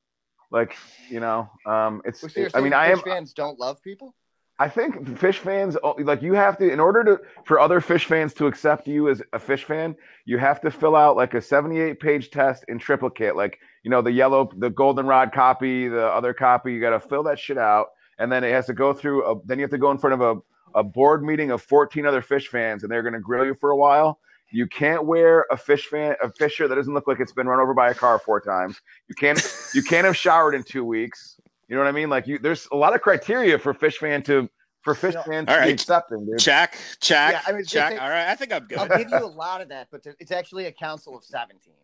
[0.53, 0.77] like
[1.09, 2.21] you know, um, it's.
[2.21, 2.99] So you're I mean, I am.
[2.99, 4.15] Phish fans don't love people.
[4.61, 8.05] I think Phish fans oh, like you have to in order to for other Phish
[8.05, 11.41] fans to accept you as a Phish fan, you have to fill out like a
[11.41, 16.35] 78 page test in triplicate, like you know the yellow, the goldenrod copy, the other
[16.35, 16.75] copy.
[16.75, 17.87] You got to fill that shit out,
[18.21, 19.25] and then it has to go through.
[19.29, 20.41] A, then you have to go in front of a
[20.79, 23.71] a board meeting of 14 other Phish fans, and they're going to grill you for
[23.71, 24.21] a while.
[24.53, 27.49] You can't wear a Phish fan a Phish shirt that doesn't look like it's been
[27.49, 28.81] run over by a car four times.
[29.09, 29.41] You can't
[29.75, 31.41] you can't have showered in two weeks.
[31.69, 32.09] You know what I mean?
[32.11, 34.49] Like you, there's a lot of criteria for Phish fan to
[34.83, 35.23] for Phish Yeah.
[35.25, 35.73] fans All to be right.
[35.73, 36.39] accepting, dude.
[36.39, 37.93] check, check, Yeah, I mean, just check.
[37.93, 38.79] say- All right, I think I'm good.
[38.79, 41.75] I'll give you a lot of that, but there- it's actually a council of seventeen.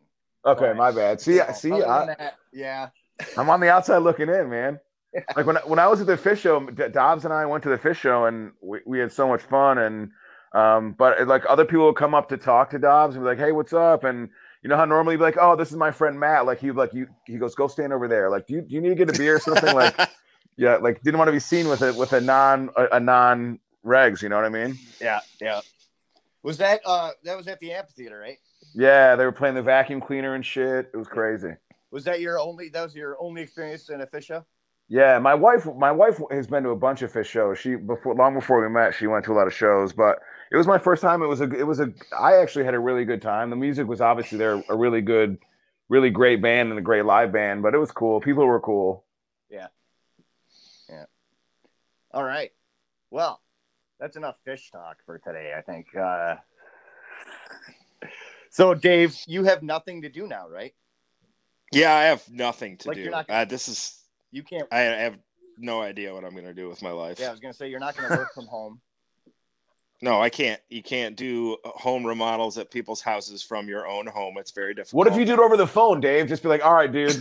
[0.45, 0.77] Okay, Right.
[0.77, 1.21] my bad.
[1.21, 2.89] See, So, see, other I, than that, yeah.
[3.37, 4.81] I'm on the outside looking in, man.
[5.37, 7.69] Like when I- when I was at the Phish show, Dobbs and I went to
[7.69, 9.79] the Phish show, and we, we had so much fun.
[9.79, 10.11] And
[10.53, 13.39] um, but like other people would come up to talk to Dobbs and be like,
[13.39, 14.29] "Hey, what's up?" And
[14.63, 16.71] you know how normally you'd be like, "Oh, this is my friend Matt." Like he
[16.71, 18.95] like you, he goes, "Go stand over there." Like, do you, do you need to
[18.95, 19.75] get a beer or something?
[19.75, 19.97] like,
[20.57, 23.59] yeah, like didn't want to be seen with a with a non a, a non
[23.85, 24.23] regs.
[24.23, 24.79] You know what I mean?
[25.01, 25.61] Yeah, yeah.
[26.43, 28.39] Was that uh that was at the amphitheater, right?
[28.75, 30.91] Yeah, they were playing the vacuum cleaner and shit.
[30.93, 31.55] It was crazy.
[31.91, 32.69] Was that your only?
[32.69, 34.45] That was your only experience in a Phish show?
[34.89, 37.59] Yeah, my wife, my wife has been to a bunch of Phish shows.
[37.59, 40.21] She before long before we met, she went to a lot of shows, but
[40.53, 41.23] it was my first time.
[41.23, 41.93] It was a, it was a.
[42.17, 43.51] I actually had a really good time.
[43.51, 45.39] The music was obviously there, a really good,
[45.89, 48.21] really great band and a great live band, but it was cool.
[48.21, 49.05] People were cool.
[49.51, 49.67] Yeah.
[50.89, 51.07] Yeah.
[52.13, 52.53] All right.
[53.11, 53.41] Well,
[53.99, 55.53] that's enough Phish talk for today.
[55.59, 55.89] I think.
[55.97, 56.37] Uh,
[58.51, 60.75] so, Dave, you have nothing to do now, right?
[61.73, 63.03] Yeah, I have nothing to Like, do.
[63.03, 64.01] you're not- uh, this is
[64.37, 64.69] You can't.
[64.71, 65.17] I have
[65.57, 67.19] no idea what I'm gonna do with my life.
[67.19, 68.81] Yeah, I was gonna say you're not gonna work from home.
[70.03, 70.61] No, I can't.
[70.69, 74.37] You can't do home remodels at people's houses from your own home.
[74.37, 75.07] It's very difficult.
[75.07, 76.29] What if you do it over the phone, Dave?
[76.29, 77.19] Just be like, all right, dude,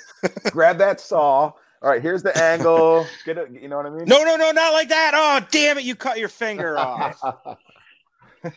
[0.50, 1.44] grab that saw.
[1.80, 3.06] All right, here's the angle.
[3.24, 3.50] Get it.
[3.50, 4.04] You know what I mean?
[4.04, 5.12] No, no, no, not like that.
[5.14, 5.84] Oh, damn it!
[5.84, 7.18] You cut your finger off.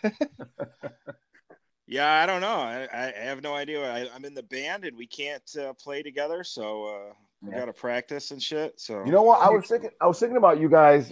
[1.92, 2.48] yeah, I don't know.
[2.48, 3.84] I, I have no idea.
[3.92, 7.60] I, I'm in the band and we can't uh, play together, so uh, we Yeah.
[7.60, 8.80] got to practice and shit.
[8.80, 9.42] So You know what?
[9.42, 9.92] I was thinking.
[10.00, 11.12] I was thinking about you guys,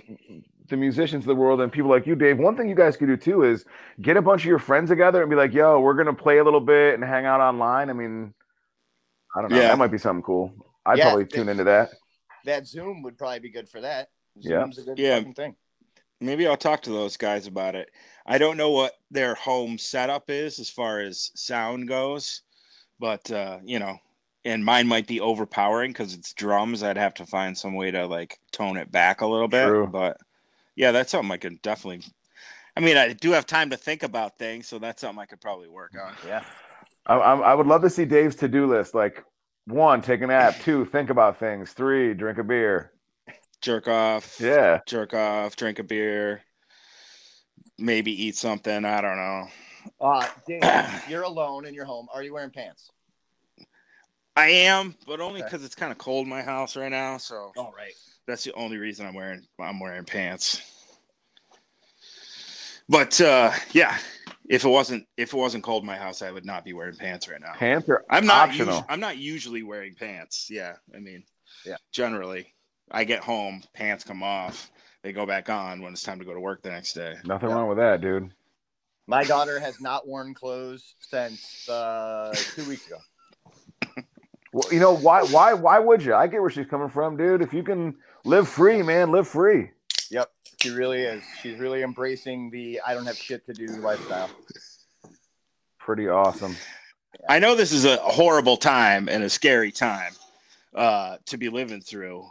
[0.69, 2.37] the musicians of the world, and people like you, Dave.
[2.39, 3.65] One thing you guys could do too is
[4.01, 6.43] get a bunch of your friends together and be like, "Yo, we're gonna play a
[6.43, 8.33] little bit and hang out online." I mean,
[9.35, 9.57] I don't know.
[9.57, 9.67] Yeah.
[9.67, 10.53] That might be something cool.
[10.85, 11.89] I'd Yeah, probably they- tune into that.
[12.45, 14.07] That Zoom would probably be good for that.
[14.35, 14.63] Yeah.
[14.63, 15.17] A good Yeah.
[15.17, 15.55] fucking thing.
[16.21, 17.89] maybe I'll talk to those guys about it.
[18.29, 22.43] I don't know what their home setup is as far as sound goes,
[22.99, 23.97] but uh, you know,
[24.45, 26.83] and mine might be overpowering because it's drums.
[26.83, 29.65] I'd have to find some way to like tone it back a little bit.
[29.65, 29.87] True.
[29.87, 30.17] But
[30.75, 32.05] yeah, that's something I could definitely.
[32.77, 35.41] I mean, I do have time to think about things, so that's something I could
[35.41, 36.13] probably work on.
[36.25, 36.43] Yeah.
[37.07, 38.93] I, I, I would love to see Dave's to do list.
[38.93, 39.25] Like,
[39.65, 40.55] one, take a nap.
[40.61, 41.73] Two, think about things.
[41.73, 42.93] Three, drink a beer.
[43.59, 44.39] Jerk off.
[44.39, 44.79] Yeah.
[44.85, 45.55] Jerk off.
[45.55, 46.43] Drink a beer.
[47.79, 48.85] Maybe eat something.
[48.85, 49.47] I don't know.
[50.01, 50.61] Uh, Dave,
[51.09, 52.07] you're alone in your home.
[52.13, 52.91] Are you wearing pants?
[54.35, 55.47] I am, but only Okay.
[55.49, 57.17] because it's kind of cold in my house right now.
[57.17, 57.93] So All right.
[58.27, 60.61] That's the only reason I'm wearing I'm wearing pants.
[62.87, 63.97] But uh yeah,
[64.47, 66.95] if it wasn't if it wasn't cold in my house, I would not be wearing
[66.95, 67.53] pants right now.
[67.55, 68.75] Pants are I'm not optional.
[68.75, 70.47] usu- I'm not usually wearing pants.
[70.49, 71.23] Yeah, I mean,
[71.65, 71.75] Yeah.
[71.91, 72.53] Generally,
[72.91, 74.71] I get home, pants come off,
[75.03, 77.15] they go back on when it's time to go to work the next day.
[77.23, 77.55] Nothing Yeah.
[77.55, 78.31] wrong with that, dude.
[79.07, 82.97] My daughter has not worn clothes since uh, two weeks ago.
[84.51, 85.21] Well, you know why?
[85.21, 85.53] Why?
[85.53, 86.15] Why would you?
[86.15, 87.43] I get where she's coming from, dude.
[87.43, 87.93] If you can
[88.25, 89.69] live free, man, live free.
[90.09, 90.27] Yep,
[90.59, 91.23] she really is.
[91.39, 94.27] She's really embracing the I don't have shit to do lifestyle.
[95.77, 96.55] Pretty awesome.
[97.29, 100.13] I know this is a horrible time and a scary time
[100.73, 102.27] uh, to be living through,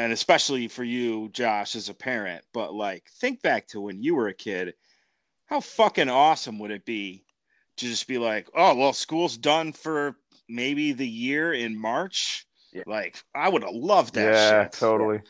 [0.00, 2.44] and especially for you, Josh, as a parent.
[2.52, 4.74] But like, think back to when you were a kid.
[5.46, 7.24] How fucking awesome would it be
[7.76, 10.16] to just be like, oh well, school's done for
[10.48, 12.46] maybe the year in March?
[12.72, 12.84] Yeah.
[12.86, 14.32] Like, I would have loved that.
[14.32, 14.72] yeah, shit.
[14.72, 15.20] totally.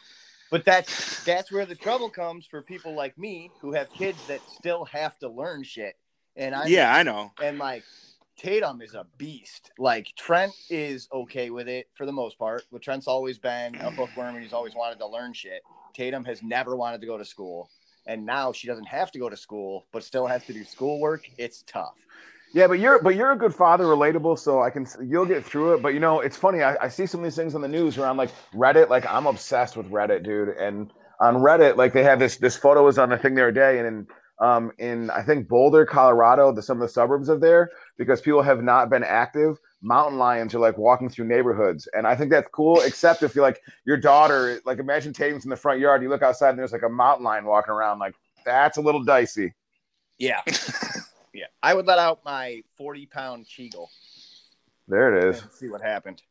[0.51, 4.41] But that's that's where the trouble comes for people like me who have kids that
[4.49, 5.95] still have to learn shit.
[6.37, 7.33] And I Yeah, I know.
[7.43, 7.85] and like
[8.41, 9.71] Tatum is a beast.
[9.79, 13.91] Like Trent is okay with it for the most part, but Trent's always been a
[13.91, 15.63] bookworm and he's always wanted to learn shit.
[15.93, 17.69] Tatum has never wanted to go to school.
[18.07, 21.29] And now she doesn't have to go to school, but still has to do schoolwork.
[21.37, 21.97] It's tough.
[22.55, 25.75] Yeah, but you're but you're a good father, relatable, so I can you'll get through
[25.75, 25.83] it.
[25.83, 26.63] But you know, it's funny.
[26.63, 28.89] I, I see some of these things on the news around like Reddit.
[28.89, 30.49] Like I'm obsessed with Reddit, dude.
[30.49, 30.91] And
[31.21, 33.79] on Reddit, like they have this this photo was on the thing the other day,
[33.79, 34.07] and in
[34.41, 38.43] um in I think Boulder, Colorado, the some of the suburbs of there, because people
[38.43, 39.59] have not been active.
[39.83, 42.81] Mountain lions are like walking through neighborhoods, and I think that's cool.
[42.83, 46.23] Except if you're like your daughter, like imagine Tatum's in the front yard, you look
[46.23, 47.99] outside and there's like a mountain lion walking around.
[47.99, 48.15] Like
[48.45, 49.55] that's a little dicey.
[50.19, 50.41] Yeah.
[51.35, 51.47] yeah.
[51.63, 53.91] I would let out my 40 pound Cheagle
[54.87, 55.43] There it is.
[55.59, 56.23] see what happened.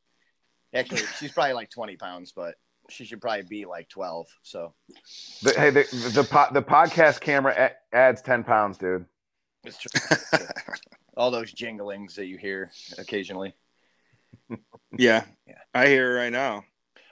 [0.74, 2.56] Actually, she's probably like 20 pounds, but
[2.90, 4.28] she should probably be like 12.
[4.44, 4.74] So
[5.44, 7.54] The, hey, the the, po- the podcast camera
[7.94, 9.06] a- adds ten pounds, dude.
[9.64, 10.40] it's true.
[11.18, 13.54] All those jinglings that you hear occasionally.
[14.98, 15.56] Yeah, Yeah.
[15.74, 16.64] I hear it right now.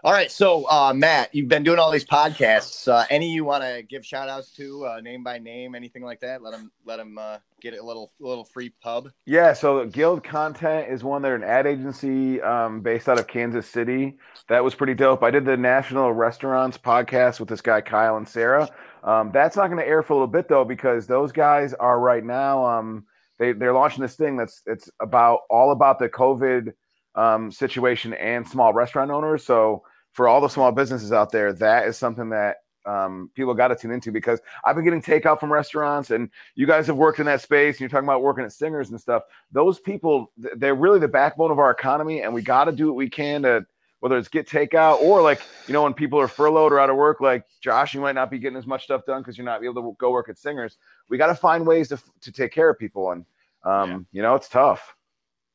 [0.08, 0.32] All right.
[0.32, 2.88] So, uh, Matt, you've been doing all these podcasts.
[2.88, 6.22] Uh, any you want to give shout outs to, uh, name by name, anything like
[6.22, 6.42] that?
[6.42, 9.10] Let them, let them uh, get a little, little free pub.
[9.26, 11.22] Yeah, so Guild Content is one.
[11.22, 14.18] They're an ad agency um, based out of Kansas City.
[14.48, 15.24] That was pretty dope.
[15.24, 18.70] I did the National Restaurants podcast with this guy Kyle and Sarah.
[19.04, 22.00] Um, that's not going to air for a little bit though because those guys are
[22.00, 22.66] right now.
[22.66, 23.06] Um,
[23.40, 26.72] they they're launching this thing that's it's about all about the COVID
[27.16, 29.46] um, situation and small restaurant owners.
[29.46, 29.84] So
[30.18, 32.58] for all the small businesses out there, that is something that
[32.88, 36.66] um, people got to tune into because I've been getting takeout from restaurants, and you
[36.66, 37.76] guys have worked in that space.
[37.76, 39.22] And you're talking about working at singers and stuff.
[39.52, 42.96] Those people, they're really the backbone of our economy, and we got to do what
[42.96, 43.68] we can to
[44.00, 46.96] whether it's get takeout or like you know when people are furloughed or out of
[46.96, 49.64] work like josh you might not be getting as much stuff done because you're not
[49.64, 50.78] able to go work at singers
[51.10, 53.26] we got to find ways to, to take care of people and
[53.64, 53.98] um, yeah.
[54.12, 54.96] you know it's tough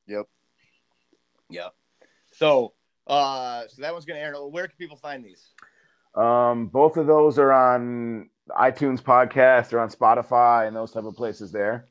[0.09, 0.27] yep
[1.49, 1.73] yep
[2.33, 2.73] so
[3.07, 5.51] uh so that one's gonna air where can people find these
[6.15, 8.29] um both of those are on
[8.61, 11.87] itunes podcast they're on spotify and those type of places there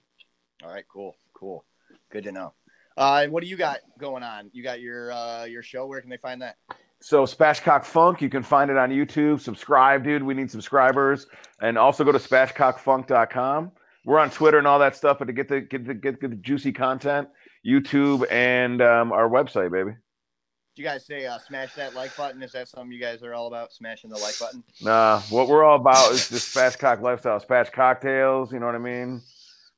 [0.63, 1.65] all right cool cool
[2.11, 2.53] good to know
[2.97, 4.49] uh, and what do you got going on?
[4.53, 5.87] You got your uh, your show.
[5.87, 6.57] Where can they find that?
[6.99, 9.39] So Spatchcock Funk, you can find it on YouTube.
[9.39, 10.21] Subscribe, dude.
[10.21, 11.25] We need subscribers,
[11.61, 13.71] and also go to spatchcockfunk.com.
[14.05, 16.29] We're on Twitter and all that stuff, but to get the get the get the
[16.29, 17.29] juicy content,
[17.65, 19.97] YouTube and um, our website, baby.
[20.81, 22.41] You guys say uh, smash that like button?
[22.41, 23.71] Is that something you guys are all about?
[23.71, 24.63] Smashing the like button?
[24.81, 28.51] Nah, what we're all about is this Spatchcock lifestyle, Spatch cocktails.
[28.51, 29.21] You know what I mean?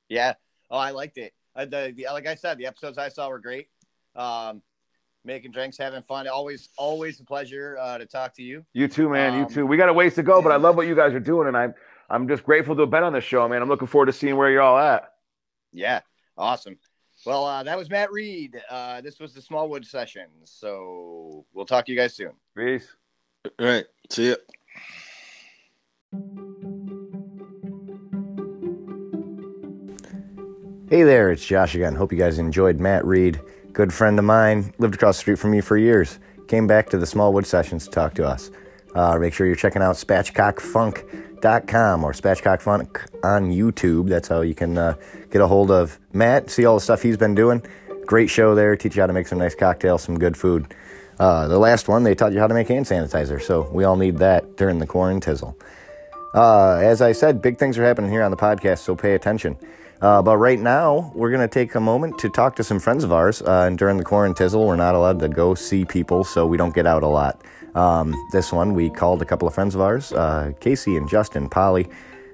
[0.08, 0.36] Yeah.
[0.72, 1.34] Oh, I liked it.
[1.58, 3.68] Uh, the, the, like I said, the episodes I saw were great.
[4.16, 4.62] Um,
[5.26, 6.26] making drinks, having fun.
[6.30, 8.66] Always, always a pleasure uh, to talk to you.
[8.72, 9.34] You too, man.
[9.34, 9.66] Um, you too.
[9.66, 11.58] We got a ways to go, but I love what you guys are doing, and
[11.58, 11.74] I'm
[12.10, 13.62] I'm just grateful to have been on this show, man.
[13.62, 15.16] I'm looking forward to seeing where you're all at.
[15.74, 16.00] Yeah,
[16.38, 16.78] awesome.
[17.26, 18.62] Well, uh, that was Matt Reed.
[18.70, 20.28] Uh, this was the Smallwood session.
[20.44, 22.34] So we'll talk to you guys soon.
[22.56, 22.88] Peace.
[23.60, 23.86] All right.
[24.10, 24.36] See ya.
[30.90, 31.96] Hey there, it's Josh again.
[31.96, 33.42] Hope you guys enjoyed Matt Reed,
[33.72, 36.20] good friend of mine, lived across the street from me for years.
[36.48, 38.52] Came back to the Smallwood Sessions to talk to us.
[38.94, 39.98] Uh, make sure you're checking out
[41.44, 44.10] spatchcockfunk.com or spatchcockfunk on YouTube.
[44.10, 44.96] That's how you can uh,
[45.30, 47.62] get a hold of Matt, see all the stuff he's been doing.
[48.06, 50.74] Great show there, teach you how to make some nice cocktails, some good food.
[51.20, 53.96] Uh, the last one, they taught you how to make hand sanitizer, so we all
[53.96, 55.54] need that during the quarantine.
[56.34, 59.56] Uh, as I said, big things are happening here on the podcast, so pay attention.
[60.02, 63.04] Uh, but right now, we're going to take a moment to talk to some friends
[63.04, 63.42] of ours.
[63.42, 66.76] Uh, and during the quarantine, we're not allowed to go see people, so we don't
[66.76, 67.42] get out a lot.
[67.76, 71.50] Um, this one, we called a couple of friends of ours, uh, Casey and Justin,
[71.50, 71.88] Polly.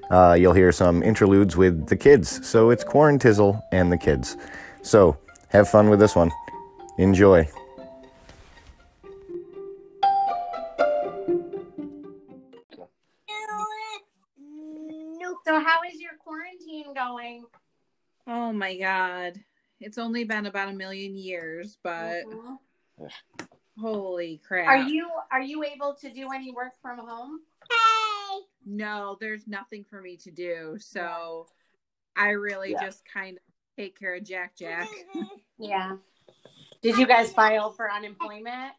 [0.10, 2.46] Uh, you'll hear some interludes with the kids.
[2.48, 4.38] So it's Quarantizzle and the kids.
[4.82, 5.18] So
[5.50, 6.32] have fun with this one.
[6.98, 7.48] Enjoy.
[15.46, 17.44] So, how is your quarantine going?
[18.28, 19.34] Oh my god.
[19.80, 23.06] It's only been about a million years, but mm-hmm.
[23.80, 24.68] Holy crap.
[24.68, 27.40] Are you are you able to do any work from home?
[27.70, 28.40] Hey.
[28.66, 30.78] No, there's nothing for me to do.
[30.80, 31.48] So
[32.16, 32.86] I really yeah.
[32.86, 33.44] just kind of
[33.78, 34.90] take care of Jack Jack.
[35.60, 35.96] yeah.
[36.82, 38.74] Did you guys file for unemployment?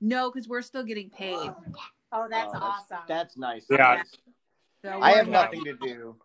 [0.00, 1.36] No, because we're still getting paid.
[1.36, 1.74] Oh, that's,
[2.12, 2.98] oh, that's awesome.
[3.08, 3.66] That's nice.
[3.70, 4.02] Yeah.
[4.84, 6.16] So I have nothing to do,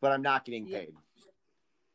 [0.00, 0.92] but I'm not getting paid.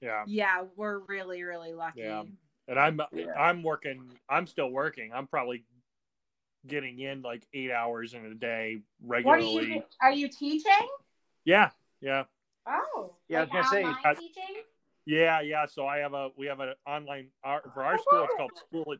[0.01, 0.23] Yeah.
[0.25, 2.01] Yeah, we're really really lucky.
[2.01, 2.23] Yeah.
[2.71, 3.33] And I'm yeah.
[3.37, 4.01] I'm working.
[4.29, 5.11] I'm still working.
[5.13, 5.65] I'm probably
[6.65, 9.53] getting in like eight hours in a day regularly.
[9.53, 9.83] What are you?
[10.03, 10.87] Are you teaching?
[11.43, 11.71] Yeah.
[11.99, 12.23] Yeah.
[12.65, 13.15] Oh.
[13.27, 14.21] Yeah, like I was gonna say.
[14.21, 14.55] teaching.
[15.05, 15.65] Yeah, yeah.
[15.65, 18.23] So I have a we have an online our, for our school.
[18.23, 18.95] It's called School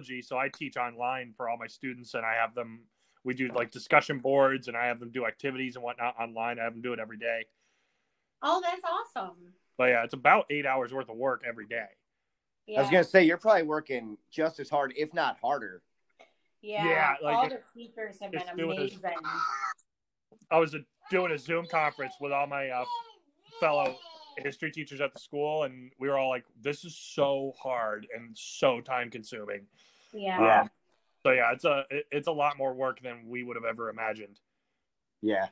[0.00, 0.24] Schoology.
[0.24, 2.82] So I teach online for all my students, and I have them.
[3.24, 6.60] We do like discussion boards, and I have them do activities and whatnot online.
[6.60, 7.46] I have them do it every day.
[8.40, 9.54] Oh, that's awesome.
[9.76, 11.86] But yeah, it's about eight hours worth of work every day.
[12.66, 12.78] Yeah.
[12.78, 15.82] I was gonna say you're probably working just as hard, if not harder.
[16.62, 18.98] Yeah, yeah like all the teachers have been amazing.
[19.04, 20.80] A, I was a,
[21.10, 22.84] doing a Zoom conference with all my uh,
[23.60, 23.96] fellow
[24.38, 28.36] history teachers at the school, and we were all like, "This is so hard and
[28.36, 29.66] so time consuming."
[30.12, 30.62] Yeah.
[30.62, 30.70] Um.
[31.22, 33.88] So yeah, it's a it, it's a lot more work than we would have ever
[33.90, 34.40] imagined.
[35.22, 35.48] Yeah.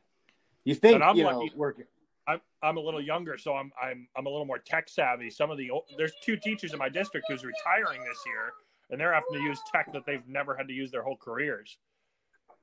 [0.65, 1.85] You think you lucky, know working
[2.27, 5.31] I'm I'm a little younger, so I'm I'm I'm a little more tech savvy.
[5.31, 8.53] Some of the there's two teachers in my district who's retiring this year,
[8.91, 11.79] and they're having to use tech that they've never had to use their whole careers.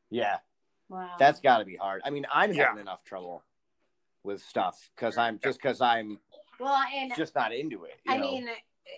[0.10, 0.38] Yeah,
[0.90, 2.02] wow, that's got to be hard.
[2.04, 2.68] I mean, I'm yeah.
[2.68, 3.44] having enough trouble
[4.24, 6.20] with stuff because I'm just because I'm
[6.60, 8.00] well, and just not into it.
[8.08, 8.24] I know?
[8.24, 8.50] mean,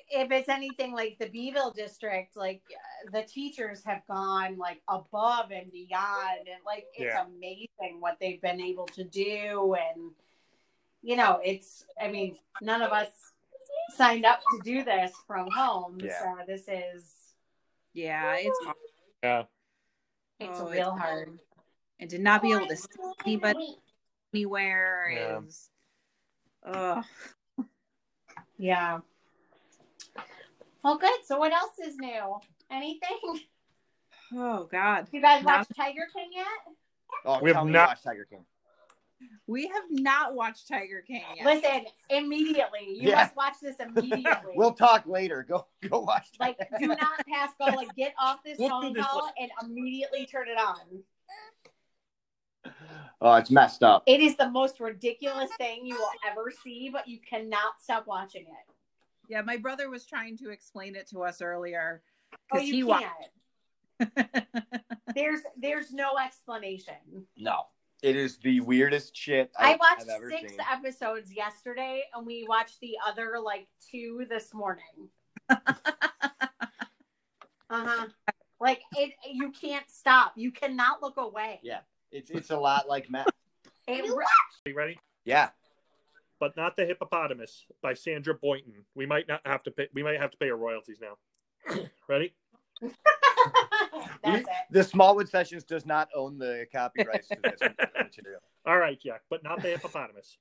[0.09, 5.51] if it's anything like the Beeville district, like uh, the teachers have gone like above
[5.51, 7.25] and beyond, and like it's yeah.
[7.25, 10.11] amazing what they've been able to do and
[11.03, 13.09] you know, it's, I mean, none of us
[13.95, 15.99] signed up to do this from home.
[16.01, 16.19] Yeah.
[16.19, 17.13] So this is,
[17.93, 18.75] yeah, it's hard.
[19.21, 19.43] Yeah.
[20.39, 20.99] It's oh, real it's hard.
[20.99, 21.39] hard.
[21.99, 22.87] And to not be able to see
[23.25, 23.77] anybody
[24.33, 25.39] anywhere yeah.
[25.45, 25.69] is,
[26.65, 27.03] oh.
[28.57, 28.99] Yeah.
[30.83, 31.19] Well, good.
[31.25, 32.39] So, what else is new?
[32.71, 33.41] Anything?
[34.35, 35.07] Oh God!
[35.11, 36.45] You guys watch Tiger King yet?
[37.25, 38.45] Oh, We have not- watched Tiger King.
[39.47, 41.45] We have not watched Tiger King yet.
[41.45, 42.95] Listen, immediately.
[42.95, 43.15] You Yeah.
[43.15, 44.53] must watch this immediately.
[44.55, 45.43] we'll talk later.
[45.47, 46.29] Go go watch.
[46.39, 47.65] like, Tiger do not pass go.
[47.75, 51.03] Like, get off this We'll phone this call and immediately turn it on.
[53.21, 54.03] Oh, it's messed up.
[54.05, 58.43] It is the most ridiculous thing you will ever see, but you cannot stop watching
[58.43, 58.73] it.
[59.29, 62.01] Yeah, my brother was trying to explain it to us earlier
[62.51, 63.29] Oh, you he can't.
[65.15, 66.95] There's there's no explanation.
[67.37, 67.67] No,
[68.03, 70.59] it is the weirdest shit I I've, watched I've ever six seen.
[70.71, 75.09] episodes yesterday, and we watched the other like two this morning.
[75.49, 75.57] uh
[77.69, 78.07] huh.
[78.59, 80.33] Like it, you can't stop.
[80.35, 81.59] You cannot look away.
[81.63, 81.79] Yeah.
[82.11, 83.27] It's it's a lot like meth.
[83.85, 84.97] It, Are you ready?
[85.25, 85.49] Yeah.
[86.39, 88.85] But not the hippopotamus by Sandra Boynton.
[88.95, 89.89] We might not have to pay.
[89.93, 91.83] We might have to pay her royalties now.
[92.07, 92.33] ready?
[94.23, 94.45] that's We- it.
[94.71, 97.59] The Smallwood Sessions does not own the copyrights to this
[97.97, 98.41] material.
[98.65, 100.37] All right, Jack, but not the hippopotamus.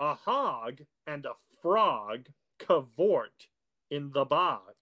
[0.00, 1.32] A hog and a
[1.62, 2.26] frog
[2.58, 3.48] cavort
[3.90, 4.74] in the bog,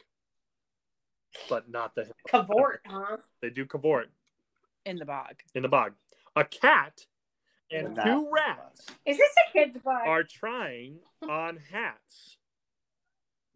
[1.49, 2.47] but not the hippopotamus.
[2.49, 3.17] Cavort, huh?
[3.41, 4.11] They do cavort
[4.85, 5.37] in the bog.
[5.55, 5.93] in the bog.
[6.35, 7.07] A cat
[7.71, 9.95] and But not- two rats Is this a kid's book?
[10.05, 12.37] are trying on hats,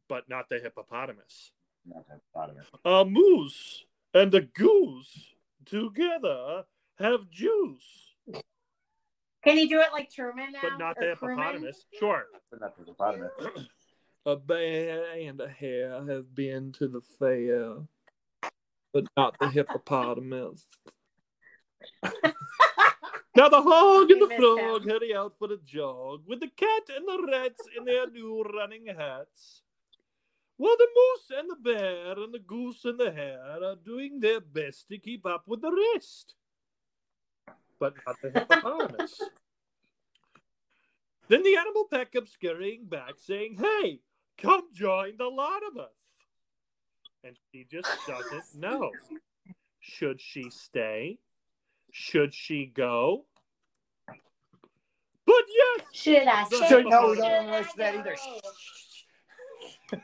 [0.08, 1.52] but not the hippopotamus.
[1.86, 2.66] Not the hippopotamus.
[2.84, 3.84] A moose
[4.14, 5.34] and a goose
[5.66, 6.64] together
[6.98, 8.14] have juice,
[9.44, 10.60] Can you do it like Truman now?
[10.62, 11.84] but not the hippopotamus.
[11.98, 12.24] Sure.
[12.50, 13.68] But not the hippopotamus.
[14.26, 17.76] A bear and a hare have been to the fair,
[18.92, 20.66] but not the hippopotamus.
[23.34, 24.90] now the hog and the frog him.
[24.90, 28.86] heading out for a jog with the cat and the rats in their new running
[28.86, 29.62] hats.
[30.60, 34.42] While the moose and the bear and the goose and the hare are doing their
[34.42, 36.34] best to keep up with the rest,
[37.78, 39.22] but not the hippopotamus.
[41.28, 44.00] Then the animal pack comes scurrying back, saying, Hey,
[44.36, 45.94] come join the lot of us.
[47.24, 48.90] And she just doesn't know.
[49.78, 51.20] Should she stay?
[51.90, 53.24] Should she go?
[54.06, 57.94] But yes, Should I The say So no, we should don't I listen to that
[57.94, 58.16] either.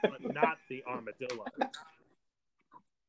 [0.03, 1.45] But not the armadillo.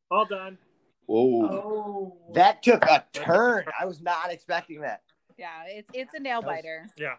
[0.09, 0.57] All done.
[1.05, 1.45] Whoa.
[1.47, 2.17] Oh.
[2.33, 3.65] That took a turn.
[3.79, 5.01] I was not expecting that.
[5.37, 6.89] Yeah, it's it's a nail That was- biter.
[6.97, 7.15] Yeah.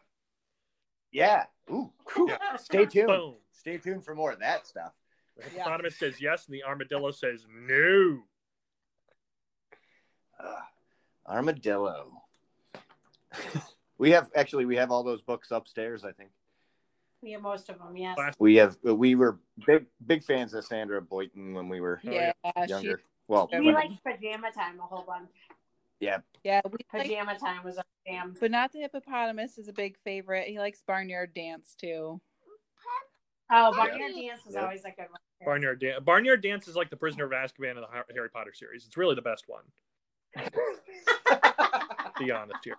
[1.12, 1.44] Yeah.
[1.70, 1.92] Ooh.
[2.14, 2.28] whew.
[2.28, 2.56] Yeah.
[2.56, 3.08] Stay tuned.
[3.08, 3.34] Boom.
[3.52, 4.92] Stay tuned for more of that stuff.
[5.36, 8.22] The hippopotamus says yes, and the armadillo says no.
[10.38, 10.60] Uh,
[11.26, 12.12] armadillo.
[13.98, 16.04] we have actually we have all those books upstairs.
[16.04, 16.30] I think
[17.22, 18.16] We have most of them, yes.
[18.38, 18.76] We have.
[18.82, 22.64] We were big big fans of Sandra Boynton when we were yeah, yeah.
[22.66, 23.00] she, younger.
[23.26, 25.30] Well, We when- liked pajama time a whole bunch.
[26.00, 26.18] yeah.
[26.44, 28.34] yeah, we like, Pajama time was a jam.
[28.40, 30.46] but not the hippopotamus is a big favorite.
[30.48, 32.20] He likes barnyard dance too.
[33.50, 34.62] Oh, Barnyard Dance was Yeah.
[34.64, 35.20] always a good one.
[35.42, 36.04] Barnyard Dance.
[36.04, 38.84] Barnyard Dance is like the Prisoner of Azkaban of the Harry Potter series.
[38.86, 39.62] It's really the best one.
[42.18, 42.76] To be honest here.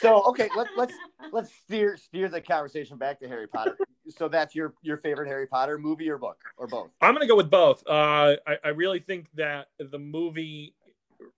[0.00, 0.94] So okay, let, let's
[1.32, 3.76] let's steer steer the conversation back to Harry Potter.
[4.08, 6.90] So that's your your favorite Harry Potter movie or book or both?
[7.00, 7.82] I'm to go with both.
[7.86, 10.74] Uh, I, I really think that the movie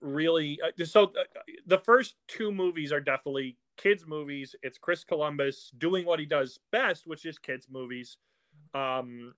[0.01, 0.59] really.
[0.63, 4.55] Uh, so uh, the first two movies are definitely kids' movies.
[4.63, 8.17] It's Chris Columbus doing what he does best, which is kids' movies.
[8.73, 9.33] Um,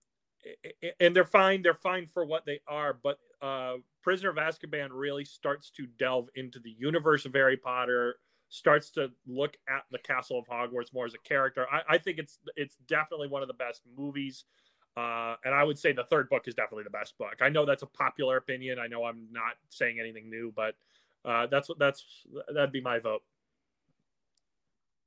[1.00, 1.62] and they're fine.
[1.62, 2.98] They're fine for what they are.
[3.02, 8.16] But uh, Prisoner of Azkaban really starts to delve into the universe of Harry Potter.
[8.50, 11.66] Starts to look at the Castle of Hogwarts more as a character.
[11.72, 14.46] I, I think it's it's definitely one of the best movies.
[14.98, 17.36] Uh, and I would say the third book is definitely the best book.
[17.42, 18.80] I know that's a popular opinion.
[18.80, 20.76] I know I'm not saying anything new, but
[21.26, 22.06] uh, that's what that's
[22.54, 23.24] that'd be my vote.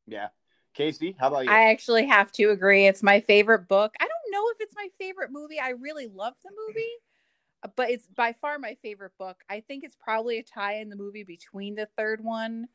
[0.07, 0.29] Yeah.
[0.75, 1.51] Casey, how about you?
[1.51, 2.87] I actually have to agree.
[2.87, 3.95] It's my favorite book.
[4.01, 5.59] I don't know if it's my favorite movie.
[5.59, 9.43] I really love the movie, but it's by far my favorite book.
[9.49, 12.69] I think it's probably a tie in the movie between the third one.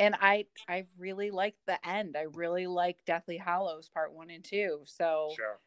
[0.00, 2.16] And I I really like the end.
[2.16, 4.80] I really like Deathly Hallows part one and two.
[4.86, 5.60] So Sure.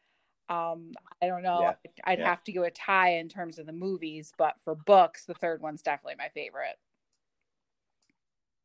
[0.50, 0.92] um
[1.22, 1.60] I don't know.
[1.60, 1.74] Yeah.
[2.04, 2.28] I'd Yeah.
[2.28, 5.62] have to go a tie in terms of the movies, but for books, the third
[5.62, 6.78] one's definitely my favorite.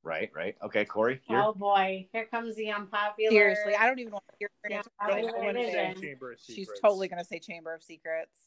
[0.01, 0.57] right, right.
[0.63, 1.21] Okay, Corey.
[1.27, 1.39] Here.
[1.45, 3.29] Oh boy, here comes the unpopular.
[3.31, 4.81] Seriously, I don't even want to hear Yeah.
[4.99, 5.97] I I don't know what know it what it is.
[5.97, 6.01] is.
[6.01, 8.39] Chamber of She's totally gonna say Chamber of Secrets.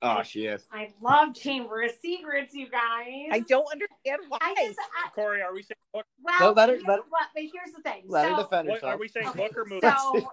[0.00, 0.64] Oh, she is.
[0.72, 3.28] I love Chamber of Secrets, you guys.
[3.32, 4.38] I don't understand why.
[4.40, 6.06] I just, I, Corey, are we saying book?
[6.22, 8.04] well, No, let her- you let her- what, but here's the thing.
[8.06, 9.80] Let so, her defend What, are we saying okay, book or movie?
[9.86, 10.30] So,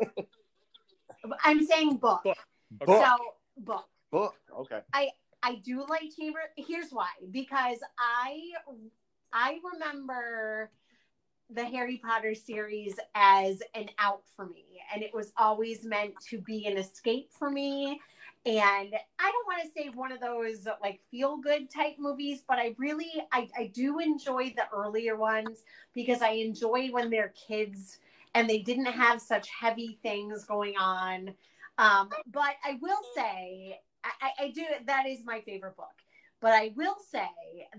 [1.44, 2.24] I'm saying book.
[2.24, 2.38] Book.
[2.72, 2.88] Book.
[3.04, 3.16] So,
[3.58, 3.86] book.
[4.12, 4.36] Book.
[4.60, 4.82] Okay.
[4.94, 5.10] I
[5.42, 6.40] I do like Chamber.
[6.58, 7.10] Here's why.
[7.32, 8.40] Because I
[9.34, 10.70] I remember
[11.50, 16.40] the Harry Potter series as an out for me, and it was always meant to
[16.40, 18.00] be an escape for me.
[18.46, 22.60] And I don't want to say one of those like feel good type movies, but
[22.60, 25.64] I really I, I do enjoy the earlier ones
[25.96, 27.98] because I enjoy when they're kids
[28.36, 31.34] and they didn't have such heavy things going on.
[31.80, 35.88] Um, but I will say I, I do that is my favorite book.
[36.40, 37.28] But I will say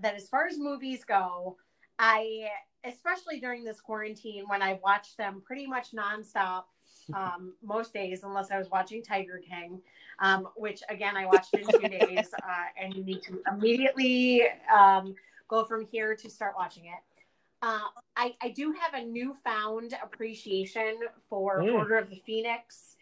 [0.01, 1.55] that as far as movies go,
[1.97, 2.49] I
[2.83, 6.63] especially during this quarantine when I watched them pretty much nonstop
[7.13, 9.81] um, most days, unless I was watching Tiger King,
[10.19, 14.43] um, which again I watched in two days, uh, and you need to immediately
[14.73, 15.15] um,
[15.47, 16.99] go from here to start watching it.
[17.61, 17.79] Uh,
[18.15, 21.73] I, I do have a newfound appreciation for Mm.
[21.73, 22.95] Order of the Phoenix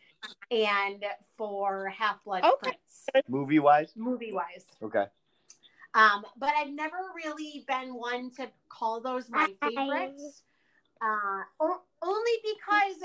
[0.50, 1.04] and
[1.38, 2.72] for Half Blood Okay.
[3.12, 4.66] Prince, Movie wise, movie wise.
[4.82, 5.06] okay.
[5.94, 10.44] Um, but I've never really been one to call those my favorites.
[11.02, 11.44] Uh,
[12.02, 13.00] only because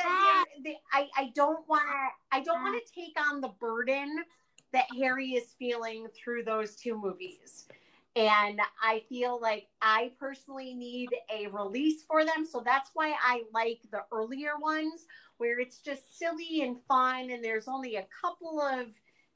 [0.63, 4.25] the, I, I don't want to I don't want to take on the burden
[4.73, 7.67] that Harry is feeling through those two movies.
[8.17, 12.45] And I feel like I personally need a release for them.
[12.45, 15.07] So that's why I like the earlier ones
[15.39, 18.89] where it's just silly and fun and there's only a couple of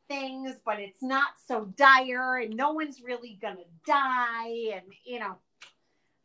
[0.09, 4.73] things, but it's not so dire and no one's really gonna die.
[4.75, 5.37] And you know,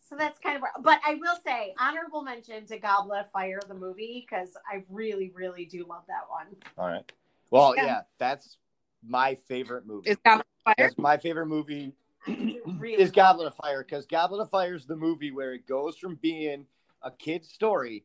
[0.10, 3.60] so that's kind of where, but I will say honorable mention to Goblet of Fire,
[3.68, 6.48] the movie, because I really, really do love that one.
[6.78, 7.10] All right.
[7.52, 7.86] Well, Yeah.
[7.86, 8.58] yeah, that's
[9.08, 10.10] my favorite movie.
[10.10, 10.76] Is Goblet of Fire?
[10.80, 11.94] That's my favorite movie
[12.28, 15.98] really is Goblet of Fire because Goblet of Fire is the movie where it goes
[15.98, 16.66] from being
[17.04, 18.04] a kid's story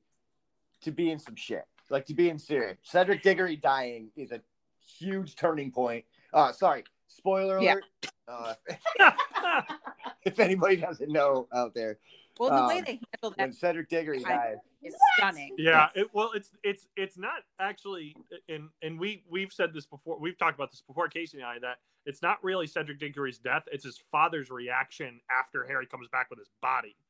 [0.82, 2.76] to being some shit, like to being serious.
[2.82, 4.40] Cedric Diggory dying is a
[4.98, 6.04] huge turning point.
[6.32, 7.72] Uh, sorry, spoiler Yeah.
[7.72, 7.84] alert.
[8.26, 8.54] Uh,
[10.24, 11.98] if anybody doesn't know out there,
[12.38, 15.54] Well, the way Um, they handled when that Cedric Diggory died, is stunning.
[15.58, 18.16] Yeah, it, well, it's it's it's not actually,
[18.48, 20.18] and and we we've said this before.
[20.18, 23.62] We've talked about this before, Casey and I, that it's not really Cedric Diggory's death;
[23.70, 27.03] it's his father's reaction after Harry comes back with his body in the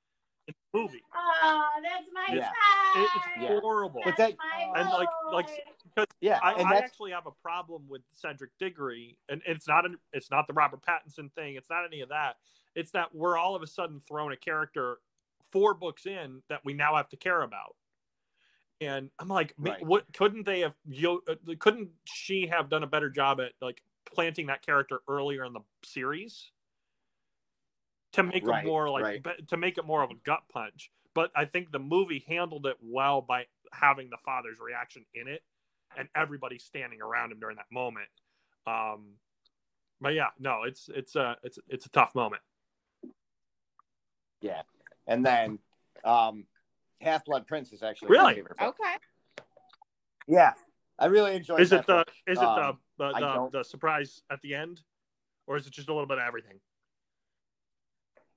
[0.74, 1.02] movie.
[1.14, 2.50] Oh, that's my Yeah.
[2.96, 3.60] It- it's Yeah.
[3.60, 4.02] horrible.
[4.04, 5.48] But That's that- my and like like
[5.84, 9.86] because yeah, I, and I actually have a problem with Cedric Diggory, and it's not
[9.86, 11.54] an, it's not the Robert Pattinson thing.
[11.54, 12.36] It's not any of that.
[12.74, 15.00] It's that we're all of a sudden thrown a character
[15.52, 17.76] four books in that we now have to care about.
[18.80, 19.80] And I'm like, Right.
[19.86, 20.74] what couldn't they have?
[20.84, 25.44] You uh, couldn't she have done a better job at like planting that character earlier
[25.44, 26.50] in the series
[28.14, 29.48] to make Right, it more like right.
[29.48, 30.90] to make it more of a gut punch?
[31.14, 35.42] But I think the movie handled it well by having the father's reaction in it
[35.96, 38.08] and everybody standing around him during that moment.
[38.66, 39.12] Um,
[40.00, 42.42] but yeah, no, it's it's a it's it's a tough moment.
[44.40, 44.62] yeah,
[45.06, 45.58] and then
[46.04, 46.46] um,
[47.00, 48.34] Half Blood Prince is actually my Really?
[48.34, 48.76] favorite book.
[48.80, 49.44] Okay.
[50.26, 50.52] Yeah,
[50.98, 51.60] I really enjoyed.
[51.60, 52.12] Is it the book.
[52.26, 54.80] is it Um, the the, the, the surprise at the end,
[55.46, 56.60] or is it just a little bit of everything?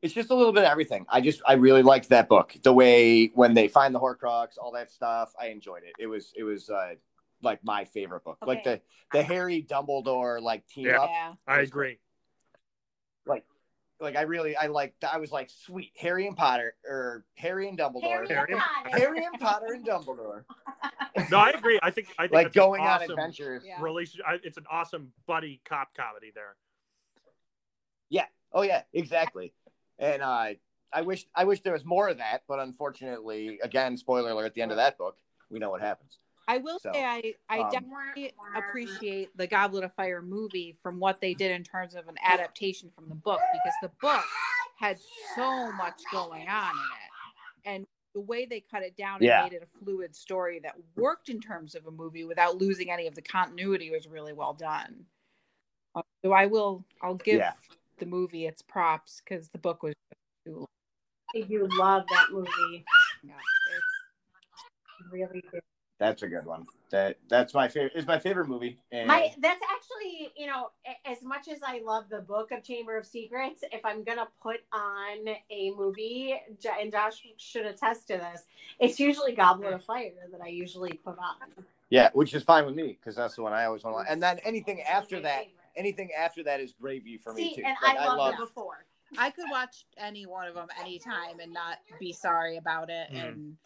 [0.02, 1.06] It's just a little bit of everything.
[1.10, 2.56] I just I really liked that book.
[2.62, 5.34] The way when they find the Horcrux, all that stuff.
[5.40, 5.94] I enjoyed it.
[6.00, 6.94] It was it was uh,
[7.42, 8.38] like my favorite book.
[8.46, 8.80] Like the
[9.12, 11.02] the Harry Dumbledore like team Yeah.
[11.02, 11.10] up.
[11.12, 11.34] Yeah.
[11.48, 11.98] I agree.
[13.26, 13.44] Like
[14.00, 17.78] like I really I like I was like sweet Harry and Potter or Harry and
[17.78, 18.04] Dumbledore.
[18.04, 18.90] Harry Harry- and Potter.
[19.00, 20.44] Harry and Potter and Dumbledore.
[21.32, 21.80] No, I agree.
[21.82, 23.64] I think I think like it's an going on awesome adventures.
[23.66, 23.82] Yeah.
[23.82, 26.56] I, it's an awesome buddy cop comedy there.
[28.10, 28.26] Yeah.
[28.54, 29.52] Oh yeah, exactly.
[30.00, 30.54] And uh,
[30.94, 34.54] I wish I wish there was more of that, but unfortunately, again, spoiler alert: at
[34.54, 35.18] the end of that book,
[35.50, 36.20] we know what happens.
[36.48, 41.00] I will So, say I I um, definitely appreciate the Goblet of Fire movie from
[41.00, 44.24] what they did in terms of an adaptation from the book because the book
[44.80, 44.98] had
[45.36, 47.66] so much going on in it.
[47.66, 49.44] And the way they cut it down Yeah.
[49.44, 52.90] and made it a fluid story that worked in terms of a movie without losing
[52.90, 55.06] any of the continuity was really well done.
[55.94, 57.54] Uh, So I will I'll give Yeah.
[57.98, 59.94] The movie its props because the book was
[60.46, 60.68] too long.
[61.36, 62.86] I do love that movie.
[63.24, 63.84] Yeah, it's-
[65.12, 65.60] Really do.
[66.00, 66.66] That's a good one.
[66.92, 67.94] That that's my favorite.
[67.96, 68.78] It's my favorite movie.
[68.92, 70.70] And My that's actually, you know,
[71.06, 74.58] as much as I love the book of Chamber of Secrets, if I'm gonna put
[74.72, 78.46] on a movie, and Josh should attest to this,
[78.80, 81.66] it's usually Goblet of Fire that I usually put on.
[81.90, 84.06] yeah, which is fine with me because that's the one I always want.
[84.06, 85.57] to And then anything after that, favorite.
[85.78, 87.62] Anything after that is gravy for me too.
[87.66, 88.86] and Like, I love love before.
[89.18, 93.10] I could watch any one of them anytime and not be sorry about it.
[93.12, 93.24] Mhm.
[93.24, 93.58] And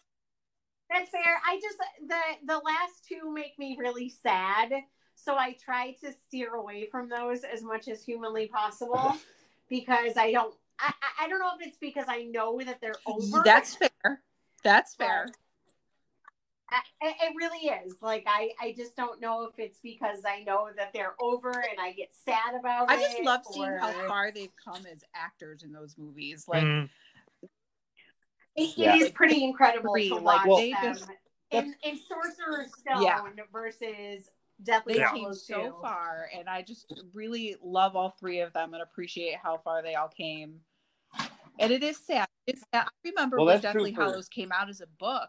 [0.88, 1.40] That's fair.
[1.46, 4.72] I just the the last two make me really sad,
[5.14, 9.16] so I try to steer away from those as much as humanly possible
[9.68, 12.94] because I don't I, I- I don't know if it's because I know that they're
[13.06, 13.42] over.
[13.44, 14.22] That's fair.
[14.62, 15.28] That's fair.
[16.72, 17.96] I- It, it really is.
[18.02, 21.78] Like I, I just don't know if it's because I know that they're over and
[21.80, 23.00] I get sad about I it.
[23.00, 26.44] just love seeing how far they've come as actors in those movies.
[26.48, 26.88] Like Mhm.
[28.54, 28.96] It, it Yeah.
[28.96, 30.94] is pretty incredible Three, to like, watch they them.
[30.94, 31.10] just-
[31.50, 33.22] in, in Sorcerer's Stone Yeah.
[33.52, 34.30] versus
[34.62, 35.12] Deathly they Yeah.
[35.12, 35.78] came so 2.
[35.82, 39.96] far, and I just really love all three of them and appreciate how far they
[39.96, 40.60] all came.
[41.58, 42.28] And it is sad.
[42.46, 42.86] It's sad.
[42.86, 45.28] I remember Well, when that's true Deathly Hallows came out as a book.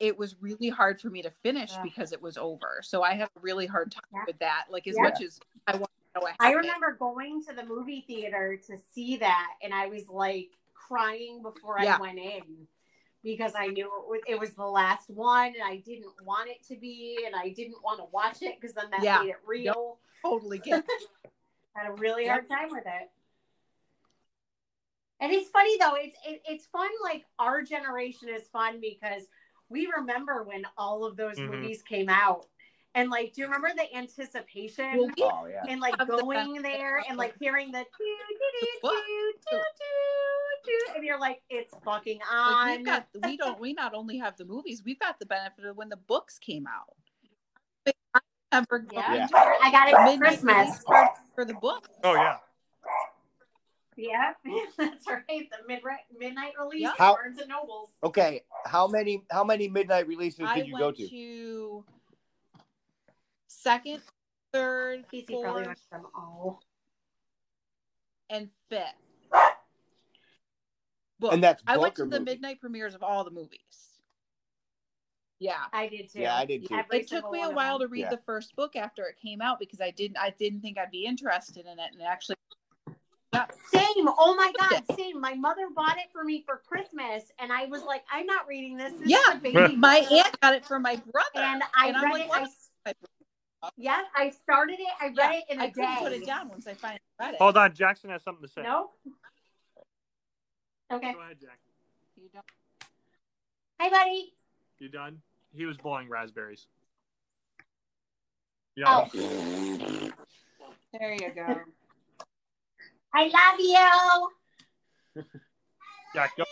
[0.00, 1.82] It was really hard for me to finish Yeah.
[1.82, 2.80] because it was over.
[2.82, 4.24] So I have a really hard time Yeah.
[4.26, 4.66] with that.
[4.68, 5.04] Like as Yeah.
[5.04, 9.16] much as I want to know I remember going to the movie theater to see
[9.18, 11.78] that, and I was like crying before.
[11.78, 12.66] I went in
[13.22, 16.62] because I knew it was, it was the last one, and I didn't want it
[16.68, 19.98] to be, and I didn't want to watch it because then that made it real.
[20.22, 20.84] totally get
[21.74, 23.10] had a really hard time with it.
[25.20, 25.94] And it's funny though.
[25.94, 26.90] It's it, it's fun.
[27.02, 29.22] Like our generation is fun because
[29.74, 31.48] we remember when all of those Mhm.
[31.48, 32.46] movies came out,
[32.94, 35.12] and like, do you remember the anticipation?
[35.20, 35.64] Oh yeah.
[35.68, 39.04] and like going there and like hearing the doo, doo, doo, What?
[39.04, 42.76] doo, doo, doo, doo, and you're like, it's fucking like on.
[42.76, 45.76] we've got we don't we not only have the movies, we've got the benefit of
[45.76, 46.94] when the books came out.
[48.14, 48.20] I
[48.52, 49.26] remember going Yeah.
[49.60, 50.84] I got it for Christmas.
[51.34, 51.88] for the book.
[52.04, 52.38] Oh yeah.
[53.96, 54.32] Yeah,
[54.78, 55.22] that's right.
[55.28, 56.92] The midnight midnight release, Yeah.
[56.98, 57.90] How- Barnes and Nobles.
[58.02, 61.08] Okay, how many how many midnight releases I did you go to?
[61.08, 61.84] to
[63.48, 64.02] second,
[64.52, 66.62] third, Casey fourth, went to them all.
[68.30, 68.82] and fifth.
[71.20, 71.32] Book.
[71.32, 72.24] And that's I went to the movie?
[72.24, 73.58] midnight premieres of all the movies.
[75.38, 75.64] Yeah.
[75.72, 76.20] I did too.
[76.20, 76.74] Yeah, I did too.
[76.74, 78.10] Every It took me a while to read Yeah.
[78.10, 81.04] the first book after it came out because I didn't I didn't think I'd be
[81.06, 82.36] interested in it and actually
[83.72, 84.08] Same.
[84.18, 85.20] Oh my god, same.
[85.20, 88.76] My mother bought it for me for Christmas, and I was like, I'm not reading
[88.76, 88.92] this.
[88.94, 91.28] This Yeah, baby my aunt got it for my brother.
[91.36, 92.28] and I and I'm read like, it.
[92.28, 92.94] what?
[93.62, 94.86] I, yeah, I started it.
[95.00, 97.34] I read Yeah, it in a I couldn't put it down once I finally read
[97.34, 97.40] it.
[97.40, 98.62] Hold on, Jackson has something to say.
[98.62, 98.90] No.
[100.92, 101.12] Okay.
[101.12, 101.58] Go ahead, Jack.
[102.16, 102.44] You don't-
[103.80, 104.34] Hi, buddy.
[104.78, 105.22] You done?
[105.54, 106.66] He was blowing raspberries.
[108.86, 109.08] Oh.
[109.14, 110.10] Yeah.
[110.92, 111.60] There you go.
[113.14, 113.60] I love
[115.16, 115.22] you.
[116.14, 116.44] Jack, go.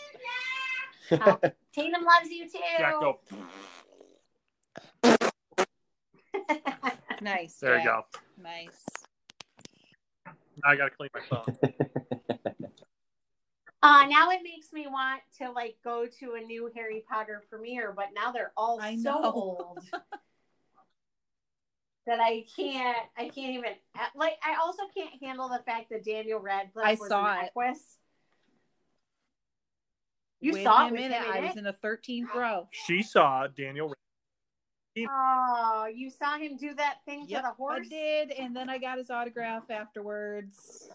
[1.11, 1.39] Oh,
[1.73, 2.59] Tatum loves you too.
[2.77, 3.19] Jack, go.
[7.21, 7.55] Nice.
[7.55, 8.01] There you go.
[8.41, 8.83] Nice.
[10.25, 10.33] Now
[10.65, 11.45] I gotta clean my phone.
[13.83, 17.91] Uh, now it makes me want to like go to a new Harry Potter premiere,
[17.93, 19.31] but now they're all I so know.
[19.33, 19.79] old
[22.05, 22.97] that I can't.
[23.17, 23.71] I can't even
[24.15, 24.33] like.
[24.43, 27.51] I also can't handle the fact that Daniel Radcliffe I was saw an it.
[27.55, 27.97] Equus.
[30.41, 31.21] You With saw it him with in it.
[31.21, 32.67] I was in the 13th row.
[32.71, 33.93] She saw Daniel.
[35.09, 38.69] Oh, you saw him do that thing Yep, to the horse, I did, and then
[38.69, 40.87] I got his autograph afterwards.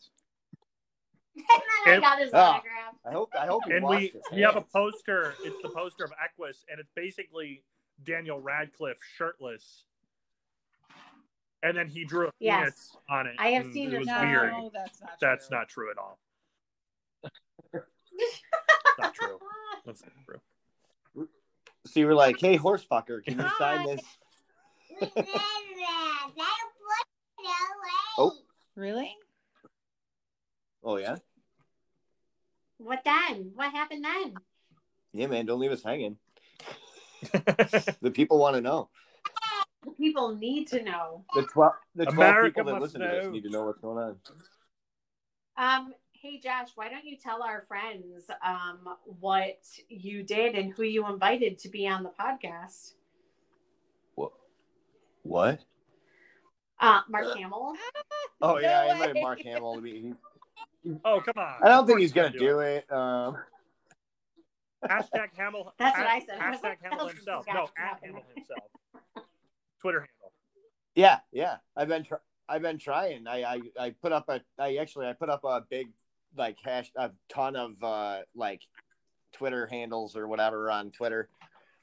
[1.34, 1.44] and
[1.86, 2.56] then I got his Ah.
[2.56, 2.94] autograph.
[3.04, 5.34] I hope I hope And we his we have a poster.
[5.42, 7.64] It's the poster of Equus, and it's basically
[8.04, 9.84] Daniel Radcliffe shirtless.
[11.62, 12.60] And then he drew a Yes.
[12.60, 13.34] penis on it.
[13.38, 14.52] I have and seen it this was no, weird.
[14.72, 15.10] that's not.
[15.20, 15.56] That's true.
[15.58, 16.18] not true at all.
[18.98, 19.38] not true.
[19.84, 20.40] That's not true.
[21.86, 24.02] So you were like, "Hey, horse fucker, can you sign this?"
[28.20, 28.32] Oh,
[28.74, 29.16] Really?
[30.84, 31.16] oh yeah,
[32.78, 33.52] What then?
[33.54, 34.34] What happened then?
[35.12, 35.46] yeah, man.
[35.46, 36.18] Don't leave us hanging.
[38.00, 38.90] The people want to know.
[39.96, 41.24] People need to know.
[41.34, 43.78] The twelve, the twelve America people that must listen to this need to know what's
[43.80, 44.16] going on.
[45.56, 48.80] Um, hey Josh, why don't you tell our friends um
[49.20, 52.92] what you did and who you invited to be on the podcast?
[54.14, 54.32] What?
[55.22, 55.60] What?
[56.80, 57.74] Uh, Mark Hamill.
[58.40, 58.92] Oh No yeah, I way.
[58.92, 60.14] invited Mark Hamill to be.
[60.84, 61.54] he- oh come on!
[61.60, 62.86] I don't think he's gonna you do it.
[62.92, 63.36] Um,
[64.88, 65.72] Hashtag Hamill.
[65.78, 66.38] That's what I said.
[66.38, 67.46] I Hashtag Hamill himself.
[67.52, 67.98] No, at?
[68.00, 68.60] Hamill himself.
[69.80, 70.32] Twitter handle.
[70.94, 71.56] yeah, yeah.
[71.76, 72.14] I've been tr-
[72.48, 73.26] I've been trying.
[73.26, 75.88] I, I I put up a I actually I put up a big
[76.36, 78.62] like hash a ton of uh like
[79.32, 81.28] Twitter handles or whatever on Twitter.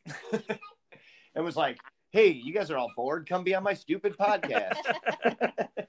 [0.34, 1.80] it was like,
[2.12, 3.28] hey, you guys are all bored.
[3.28, 4.80] Come be on my stupid podcast.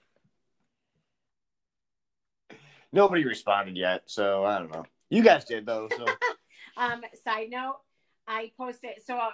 [2.92, 4.84] Nobody responded yet, so I don't know.
[5.10, 6.06] You guys did though, so
[6.78, 7.78] Um, side note,
[8.26, 8.90] I posted.
[9.04, 9.30] So uh,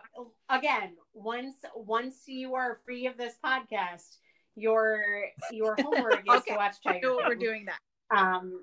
[0.48, 4.16] again, once once you are free of this podcast,
[4.54, 5.02] your
[5.50, 8.16] your homework is Okay, to watch Tiger we're doing that.
[8.16, 8.62] Um,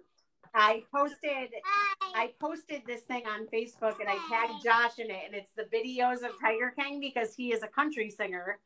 [0.53, 1.49] I posted
[2.01, 5.64] I posted this thing on Facebook and I tagged Josh in it, and it's the
[5.64, 8.60] videos of Tiger King because he is a country singer.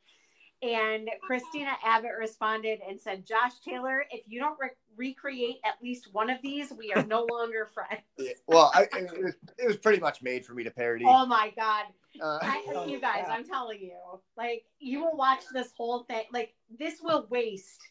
[0.64, 6.08] And Christina Abbott responded and said, "Josh Taylor, if you don't re- recreate at least
[6.14, 9.76] one of these, we are no longer friends." Yeah, Well, I, it, was, it was
[9.78, 11.04] pretty much made for me to parody.
[11.06, 11.86] Oh my god,
[12.22, 13.98] Uh, I, you guys, I'm telling you,
[14.38, 16.24] like you will watch this whole thing.
[16.32, 17.82] Like this will waste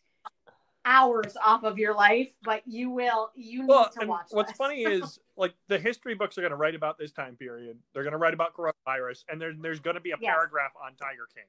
[0.85, 3.31] hours off of your life, but you will.
[3.36, 4.27] You need to watch.
[4.31, 4.57] what's this.
[4.57, 7.77] funny is like the history books are going to write about this time period.
[7.93, 10.32] They're going to write about coronavirus, and there's there's going to be a Yes.
[10.35, 11.44] paragraph on Tiger King.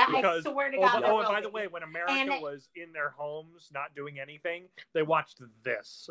[0.00, 1.02] I- I Because swear to oh, God.
[1.02, 1.46] by- oh, and by be.
[1.46, 6.08] the way, when America And was in their homes not doing anything, they watched this.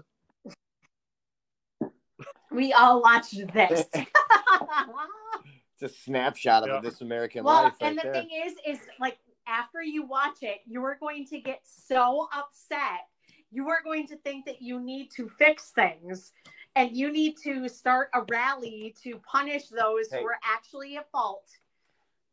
[2.52, 3.86] we all watched this.
[3.94, 6.82] it's a snapshot of Yeah.
[6.90, 7.74] this American well, life.
[7.82, 8.22] and right the there.
[8.22, 9.18] thing is, is like
[9.48, 13.08] after you watch it, you are going to get so upset.
[13.52, 16.32] You are going to think that you need to fix things,
[16.76, 20.20] and you need to start a rally to punish those Hey.
[20.20, 21.50] who are actually at fault.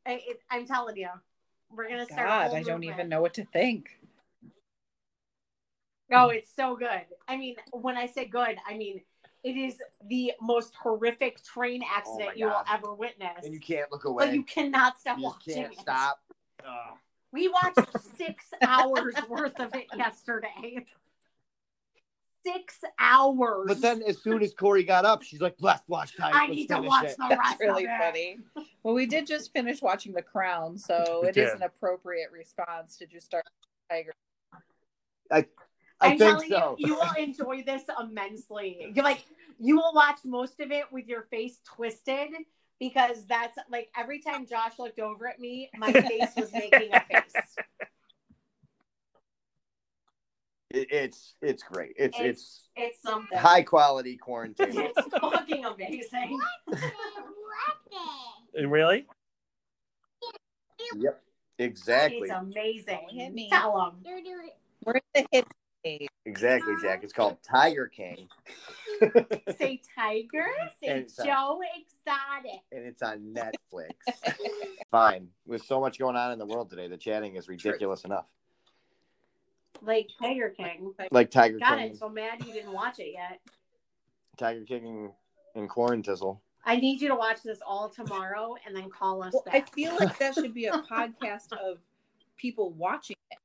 [0.06, 0.20] I,
[0.50, 1.08] I'm telling you,
[1.74, 2.26] we're gonna start.
[2.28, 3.90] God, I don't even know what to think.
[6.12, 7.02] Oh, it's so good.
[7.26, 9.00] I mean, when I say good, I mean
[9.44, 9.76] it is
[10.08, 13.44] the most horrific train oh accident Oh you will ever witness.
[13.44, 14.26] and you can't look away.
[14.26, 15.78] but you cannot stop You watching can't it.
[15.78, 16.20] stop.
[17.32, 17.78] We watched
[18.16, 20.84] six hours worth of it yesterday.
[22.54, 23.64] Six hours.
[23.66, 26.32] But then, as soon as Corey got up, she's like, "Let's watch time.
[26.34, 27.98] I Let's need to watch it." the That's rest really of it.
[27.98, 28.38] funny.
[28.82, 31.56] Well, we did just finish watching The Crown, so We it is did.
[31.56, 33.44] an appropriate response to just start
[33.90, 34.12] Tiger.
[35.30, 35.44] I
[36.00, 36.76] I'm think telling so.
[36.78, 38.92] you, you will enjoy this immensely.
[38.94, 39.24] You're like,
[39.58, 42.30] you will watch most of it with your face twisted
[42.78, 47.00] because that's like every time Josh looked over at me, my face was making a
[47.00, 47.32] face.
[50.90, 51.94] It- it's it's great.
[51.96, 53.36] It's it's, It's something.
[53.38, 54.72] high quality quarantine.
[54.96, 56.38] It's fucking amazing.
[58.66, 59.06] Really?
[60.96, 61.22] yep,
[61.58, 63.06] exactly, It's amazing.
[63.10, 63.48] Hit me.
[63.50, 64.02] Tell them.
[64.84, 65.46] We're in the hit
[65.80, 66.08] stage.
[66.24, 67.02] exactly, Jack.
[67.04, 68.28] It's called Tiger King,
[69.58, 70.46] Say tiger.
[70.80, 72.60] Say And it's, Joe Exotic.
[72.72, 73.90] and it's on Netflix.
[74.90, 75.28] Fine.
[75.46, 78.26] With so much going on in the world today, the chatting is ridiculous enough.
[79.82, 80.92] Like Tiger King.
[81.10, 83.40] Like Tiger God, King, I'm so mad you didn't watch it yet.
[84.36, 85.10] Tiger King,
[85.54, 86.38] and Quarantizzle.
[86.64, 89.94] I need you to watch this all tomorrow and then call us Well, I feel
[89.98, 91.78] like that should be a podcast of
[92.36, 93.38] people watching it.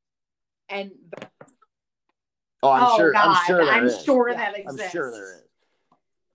[0.70, 0.92] And
[2.64, 3.12] Oh, I'm oh sure.
[3.14, 4.04] God, I'm sure there I'm is.
[4.04, 4.92] sure Yeah, that I'm exists.
[4.92, 5.44] sure there is.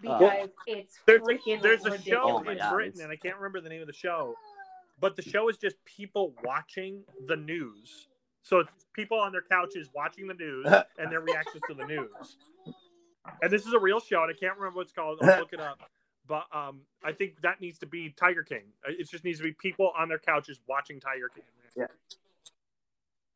[0.01, 3.37] because it's There's, freaking there's a show Oh in God, Britain, it's- and I can't
[3.37, 4.35] remember the name of the show,
[5.01, 8.09] but the show is just people watching the news.
[8.47, 10.67] So it's people on their couches watching the news
[10.99, 12.37] and their reactions to the news.
[13.43, 15.19] And this is a real show, and I can't remember what it's called.
[15.21, 15.81] I'll look it up.
[16.29, 18.63] But um, I think that needs to be Tiger King.
[18.87, 21.45] It just needs to be people on their couches watching Tiger King.
[21.77, 21.87] Yeah.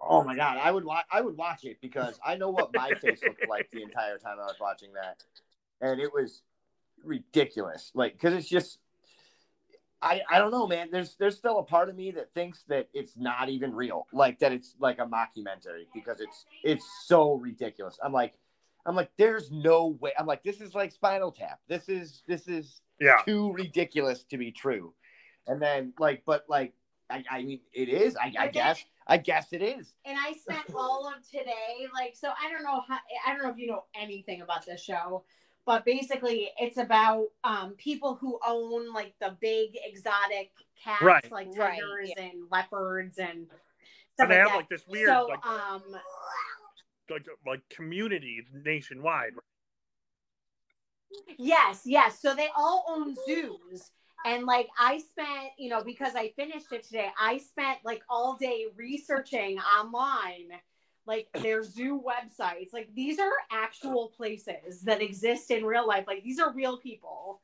[0.01, 1.05] Oh my god, I would watch.
[1.13, 4.39] I would watch it because I know what my face looked like the entire time
[4.41, 5.25] I was watching that,
[5.81, 6.43] and it was
[7.05, 7.91] ridiculous.
[7.95, 8.79] Like, because it's just,
[10.03, 10.89] I I don't know, man.
[10.91, 14.39] There's there's still a part of me that thinks that it's not even real, like
[14.39, 17.99] that it's like a mockumentary because it's it's so ridiculous.
[18.03, 18.35] I'm like,
[18.87, 20.13] I'm like, there's no way.
[20.19, 21.61] I'm like, this is like Spinal Tap.
[21.69, 23.19] This is this is Yeah.
[23.27, 24.95] too ridiculous to be true.
[25.47, 26.73] And then like, but like,
[27.11, 28.17] I, I mean, it is.
[28.17, 28.85] I, I guess.
[29.07, 29.93] I guess it is.
[30.05, 33.51] and I spent all of today like so I don't know how I don't know
[33.51, 35.25] if you know anything about this show
[35.71, 40.51] but basically it's about um people who own like the big exotic
[40.85, 41.31] cats Right.
[41.31, 42.25] like Right, tigers yeah.
[42.25, 43.47] and leopards and
[44.15, 44.57] stuff And they like have that.
[44.57, 45.83] like this weird so like, um
[47.09, 49.33] like like community nationwide.
[51.39, 52.21] Yes, yes.
[52.21, 53.91] So they all own zoos.
[54.25, 58.37] And like I spent, you know, because I finished it today, I spent like all
[58.37, 60.51] day researching online
[61.11, 62.73] like their zoo websites.
[62.73, 66.05] Like these are actual places that exist in real life.
[66.07, 67.41] Like these are real people.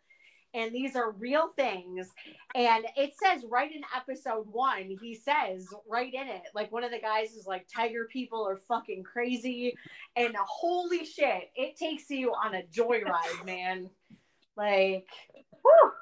[0.55, 2.09] And these are real things.
[2.55, 6.93] And it says right in episode one, he says right in it, like one of
[6.93, 9.76] the guys is like, Tiger people are fucking crazy.
[10.14, 13.90] And holy shit, it takes you on a joyride, man.
[14.56, 15.93] Like, whew.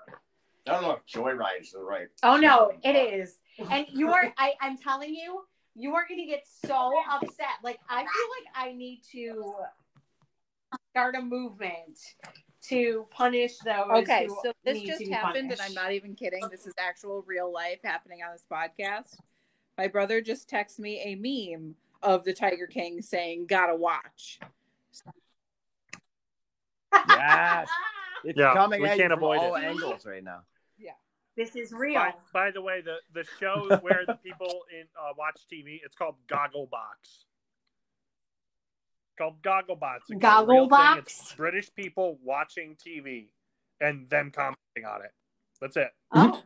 [0.67, 2.09] I don't know if Joyride is the right.
[2.23, 3.37] oh no, it is.
[3.71, 5.45] And you are, I, I'm telling you,
[5.75, 7.47] you are going to get so upset.
[7.63, 9.55] Like, I feel like I need to
[10.91, 11.99] start a movement
[12.69, 13.87] to punish those.
[14.03, 15.61] okay, who so this need just to be happened, and.
[15.61, 16.47] I'm not even kidding.
[16.51, 19.17] This is actual real life happening on this podcast.
[19.77, 21.15] My brother just texted me a
[21.57, 24.39] meme of the Tiger King saying, Gotta watch.
[27.09, 27.69] Yes.
[28.27, 29.65] It's Yeah, coming we at can't you from avoid all it.
[29.65, 30.41] angles right now.
[31.37, 31.95] This is real.
[31.95, 35.97] By, by the way, the, the show where the people in uh, watch TV, it's
[35.97, 37.25] called Gogglebox.
[39.19, 39.97] Called Gogglebox.
[40.09, 40.79] It's a real thing.
[40.79, 40.99] Gogglebox?
[40.99, 43.29] It's British people watching TV
[43.81, 45.13] and them commenting on it.
[45.61, 45.89] That's it.
[46.13, 46.43] Oh,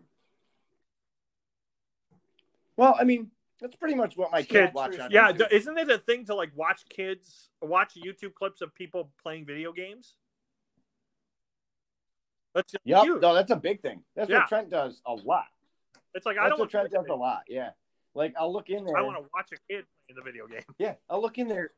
[2.77, 5.51] Well, I mean, that's pretty much what my kids Kids, watch on yeah, YouTube.
[5.51, 9.73] isn't it a thing to like watch kids watch YouTube clips of people playing video
[9.73, 10.15] games?
[12.59, 13.05] That's Yep.
[13.05, 13.22] huge.
[13.22, 14.02] No, that's a big thing.
[14.16, 14.40] That's Yeah.
[14.40, 15.47] what Trent does a lot.
[16.14, 17.44] It's like I don't what Trent does a lot.
[17.48, 17.70] Yeah.
[18.14, 18.97] Like I'll look in there.
[18.97, 20.62] I want to watch a kid playing the video game.
[20.78, 21.72] Yeah, I'll look in there.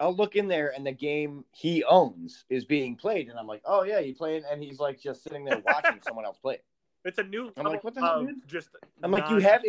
[0.00, 3.62] I'll look in there, and the game he owns is being played, and I'm like,
[3.64, 6.54] "Oh yeah, you playing?" And he's like just sitting there watching someone else play.
[6.54, 6.64] it.
[7.04, 8.68] It's a new I'm like, what the hell, just
[9.02, 9.62] I'm like, you have-.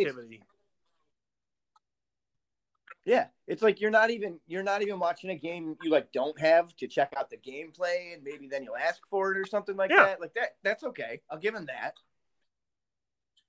[3.06, 6.38] Yeah, it's like you're not even you're not even watching a game you like don't
[6.38, 9.76] have to check out the gameplay, and maybe then you'll ask for it or something
[9.76, 10.04] like Yeah.
[10.04, 10.20] that.
[10.20, 11.20] Like that, that's okay.
[11.30, 11.94] I'll give him that.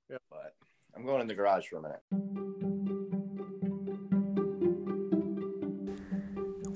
[0.10, 0.18] Yeah.
[0.30, 0.56] But
[0.96, 2.02] I'm going in the garage for a minute.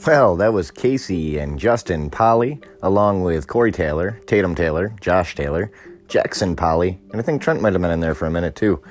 [0.06, 5.72] Well, that was Casey and Justin Polly, along with Corey Taylor, Tatum Taylor, Josh Taylor,
[6.08, 8.82] Jackson Polly, and I think Trent might have been in there for a minute too.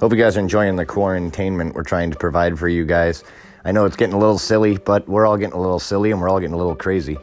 [0.00, 3.22] Hope you guys are enjoying the quarantainment we're trying to provide for you guys.
[3.64, 6.20] I know it's getting a little silly, but we're all getting a little silly and
[6.20, 7.18] we're all getting a little crazy.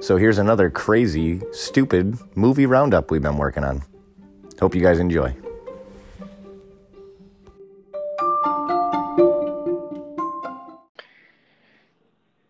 [0.00, 3.82] So here's another crazy, stupid movie roundup we've been working on.
[4.60, 5.34] Hope you guys enjoy.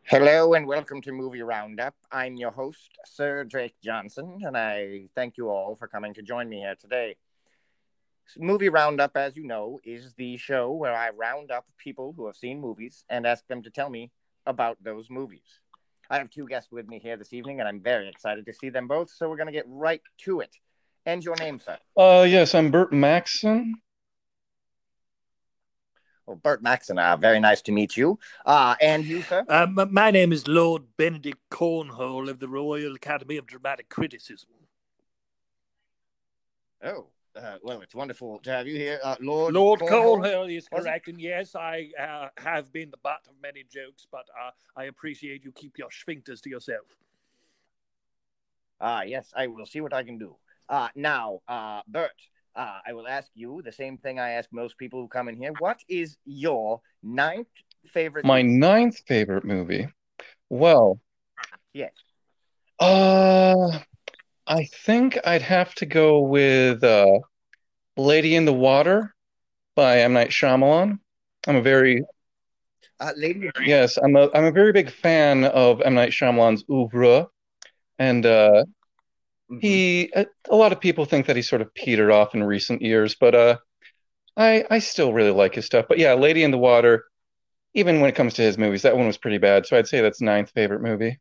[0.05, 1.95] Hello and welcome to Movie Roundup.
[2.11, 6.49] I'm your host, Sir Drake Johnson, and I thank you all for coming to join
[6.49, 7.17] me here today.
[8.37, 12.37] Movie Roundup, as you know, is the show where I round up people who have
[12.37, 14.11] seen movies and ask them to tell me
[14.47, 15.61] about those movies.
[16.11, 18.71] I have two guests with me here this evening, and I'm very excited to see
[18.71, 20.57] them both, so we're going to get right to it.
[21.07, 21.79] And your name, sir?
[21.97, 23.77] Uh, yes, I'm Bert Maxon.
[26.27, 28.19] Well, Bert Maxon, uh, very nice to meet you.
[28.45, 29.45] Uh, and you, sir?
[29.49, 34.51] Um, my name is Lord Benedict Cornhole of the Royal Academy of Dramatic Criticism.
[36.85, 37.09] Oh,
[37.39, 39.55] uh, well, it's wonderful to have you here, uh, Lord.
[39.55, 40.19] Lord Cornwall.
[40.19, 44.27] Cornhole is correct, and yes, I uh, have been the butt of many jokes, but
[44.41, 46.87] uh, I appreciate you keep your sphincters to yourself.
[48.81, 50.37] Ah, yes, I will see what I can do.
[50.69, 52.13] Uh, now, uh, Bert,
[52.55, 55.37] uh, I will ask you the same thing I ask most people who come in
[55.37, 55.53] here.
[55.53, 57.49] What is your ninth
[57.87, 58.25] favorite?
[58.25, 58.59] My movie?
[58.59, 59.89] ninth favorite movie.
[60.49, 61.01] Well,
[61.73, 61.93] Yes.
[62.81, 63.79] uh,
[64.49, 67.21] I think I'd have to go with uh,
[67.97, 69.15] Lady in the Water
[69.77, 70.15] by M.
[70.15, 71.01] Night Shyamalan.
[71.47, 72.05] I'm a very
[73.01, 73.51] Uh, Lady.
[73.65, 75.95] yes, I'm a I'm a very big fan of M.
[75.95, 77.29] Night Shyamalan's oeuvre,
[77.99, 78.65] and uh,
[79.51, 79.61] Mhm.
[79.63, 82.83] he a, a lot of people think that he sort of petered off in recent
[82.83, 83.59] years, but uh,
[84.37, 85.87] I I still really like his stuff.
[85.89, 87.05] But yeah, Lady in the Water,
[87.75, 89.67] even when it comes to his movies, that one was pretty bad.
[89.67, 91.19] So I'd say that's ninth favorite movie.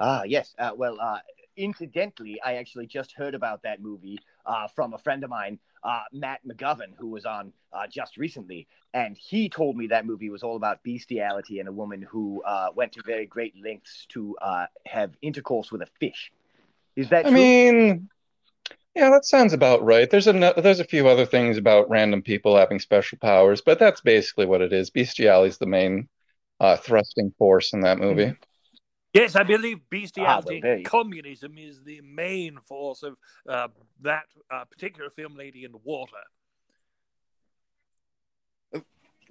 [0.00, 0.54] Ah, yes.
[0.58, 1.18] Uh, well, uh,
[1.56, 6.02] incidentally, I actually just heard about that movie uh, from a friend of mine, uh,
[6.12, 10.42] Matt McGovern, who was on uh, just recently, and he told me that movie was
[10.42, 14.66] all about bestiality and a woman who uh, went to very great lengths to uh,
[14.86, 16.32] have intercourse with a fish.
[16.96, 17.36] Is that I true?
[17.38, 18.08] mean,
[18.94, 20.10] yeah, that sounds about right.
[20.10, 24.00] There's a there's a few other things about random people having special powers, but that's
[24.00, 24.90] basically what it is.
[24.90, 26.08] Bestiality is the main
[26.60, 28.34] uh, thrusting force in that movie.
[29.12, 33.16] Yes, I believe Ah, bestiality, you- communism is the main force of
[33.48, 33.68] uh,
[34.02, 36.12] that uh, particular film, Lady in the Water.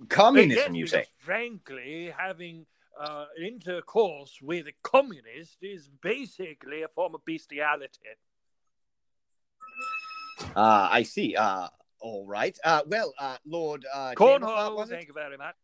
[0.08, 1.06] Communism, Yes, you say?
[1.18, 2.66] Frankly, having
[3.00, 8.00] uh, intercourse with a communist is basically a form of bestiality.
[10.56, 11.36] Uh, I see.
[11.36, 11.68] Uh,
[12.00, 12.58] all right.
[12.64, 15.56] Uh, well, uh, Lord uh, Cornhole, thank you very much.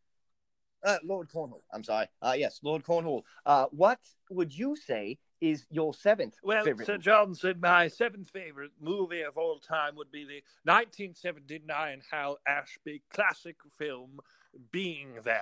[0.84, 1.64] Uh, Lord Cornwall.
[1.74, 2.08] I'm sorry.
[2.22, 3.26] Uh, yes, Lord Cornwall.
[3.46, 4.00] Uh, what
[4.30, 6.86] would you say is your seventh Well, favorite?
[6.86, 7.04] Sir movie?
[7.04, 13.58] Johnson, my seventh favorite movie of all time would be the 1979 Hal Ashby classic
[13.78, 14.20] film,
[14.72, 15.42] Being There.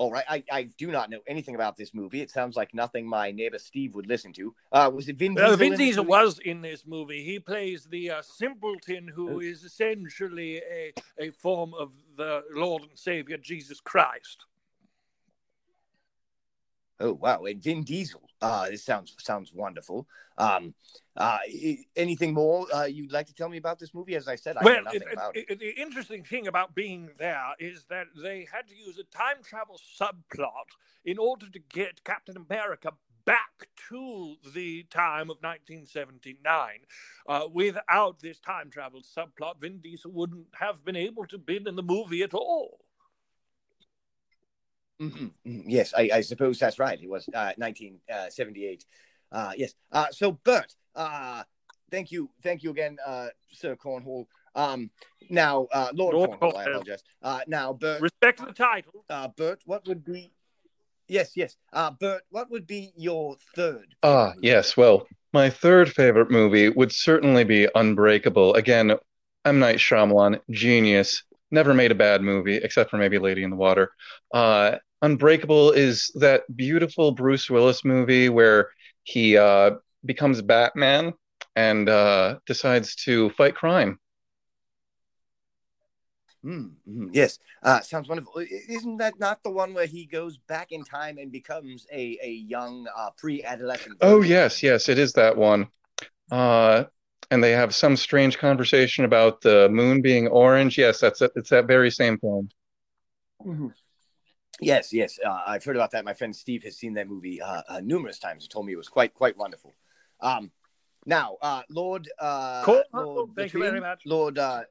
[0.00, 0.24] All right.
[0.30, 2.22] I, I do not know anything about this movie.
[2.22, 4.54] It sounds like nothing my neighbor Steve would listen to.
[4.72, 5.52] Uh, was it Vin Diesel?
[5.52, 7.22] Uh, Vin Diesel was in this movie.
[7.22, 12.98] He plays the uh, simpleton who is essentially a, a form of the Lord and
[12.98, 14.46] Savior Jesus Christ.
[16.98, 17.44] Oh wow!
[17.44, 18.22] And Vin Diesel.
[18.40, 20.06] Uh, this sounds sounds wonderful.
[20.38, 20.72] Um,
[21.20, 21.38] uh,
[21.96, 24.16] anything more uh, you'd like to tell me about this movie?
[24.16, 25.46] As I said, I well, know nothing it, about it.
[25.48, 29.42] it- the interesting thing about being there is that they had to use a time
[29.42, 30.70] travel subplot
[31.04, 32.92] in order to get Captain America
[33.26, 36.80] back to the time of 1979.
[37.28, 41.76] Uh, without this time travel subplot, Vin Diesel wouldn't have been able to be in
[41.76, 42.80] the movie at all.
[45.00, 45.64] Mhm, mhm.
[45.66, 47.00] Yes, I, I suppose that's right.
[47.00, 48.84] It was uh, 1978.
[49.32, 49.74] Uh, yes.
[49.90, 51.42] Uh, so, Bert, uh,
[51.90, 54.26] thank you, thank you again, uh, Sir Cornhole.
[54.54, 54.90] Um,
[55.28, 56.68] now, uh, Lord, Lord Cornhole, I Cornwall.
[56.72, 57.02] apologize.
[57.22, 59.04] Uh, now, Bert, Respect the title.
[59.08, 60.32] uh, Bert, what would be?
[61.08, 61.56] Yes, yes.
[61.72, 63.94] Uh, Bert, what would be your third?
[64.02, 64.76] Ah, yes.
[64.76, 68.54] Well, my third favorite movie would certainly be Unbreakable.
[68.54, 68.92] Again,
[69.44, 69.58] M.
[69.58, 71.22] Night Shyamalan, genius.
[71.50, 73.90] Never made a bad movie, except for maybe Lady in the Water.
[74.32, 78.68] Uh, Unbreakable is that beautiful Bruce Willis movie where
[79.02, 79.72] he uh,
[80.04, 81.12] becomes Batman
[81.56, 83.98] and uh, decides to fight crime.
[86.44, 88.32] Mm, mhm, Yes, uh, sounds wonderful.
[88.68, 92.30] Isn't that not the one where he goes back in time and becomes a a
[92.30, 93.98] young uh, pre-adolescent?
[94.00, 95.68] Oh, yes, yes, it is that one.
[96.30, 96.84] Uh,
[97.30, 100.78] and they have some strange conversation about the moon being orange.
[100.78, 101.32] Yes, that's it.
[101.36, 102.48] It's that very same film.
[103.44, 103.74] Mhm.
[104.60, 105.18] Yes, yes.
[105.24, 106.04] Uh, I've heard about that.
[106.04, 108.44] My friend Steve has seen that movie uh, uh, numerous times.
[108.44, 109.74] He told me it was quite quite wonderful.
[110.22, 110.50] Um,
[111.06, 112.82] now, uh, Lord, uh, Cool.
[112.92, 114.02] Lord Thank you very much.
[114.04, 114.38] Lord.
[114.38, 114.62] Uh,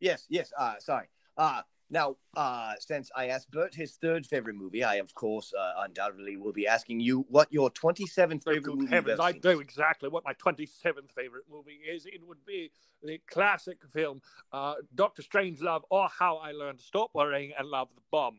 [0.00, 0.52] yes, yes.
[0.58, 1.06] Uh, sorry.
[1.36, 5.74] Uh, now, uh, since I asked Bert his third favorite movie, I of course uh,
[5.78, 10.08] undoubtedly will be asking you what your twenty-seventh favorite Good movie heavens, I know exactly
[10.08, 12.06] what my 27th favorite movie is.
[12.06, 12.70] It would be
[13.02, 17.88] the classic film uh, Doctor Strangelove or How I Learned to Stop Worrying and Love
[17.94, 18.38] the Bomb.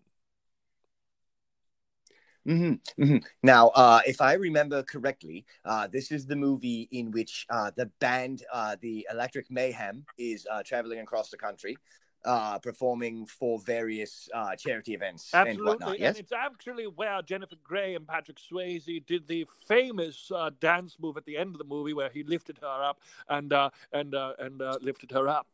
[2.46, 7.46] Hmm hmm Now, uh, if I remember correctly, uh, this is the movie in which
[7.50, 11.78] uh, the band, uh, the Electric Mayhem, is uh, traveling across the country,
[12.24, 15.66] uh, performing for various uh, charity events and Absolutely.
[15.66, 16.00] whatnot.
[16.00, 21.18] And it's actually where Jennifer Grey and Patrick Swayze did the famous uh, dance move
[21.18, 23.00] at the end of the movie where he lifted her up
[23.30, 25.48] and uh, and uh, and uh, lifted her up.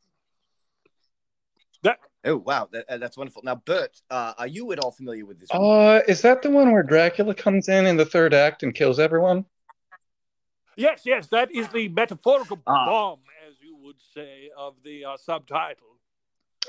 [1.84, 3.42] That Oh wow, that, uh, that's wonderful.
[3.44, 5.50] Now, Bert, uh, are you at all familiar with this?
[5.52, 5.66] movie?
[5.66, 9.00] Uh, is that the one where Dracula comes in in the third act and kills
[9.00, 9.46] everyone?
[10.78, 12.86] yes, yes, that is the metaphorical Ah.
[12.86, 15.98] bomb, as you would say, of the uh, subtitle.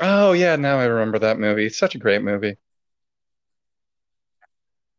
[0.01, 1.67] Oh, yeah, now I remember that movie.
[1.67, 2.57] It's such a great movie.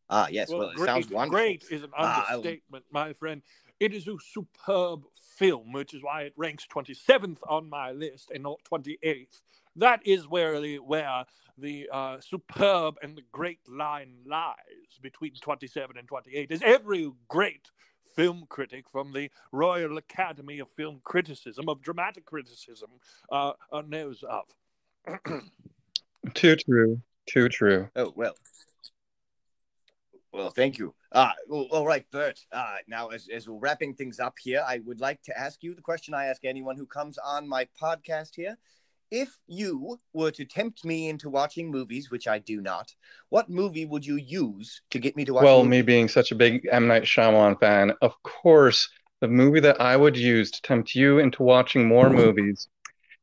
[0.10, 0.50] Ah, yes.
[0.50, 1.30] Well, Well, it great, sounds wonderful.
[1.40, 3.42] great is an Ah, I- understatement, my friend.
[3.80, 5.02] It is a superb
[5.38, 9.42] film, which is why it ranks 27th on my list and not 28th.
[9.76, 11.26] That is where the where
[11.58, 14.56] the uh, superb and the great line lies
[15.02, 16.52] between 27 and 28.
[16.52, 17.70] As every great
[18.16, 22.90] film critic from the Royal Academy of Film Criticism, of Dramatic Criticism,
[23.32, 24.46] uh, uh, knows of.
[26.34, 27.02] Too true.
[27.26, 27.90] Too true.
[27.96, 28.36] Oh well.
[30.34, 30.96] Well, thank you.
[31.12, 32.40] Uh, all right, Bert.
[32.52, 35.76] Uh, now, as, as we're wrapping things up here, I would like to ask you
[35.76, 38.58] the question I ask anyone who comes on my podcast here.
[39.12, 42.92] If you were to tempt me into watching movies, which I do not,
[43.30, 45.44] what movie would you use to get me to watch?
[45.44, 45.70] Well, movie?
[45.70, 46.88] me being such a big M.
[46.88, 48.90] Night Shyamalan fan, of course,
[49.22, 52.68] the movie that I would use to tempt you into watching more movies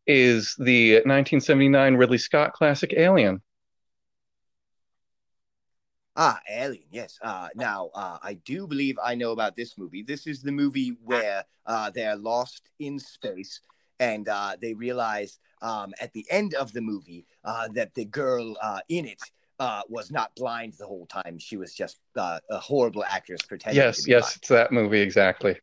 [0.07, 3.43] is the 1979 Ridley Scott classic Alien.
[6.23, 6.85] Ah, Alien.
[6.91, 7.19] Yes.
[7.23, 10.03] Uh, now, uh, I do believe I know about this movie.
[10.03, 13.63] This is the movie where uh, they're lost in space,
[14.01, 18.55] and uh, they realize um, at the end of the movie uh, that the girl
[18.61, 19.23] uh, in it
[19.61, 21.39] uh, was not blind the whole time.
[21.39, 25.01] She was just uh, a horrible actress pretending Yes, to be yes, it's that movie
[25.01, 25.59] exactly.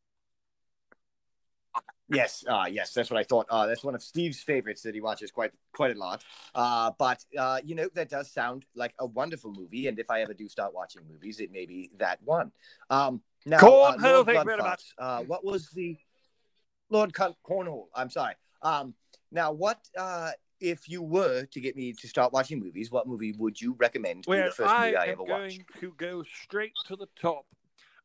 [2.09, 3.47] Yes, uh, yes, that's what I thought.
[3.49, 6.23] Uh, that's one of Steve's favorites that he watches quite quite a lot.
[6.55, 10.21] Uh, but uh, you know that does sound like a wonderful movie, and if I
[10.21, 12.51] ever do start watching movies, it may be that one.
[12.89, 14.93] Um, now, Cornhole, uh, thank you very much.
[14.97, 15.97] Uh, what was the
[16.89, 17.87] Lord Con- Cornhole?
[17.93, 18.35] I'm sorry.
[18.61, 18.93] Um,
[19.31, 22.91] now, what uh, if you were to get me to start watching movies?
[22.91, 25.41] What movie would you recommend to be the first I movie I am ever going
[25.41, 25.61] watched?
[25.79, 27.45] to go straight to the top.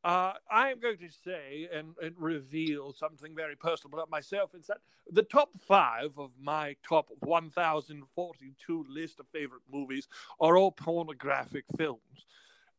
[0.04, 4.50] Uh, I am going to say and, and reveal something very personal about myself.
[4.54, 10.08] It's that the top five of my top 1,042 list of favorite movies
[10.40, 12.26] are all pornographic films.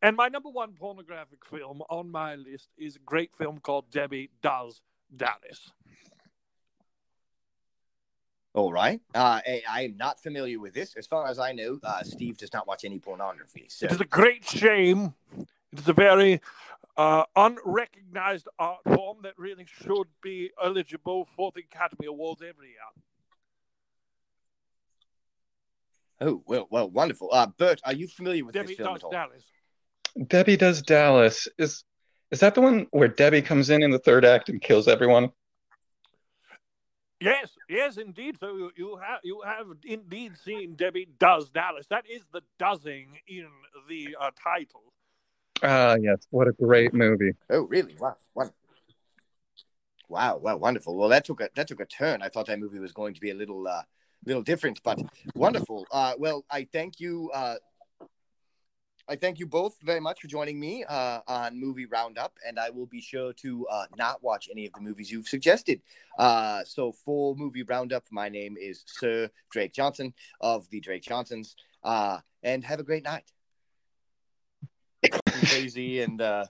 [0.02, 4.30] And my number one pornographic film on my list is a great film called Debbie
[4.42, 4.82] Does
[5.16, 5.72] Dallas.
[8.54, 9.00] All right.
[9.16, 10.94] Uh, I, am not familiar with this.
[10.96, 13.66] As far as I know, uh, Steve does not watch any pornography.
[13.70, 15.14] So It is a great shame.
[15.72, 16.40] It's a very
[16.98, 23.04] uh, unrecognized art form that really should be eligible for the Academy Awards every year.
[26.22, 27.30] Oh well, well, wonderful.
[27.32, 29.12] Uh, Bert, are you familiar with Debbie this film Does at all?
[29.12, 29.44] Dallas.
[30.28, 31.48] Debbie Does Dallas.
[31.58, 31.84] Is
[32.32, 35.32] is that the one where Debbie comes in in the third act and kills everyone?
[37.20, 38.38] Yes, yes, indeed.
[38.40, 41.88] So you, you have you have indeed seen Debbie Does Dallas.
[41.90, 43.48] That is the doesing in
[43.90, 44.93] the uh, title.
[45.62, 46.26] Ah, yes.
[46.32, 47.34] What a great movie.
[47.50, 47.96] Oh, really?
[48.00, 48.18] Wow,
[50.10, 50.96] wow, wow, wonderful.
[50.96, 52.22] Well, that took a that took a turn.
[52.22, 53.84] I thought that movie was going to be a little uh,
[54.26, 55.00] little different, but
[55.36, 55.86] wonderful.
[55.92, 57.32] Uh, well, I thank you.
[57.34, 57.56] Uh,
[59.10, 62.70] I thank you both very much for joining me uh, on Movie Roundup, and I
[62.70, 65.82] will be sure to uh, not watch any of the movies you've suggested.
[66.18, 71.58] Uh, so, for Movie Roundup, my name is Sir Drake Johnson of the Drake Johnsons,
[71.84, 73.34] uh, and have a great night.
[75.46, 76.46] Crazy, and uh,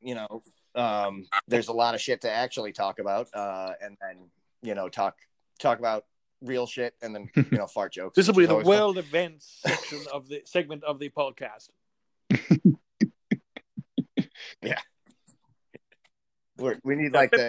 [0.00, 0.42] you know,
[0.74, 4.30] um, there's a lot of shit to actually talk about, uh, and then
[4.62, 5.16] you know, talk
[5.58, 6.04] talk about
[6.42, 8.16] real shit, and then you know, fart jokes.
[8.16, 8.76] This will be the always fun.
[8.76, 11.68] world events section of the segment of the podcast.
[14.62, 14.78] Yeah
[16.56, 17.48] We're, we need like the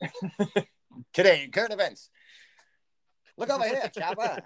[1.12, 2.10] today in current events.
[3.36, 4.42] Look over here, Chopper.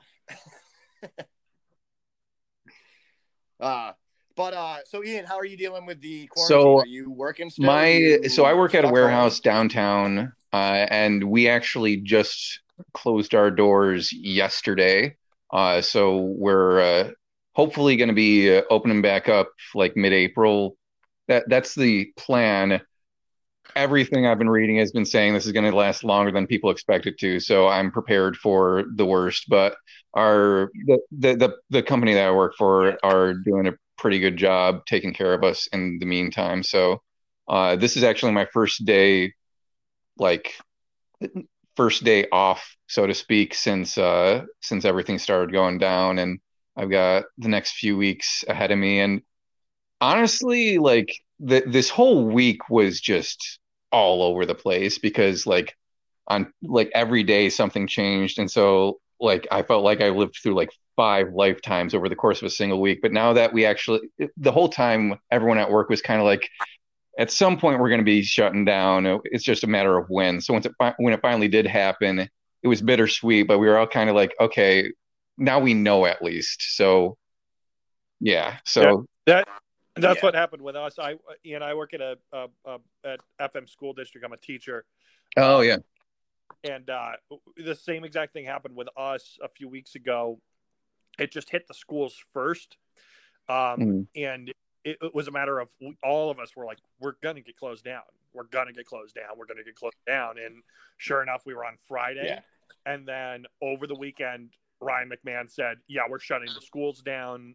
[3.63, 3.93] Uh
[4.37, 6.63] but uh so Ian, how are you dealing with the quarantine?
[6.63, 7.67] So, are you working still?
[7.67, 8.93] My you so I work at a stuck home?
[8.93, 12.61] warehouse downtown, uh, and we actually just
[12.95, 15.17] closed our doors yesterday.
[15.53, 17.11] Uh, so we're uh,
[17.53, 20.77] hopefully going to be uh, opening back up like mid-April.
[21.29, 22.81] That that's the plan.
[23.77, 26.71] Everything I've been reading has been saying this is going to last longer than people
[26.71, 27.41] expect it to.
[27.41, 29.49] So I'm prepared for the worst.
[29.49, 29.77] But
[30.15, 34.37] our the the the, the company that I work for are doing a pretty good
[34.37, 36.63] job taking care of us in the meantime.
[36.63, 37.03] So
[37.49, 39.33] uh, this is actually my first day,
[40.19, 40.55] like
[41.77, 46.41] first day off, so to speak, since uh, since everything started going down, and
[46.77, 49.01] I've got the next few weeks ahead of me.
[49.01, 49.23] And
[50.01, 53.59] honestly, like the, this whole week was just
[53.91, 55.77] all over the place because like
[56.27, 60.55] on like every day something changed, and so like I felt like I lived through
[60.55, 63.01] like five lifetimes over the course of a single week.
[63.01, 64.01] But now that we actually,
[64.37, 66.49] the whole time, everyone at work was kind of like,
[67.19, 69.21] at some point we're going to be shutting down.
[69.25, 70.41] It's just a matter of when.
[70.41, 73.79] So once it fi- when it finally did happen, it was bittersweet, but we were
[73.79, 74.91] all kind of like, okay,
[75.39, 76.77] now we know at least.
[76.77, 77.17] So
[78.21, 79.47] yeah, so That
[79.97, 80.27] that's Yeah.
[80.27, 80.99] what happened with us.
[80.99, 84.25] I and I work at a, a, a at FM school district.
[84.25, 84.85] I'm a teacher,
[85.37, 85.77] oh yeah,
[86.65, 87.13] and uh,
[87.57, 90.41] the same exact thing happened with us a few weeks ago.
[91.19, 92.77] It just hit the schools first,
[93.49, 94.07] um, Mhm.
[94.17, 94.49] and
[94.85, 95.71] it, it was a matter of
[96.03, 98.03] all of us were like, "We're gonna get closed down.
[98.33, 99.37] We're gonna get closed down.
[99.37, 100.63] We're gonna get closed down." And
[100.97, 102.43] sure enough, we were on Friday, Yeah.
[102.87, 107.55] and then over the weekend, Ryan McMahon said, "Yeah, we're shutting the schools down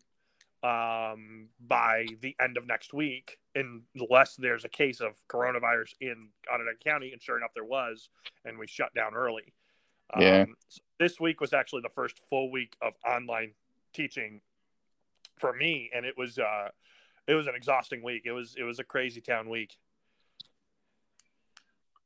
[0.63, 6.77] um, by the end of next week, unless there's a case of coronavirus in Onondaga
[6.83, 8.09] County." And sure enough, there was,
[8.45, 9.53] and we shut down early.
[10.19, 10.41] Yeah.
[10.41, 13.53] Um, so this week was actually the first full week of online
[13.93, 14.41] teaching
[15.37, 16.69] for me, and it was uh,
[17.27, 18.23] it was an exhausting week.
[18.25, 19.77] It was it was a crazy town week.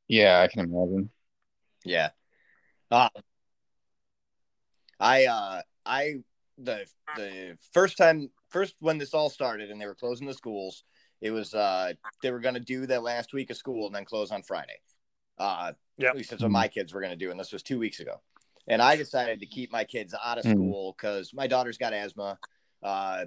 [0.08, 1.10] yeah, I can imagine.
[1.86, 2.10] Yeah.
[2.90, 3.10] Uh,
[5.00, 6.16] I uh I
[6.58, 10.84] the the first time first when this all started and they were closing the schools,
[11.22, 14.32] it was uh they were gonna do that last week of school and then close
[14.32, 14.80] on Friday.
[15.38, 16.10] Uh Yep.
[16.12, 18.22] at least that's what my kids were gonna do, and this was two weeks ago.
[18.68, 20.52] And I decided to keep my kids out of Mhm.
[20.52, 22.40] school because my daughter's got asthma.
[22.84, 23.26] Uh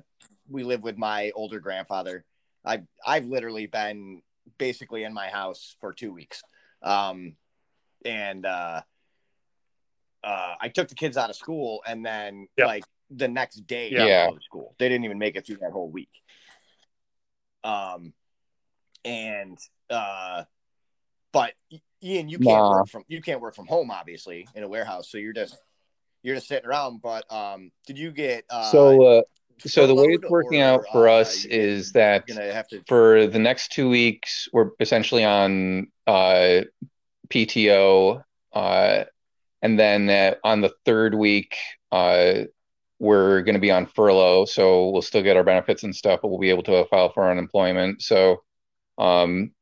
[0.48, 2.24] we live with my older grandfather.
[2.64, 4.22] I I've literally been
[4.58, 6.42] basically in my house for two weeks.
[6.82, 7.36] Um
[8.04, 8.82] and uh
[10.22, 12.66] uh, I took the kids out of school, and then Yep.
[12.66, 12.84] like
[13.16, 13.98] the next day, Yeah.
[13.98, 14.30] they Yeah.
[14.44, 14.74] school.
[14.78, 16.10] They didn't even make it through that whole week.
[17.62, 18.12] Um,
[19.04, 19.58] and
[19.90, 20.44] uh,
[21.32, 21.52] but
[22.02, 22.70] Ian, you can't Nah.
[22.70, 25.10] work from you can't work from home, obviously, in a warehouse.
[25.10, 25.56] So you're just
[26.22, 27.00] you're just sitting around.
[27.02, 29.22] But um, did you get uh, So uh,
[29.58, 32.68] so the way it's working or, out for uh, us you is that gonna have
[32.68, 36.62] to for the next two weeks, we're essentially on uh,
[37.28, 38.22] PTO,
[38.52, 39.04] uh,
[39.62, 41.56] and then uh, on the third week,
[41.92, 42.42] uh,
[43.04, 44.46] we're going to be on furlough.
[44.46, 47.30] So we'll still get our benefits and stuff, but we'll be able to file for
[47.30, 48.02] unemployment.
[48.02, 48.42] So,
[48.98, 49.52] um,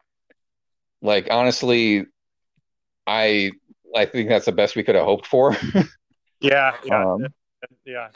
[1.02, 2.06] like honestly,
[3.06, 3.50] I
[3.94, 5.56] I think that's the best we could have hoped for.
[6.40, 7.26] Yeah, yeah, Um,
[7.84, 8.08] yeah.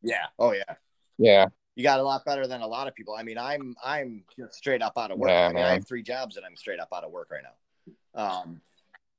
[0.00, 0.74] yeah, oh yeah,
[1.18, 1.46] Yeah.
[1.74, 3.16] You got a lot better than a lot of people.
[3.16, 4.22] I mean, I'm I'm
[4.52, 5.30] straight up out of work.
[5.30, 7.42] Yeah, I mean, I have three jobs and I'm straight up out of work right
[7.42, 8.22] now.
[8.22, 8.60] Um,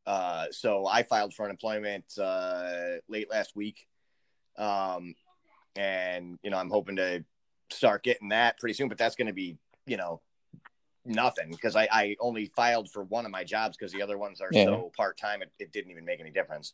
[0.05, 3.85] uh, so I filed for unemployment uh, late last week,
[4.57, 5.13] um,
[5.77, 7.23] and you know I'm hoping to
[7.71, 8.89] start getting that pretty soon.
[8.89, 10.21] But that's going to be you know
[11.05, 14.41] nothing because I, I only filed for one of my jobs because the other ones
[14.41, 14.65] are Yeah.
[14.65, 16.73] so part time it, it didn't even make any difference.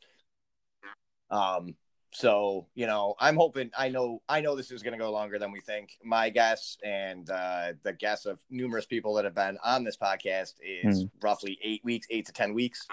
[1.30, 1.76] Um,
[2.16, 5.40] so you know I'm hoping I know I know this is going to go longer
[5.40, 5.98] than we think.
[6.04, 10.54] My guess and uh, the guess of numerous people that have been on this podcast
[10.62, 11.08] is Hmm.
[11.22, 12.88] roughly eight weeks, eight to ten weeks.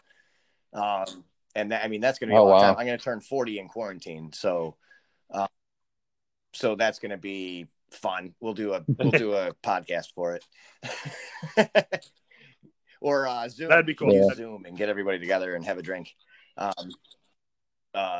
[0.73, 1.25] Um,
[1.55, 2.69] and that, I mean that's going to be Oh, a long wow.
[2.69, 2.77] time.
[2.79, 4.77] I'm going to turn 40 in quarantine, so
[6.53, 8.35] so that's going to be fun.
[8.41, 10.45] We'll do a we'll do a podcast for it,
[13.01, 13.69] or uh, Zoom.
[13.69, 14.15] That'd be cool.
[14.15, 14.35] Yeah.
[14.35, 16.15] Zoom and get everybody together and have a drink.
[16.57, 16.91] Um,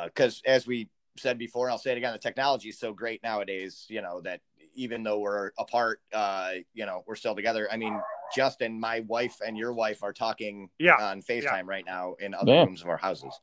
[0.05, 3.85] because as we said before, I'll say it again: the technology is so great nowadays.
[3.89, 4.41] You know that
[4.73, 7.67] even though we're apart, uh, you know we're still together.
[7.71, 7.99] I mean,
[8.35, 10.95] Justin, my wife and your wife are talking Yeah.
[10.95, 12.63] on Facetime right now in other Yeah.
[12.63, 13.33] rooms of our houses.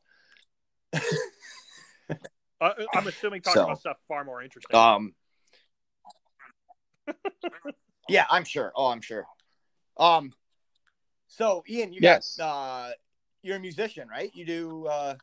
[2.61, 4.75] Uh, I'm assuming talking So- about stuff far more interesting.
[4.75, 5.13] Um,
[8.09, 8.71] yeah, I'm sure.
[8.75, 9.25] Oh, I'm sure.
[9.97, 10.31] Um,
[11.27, 12.35] so Ian, you Yes.
[12.37, 12.91] got uh,
[13.41, 14.31] you're a musician, right?
[14.33, 14.87] You do.
[14.87, 15.15] Uh,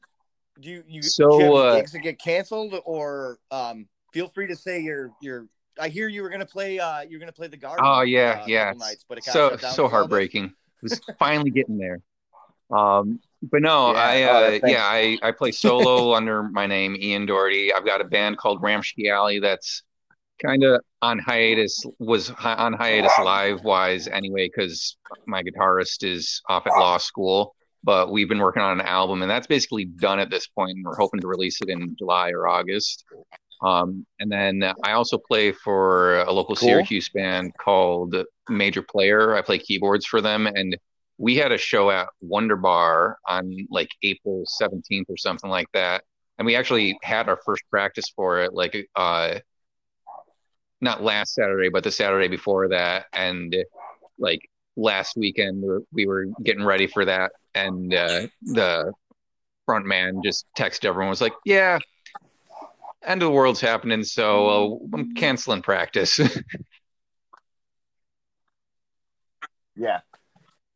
[0.60, 3.88] do you you So, do you have any uh, gigs that get canceled, or um,
[4.12, 5.46] feel free to say you're you're.
[5.78, 6.78] I hear you were gonna play.
[6.78, 7.84] Uh, you're gonna play the garden.
[7.86, 8.72] Oh yeah, uh, yeah.
[8.76, 9.92] nights, but it got so so because of all this.
[9.92, 10.44] heartbreaking.
[10.46, 10.52] It
[10.82, 12.00] was finally getting there.
[12.70, 13.98] Um, but no, Yeah.
[13.98, 14.68] I Oh, uh, thanks.
[14.70, 17.72] yeah, I I play solo under my name Ian Doherty.
[17.72, 19.82] I've got a band called Ramsky Alley that's
[20.42, 21.84] kind of on hiatus.
[21.98, 24.96] Was hi- on hiatus live wise anyway because
[25.26, 27.54] my guitarist is off at law school.
[27.84, 30.72] But we've been working on an album, and that's basically done at this point.
[30.72, 33.04] And we're hoping to release it in July or August.
[33.62, 36.68] Um, and then I also play for a local Cool.
[36.68, 38.16] Syracuse band called
[38.48, 39.36] Major Player.
[39.36, 40.76] I play keyboards for them, and
[41.18, 46.04] we had a show at Wonder Bar on like April 17th or something like that.
[46.38, 49.38] And we actually had our first practice for it, like uh,
[50.80, 53.06] not last Saturday, but the Saturday before that.
[53.14, 53.56] And
[54.18, 54.40] like
[54.76, 58.92] last weekend, we were, getting ready for that, and uh, the
[59.64, 61.78] front man just texted everyone was like, "Yeah,
[63.02, 66.20] end of the world's happening, so uh, I'm canceling practice."
[69.78, 70.00] Yeah.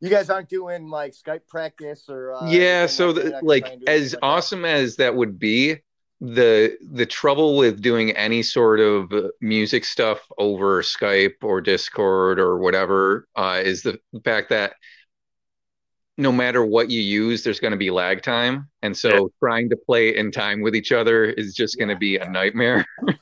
[0.01, 3.41] You guys aren't doing like Skype practice or uh, yeah, so like the, You're not
[3.41, 4.25] gonna like try and do anything as like that?
[4.25, 5.77] awesome as that would be,
[6.21, 12.39] the the trouble with doing any sort of uh, music stuff over Skype or Discord
[12.39, 14.73] or whatever uh, is the fact that
[16.17, 19.77] no matter what you use, there's going to be lag time, and so trying to
[19.77, 22.85] play in time with each other is just going to be a nightmare.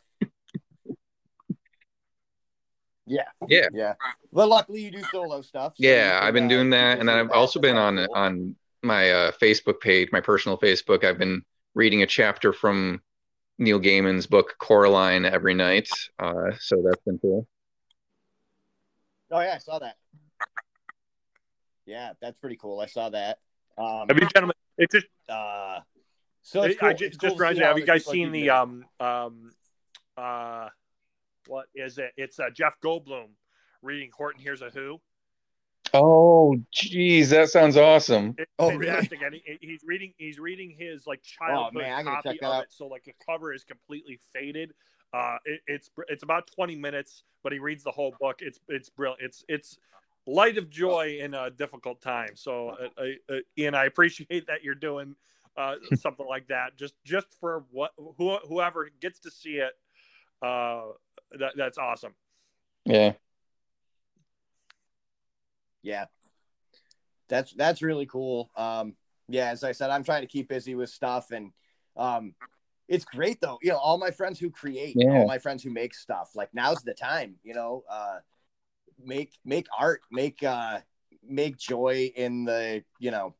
[3.10, 3.24] Yeah.
[3.48, 3.68] Yeah.
[3.74, 3.94] Yeah.
[4.32, 5.74] But luckily you do solo stuff.
[5.74, 8.08] so Yeah, can, I've been uh, doing that, and then I've also been on cool.
[8.16, 11.04] on my uh, Facebook page, my personal Facebook.
[11.04, 11.42] I've been
[11.74, 13.02] reading a chapter from
[13.58, 17.48] Neil Gaiman's book Coraline every night, uh, so that's been cool.
[19.32, 19.96] Oh yeah, I saw that.
[21.86, 22.80] Yeah, that's pretty cool.
[22.80, 23.40] I saw that.
[23.78, 24.56] Um, Have you gentlemen?
[24.78, 25.80] It's just uh,
[26.44, 26.90] so it's I- cool.
[26.90, 28.86] I ju- It's just cool to reminds see Have you guys seen keeping the um
[29.00, 29.54] um
[30.18, 30.70] uh
[31.50, 32.12] what is it?
[32.16, 33.30] It's uh, Jeff Goldblum
[33.82, 35.02] reading Horton Hears a Who.
[35.94, 38.36] Oh, geez, that sounds awesome.
[38.38, 38.86] It's Oh, really?
[38.86, 42.38] fantastic, and he, he's reading he's reading his like childhood Oh, man, I gotta copy
[42.38, 42.64] check of out.
[42.64, 42.72] it.
[42.72, 44.74] So like the cover is completely faded.
[45.12, 48.38] Uh, it, it's it's about twenty minutes, but he reads the whole book.
[48.42, 49.24] It's it's brilliant.
[49.24, 49.80] It's it's
[50.28, 52.36] light of joy in a difficult time.
[52.36, 55.16] So, uh, uh, uh, Ian, I appreciate that you're doing
[55.58, 56.78] uh, something like that.
[56.78, 59.74] Just just for what who, whoever gets to see it,
[60.44, 60.84] uh,
[61.38, 62.14] that that's awesome.
[62.86, 63.14] Yeah.
[65.82, 66.06] Yeah.
[67.28, 68.50] That's that's really cool.
[68.56, 68.96] Um
[69.28, 71.52] yeah, as I said, I'm trying to keep busy with stuff and
[71.96, 72.34] um
[72.88, 73.60] it's great though.
[73.62, 75.12] You know, all my friends who create, Yeah.
[75.12, 78.20] all my friends who make stuff, like now's the time, you know, uh
[78.98, 80.80] make make art, make uh
[81.24, 83.36] make joy in the, you know,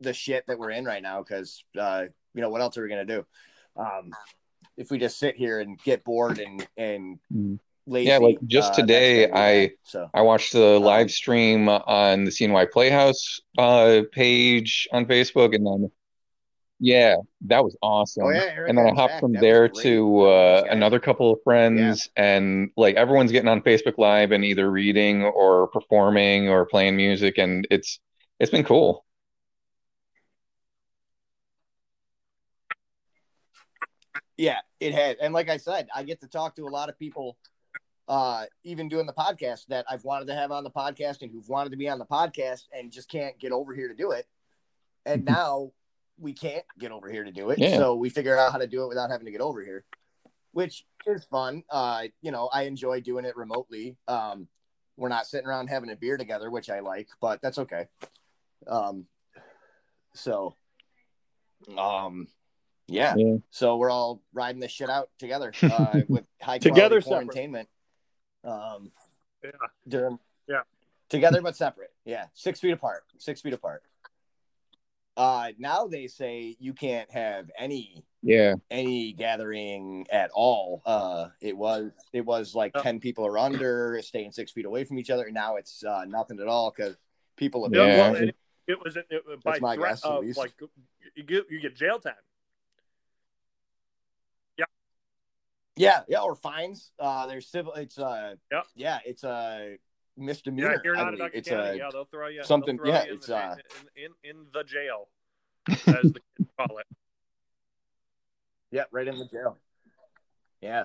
[0.00, 2.88] the shit that we're in right now cuz uh you know, what else are we
[2.88, 3.26] going to do?
[3.76, 4.10] Um
[4.76, 7.58] if we just sit here and get bored and and Mm.
[7.86, 8.08] lazy.
[8.08, 12.30] Yeah, like just uh, today, I so I watched the Um, live stream on the
[12.30, 15.90] CNY Playhouse uh, page on Facebook, and then
[16.80, 18.26] yeah, that was awesome.
[18.26, 20.70] Oh, yeah, Eric And then I and hopped Zach, from that there to uh, guys.
[20.72, 25.68] another couple of friends, and like everyone's getting on Facebook Live and either reading or
[25.68, 28.00] performing or playing music, and it's
[28.40, 29.03] it's been cool.
[34.36, 35.16] Yeah, it had.
[35.20, 37.36] And like I said, I get to talk to a lot of people
[38.08, 41.48] uh, even doing the podcast that I've wanted to have on the podcast and who've
[41.48, 44.26] wanted to be on the podcast and just can't get over here to do it.
[45.06, 45.72] And now
[46.18, 47.58] we can't get over here to do it.
[47.58, 47.76] Yeah.
[47.76, 49.84] So we figure out how to do it without having to get over here,
[50.52, 51.64] which is fun.
[51.70, 53.96] Uh, you know, I enjoy doing it remotely.
[54.08, 54.48] Um,
[54.96, 57.86] we're not sitting around having a beer together, which I like, but that's okay.
[58.66, 59.06] Um,
[60.14, 60.54] so,
[61.76, 62.28] um,
[62.86, 63.14] yeah.
[63.16, 63.36] Yeah.
[63.50, 67.04] So we're all riding this shit out together uh, with high Together, quality separate.
[67.32, 67.68] quarantainment.
[68.44, 68.92] Um,
[69.42, 69.50] Yeah.
[69.88, 70.62] during Yeah.
[71.08, 71.92] together but separate.
[72.04, 73.04] Yeah, six feet apart.
[73.18, 73.82] Six feet apart.
[75.16, 78.56] Uh, now they say you can't have any Yeah.
[78.70, 80.82] any gathering at all.
[80.84, 82.82] Uh, it was it was like Yep.
[82.82, 85.24] ten people or under, staying six feet away from each other.
[85.24, 86.96] And now it's uh, nothing at all because
[87.36, 88.28] people have Yeah, been well, watching.
[88.30, 88.36] it,
[88.66, 90.38] it was it, it, by my threat guess, at of least.
[90.38, 90.52] like
[91.14, 92.14] you get you get jail time.
[95.76, 96.92] Yeah, yeah, or fines.
[96.98, 97.72] Uh, there's civil.
[97.74, 98.66] It's uh, Yep.
[98.76, 99.78] yeah, it's a
[100.16, 100.74] misdemeanor.
[100.74, 103.16] if you're not a it's a yeah, they'll throw you something- throw yeah, you in
[103.16, 103.56] it's, uh,
[103.96, 105.08] in, in in the jail,
[105.68, 106.86] as the kids call it.
[108.70, 109.58] Yeah, right in the jail.
[110.60, 110.84] Yeah.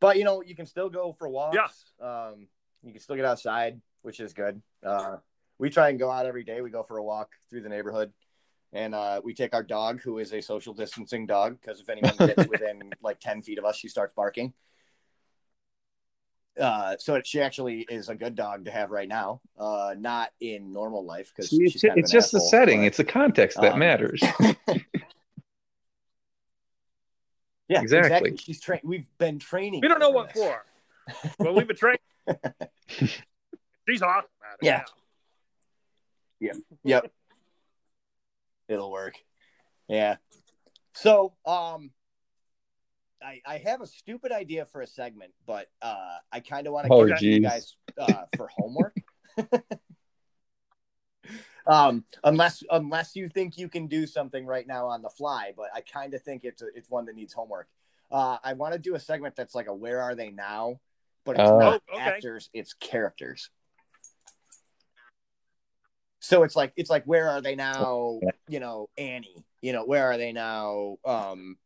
[0.00, 1.56] But you know, you can still go for walks.
[2.00, 2.06] Yeah.
[2.06, 2.48] Um,
[2.82, 4.60] you can still get outside, which is good.
[4.84, 5.16] Uh,
[5.58, 6.62] we try and go out every day.
[6.62, 8.12] We go for a walk through the neighborhood.
[8.72, 12.14] And uh, we take our dog, who is a social distancing dog, because if anyone
[12.16, 14.52] gets within like 10 feet of us, she starts barking.
[16.58, 19.40] Uh, so it, she actually is a good dog to have right now.
[19.58, 22.84] Uh, not in normal life because See, it's, it's just the setting.
[22.84, 24.20] It's the context that um, matters.
[27.68, 27.98] yeah, exactly.
[27.98, 28.36] exactly.
[28.36, 28.82] She's trained.
[28.84, 29.80] We've been training.
[29.80, 30.42] We don't know what this.
[30.42, 30.64] for,
[31.38, 31.98] but we've been trained.
[33.88, 34.84] She's awesome at it.
[36.40, 36.52] Yeah.
[36.84, 37.12] Yep.
[38.70, 39.14] It'll work.
[39.88, 40.16] Yeah.
[40.94, 41.90] So, um,
[43.22, 46.86] I, I have a stupid idea for a segment, but uh, I kind of want
[46.86, 48.96] to Oh, give you guys uh, for homework.
[51.66, 55.66] um, unless unless you think you can do something right now on the fly, but
[55.74, 57.68] I kind of think it's a, it's one that needs homework.
[58.10, 60.80] Uh, I want to do a segment that's like a "Where are they now?"
[61.24, 61.58] but it's Oh.
[61.58, 62.06] not Oh, okay.
[62.06, 63.50] actors; it's characters.
[66.20, 68.20] So it's like it's like where are they now?
[68.48, 69.44] You know, Annie.
[69.62, 70.96] You know, where are they now?
[71.04, 71.56] Um,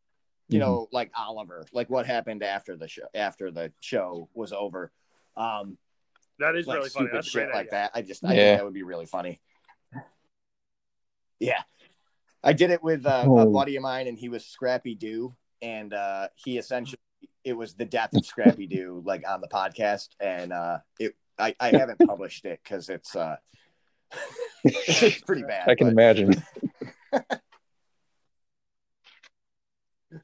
[0.49, 1.67] you know, like Oliver.
[1.73, 3.07] Like what happened after the show?
[3.15, 4.93] After the show was over.
[5.37, 5.77] Um,
[6.39, 7.07] That is like really funny.
[7.07, 7.71] stupid That's shit like idea.
[7.73, 7.91] that.
[7.95, 8.41] I just I Yeah.
[8.43, 9.41] think that would be really funny.
[11.41, 11.63] Yeah,
[12.43, 13.53] I did it with uh, a Oh.
[13.53, 16.99] buddy of mine, and he was Scrappy Doo, and uh, he essentially
[17.43, 21.55] it was the death of Scrappy Doo, like on the podcast, and uh, it I,
[21.59, 23.37] I haven't published it because it's uh,
[24.65, 25.69] it's pretty bad.
[25.69, 26.43] I can but- imagine.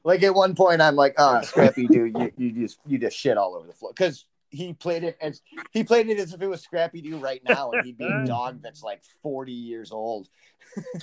[0.05, 3.37] like at one point i'm like oh scrappy dude you, you just you just shit
[3.37, 5.41] all over the floor because he played it as
[5.71, 8.25] he played it as if it was scrappy doo right now and he'd be a
[8.25, 10.29] dog that's like 40 years old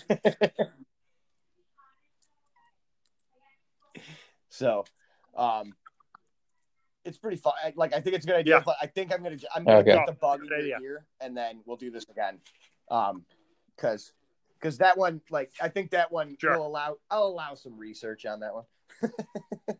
[4.48, 4.84] so
[5.36, 5.74] um
[7.04, 8.62] it's pretty fun I- like i think it's a good idea Yeah.
[8.64, 9.92] but i think i'm gonna i'm gonna Okay.
[9.94, 10.78] get the bug in Good idea.
[10.80, 12.38] your ear and then we'll do this again
[12.90, 13.24] um
[13.76, 14.12] because
[14.58, 16.56] because that one like i think that one Sure.
[16.56, 18.64] will allow i'll allow some research on that one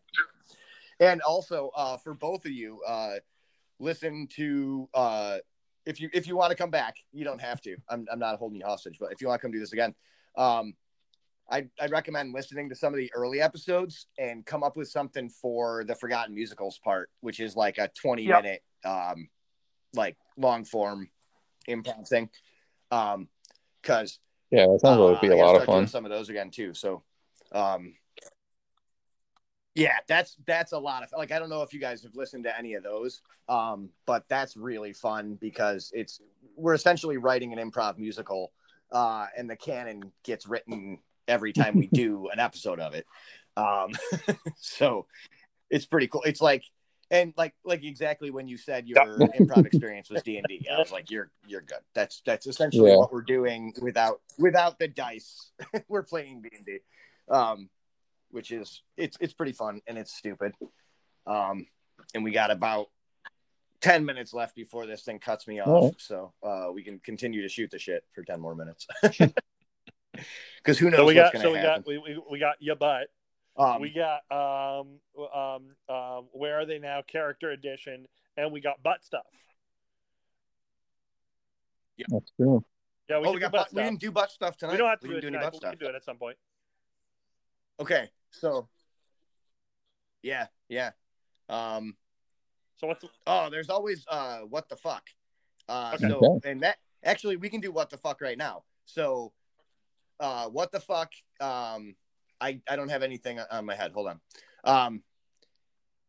[0.99, 3.15] and also uh for both of you uh
[3.79, 5.37] listen to uh
[5.85, 8.37] if you if you want to come back you don't have to i'm, I'm not
[8.37, 9.93] holding you hostage but if you want to come do this again
[10.37, 10.73] um
[11.51, 15.29] I, I'd recommend listening to some of the early episodes and come up with something
[15.31, 18.43] for the forgotten musicals part which is like a 20 Yep.
[18.43, 19.27] minute um
[19.95, 21.09] like long form
[21.67, 22.29] improv thing
[22.91, 23.27] um
[23.81, 24.19] because
[24.51, 25.87] Yeah, that sounds like it'd be uh, a lot of fun.
[25.87, 26.73] Some of those again too.
[26.73, 27.03] So,
[27.51, 27.95] um,
[29.75, 32.43] yeah, that's that's a lot of like I don't know if you guys have listened
[32.45, 36.19] to any of those, um, but that's really fun because it's
[36.55, 38.51] we're essentially writing an improv musical,
[38.91, 43.05] uh, and the canon gets written every time we do an episode of it.
[43.55, 43.91] Um,
[44.57, 45.05] so
[45.69, 46.23] it's pretty cool.
[46.23, 46.63] It's like
[47.11, 50.77] and like like exactly when you said your improv experience was D and D, I
[50.77, 51.79] was like, you're you're good.
[51.93, 52.97] That's that's essentially Yeah.
[52.97, 55.51] what we're doing without without the dice.
[55.87, 56.79] we're playing D and D,
[57.29, 57.69] um,
[58.31, 60.53] which is it's it's pretty fun and it's stupid.
[61.25, 61.65] Um,
[62.13, 62.87] and we got about
[63.81, 65.93] ten minutes left before this thing cuts me off, Alright.
[65.97, 68.87] so uh, we can continue to shoot the shit for ten more minutes.
[70.57, 71.81] Because who knows So we what's got gonna so we happen?
[71.83, 73.07] got we, we, we got your butt.
[73.57, 74.99] Um, we got um
[75.33, 75.63] um
[75.93, 78.07] um where are they now character edition
[78.37, 79.25] and we got butt stuff.
[81.97, 82.63] Yeah, that's true.
[83.09, 83.85] Yeah, we oh, we got butt butt, we stuff.
[83.89, 84.73] didn't do butt stuff tonight.
[84.73, 85.71] We don't have to we do didn't do any butt but we stuff.
[85.71, 86.37] can do it at some point.
[87.79, 88.67] Okay, so
[90.21, 90.91] yeah, yeah.
[91.47, 91.95] Um,
[92.77, 95.03] So what's Oh, there's always uh what the fuck.
[95.67, 96.07] Uh Okay.
[96.07, 98.63] so and that actually we can do what the fuck right now.
[98.85, 99.33] So
[100.19, 101.95] uh what the fuck um
[102.41, 103.91] I I don't have anything on my head.
[103.91, 104.19] Hold on.
[104.63, 105.03] Um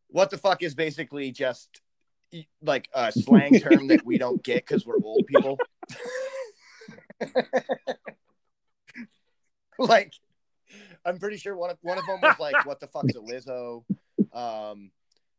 [0.07, 1.81] what the fuck is basically just
[2.61, 5.57] like a slang term that we don't get cuz we're old people.
[9.79, 10.13] like
[11.05, 13.83] I'm pretty sure one of one of them was like what the fuck's a Lizzo?
[14.33, 14.91] Um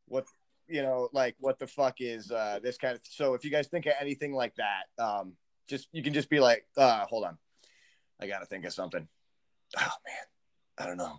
[0.07, 0.27] what
[0.69, 3.69] you know, like what the fuck is uh this kind of so if you guys
[3.69, 5.37] think of anything like that, um
[5.69, 7.39] just you can just be like, uh, hold on.
[8.21, 9.09] I gotta think of something.
[9.77, 10.27] Oh man.
[10.79, 11.17] I don't know.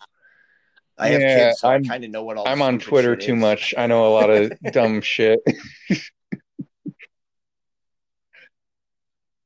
[0.98, 3.16] I have Yeah, kids, so I'm- I kind of know what all I'm on Twitter
[3.16, 3.40] too is.
[3.40, 3.74] much.
[3.78, 5.40] I know a lot of dumb shit.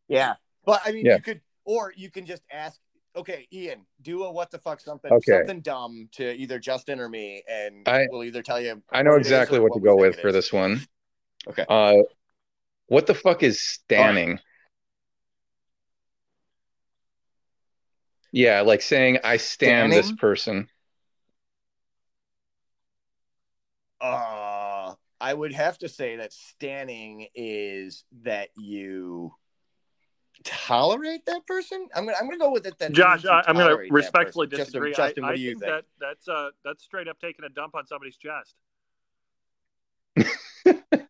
[0.08, 0.36] Yeah.
[0.66, 1.16] But I mean Yeah.
[1.16, 2.80] you could or you can just ask
[3.16, 5.32] okay, Ian, do a what the fuck something Okay.
[5.40, 9.12] something dumb to either Justin or me and I- we'll either tell you I know
[9.12, 10.82] what it is exactly or what to go with for this one.
[11.48, 11.66] Okay.
[11.68, 11.96] Uh,
[12.88, 14.40] what the fuck is stanning?
[18.38, 20.70] Yeah, like saying I stan this person.
[24.00, 29.34] Uh, I would have to say that stanning is that you
[30.44, 31.88] tolerate that person.
[31.96, 32.78] I'm gonna I'm gonna go with it.
[32.78, 34.60] That Josh, I, I'm going to respectfully person.
[34.60, 34.94] Justin- disagree.
[34.94, 35.74] Justin, I, what I do you think, think?
[35.74, 38.54] that that's uh that's straight up taking a dump on somebody's chest.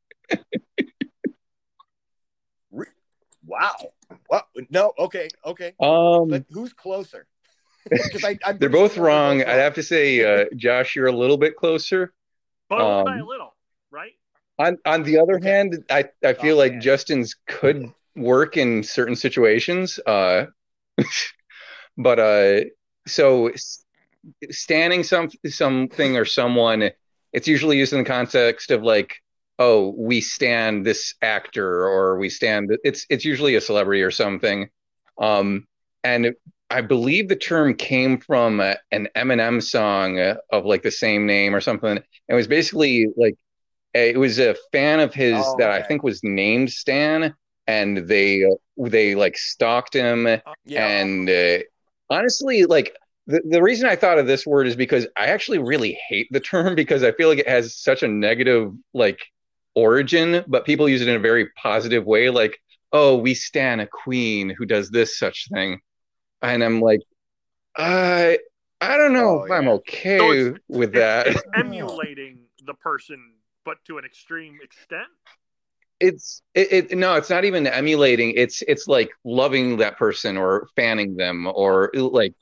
[3.47, 3.93] Wow.
[4.29, 4.93] Well, no.
[4.97, 5.29] Okay.
[5.45, 5.73] Okay.
[5.79, 7.27] Um, But who's closer?
[8.23, 9.41] I, I'm they're both wrong.
[9.41, 12.13] I'd have to say, uh, Josh, you're a little bit closer.
[12.69, 13.55] But only by a Um, little,
[13.91, 14.13] right?
[14.59, 16.81] On on the other hand, I I feel Oh, like man.
[16.81, 19.99] Justin's could work in certain situations.
[20.05, 20.47] Uh,
[21.97, 22.61] but uh,
[23.07, 23.51] so
[24.51, 26.91] stanning some something or someone,
[27.33, 29.21] it's usually used in the context of like,
[29.59, 32.67] oh, we stan this actor or we stan.
[32.83, 34.69] It's it's usually a celebrity or something.
[35.19, 35.65] Um,
[36.03, 36.35] and
[36.69, 41.25] I believe the term came from uh, an Eminem song uh, of like the same
[41.25, 41.99] name or something.
[42.27, 43.35] It was basically like
[43.93, 47.33] it was a fan of his Oh, that I think was named Stan,
[47.67, 50.25] and they uh, they like stalked him.
[50.65, 50.87] Yeah.
[50.87, 51.59] And uh,
[52.09, 52.95] honestly, like
[53.27, 56.39] the, the reason I thought of this word is because I actually really hate the
[56.39, 59.19] term because I feel like it has such a negative like
[59.77, 62.59] origin, but people use it in a very positive way, like,
[62.91, 65.79] oh, we stan a queen who does this such thing.
[66.41, 67.01] And I'm like,
[67.77, 68.39] I
[68.81, 71.27] I don't know Oh, if I'm okay So it's- with It's, that.
[71.27, 73.19] it's emulating the person,
[73.65, 75.09] but to an extreme extent.
[75.99, 80.67] it's it, it no it's not even emulating it's it's like loving that person or
[80.75, 82.33] fanning them or like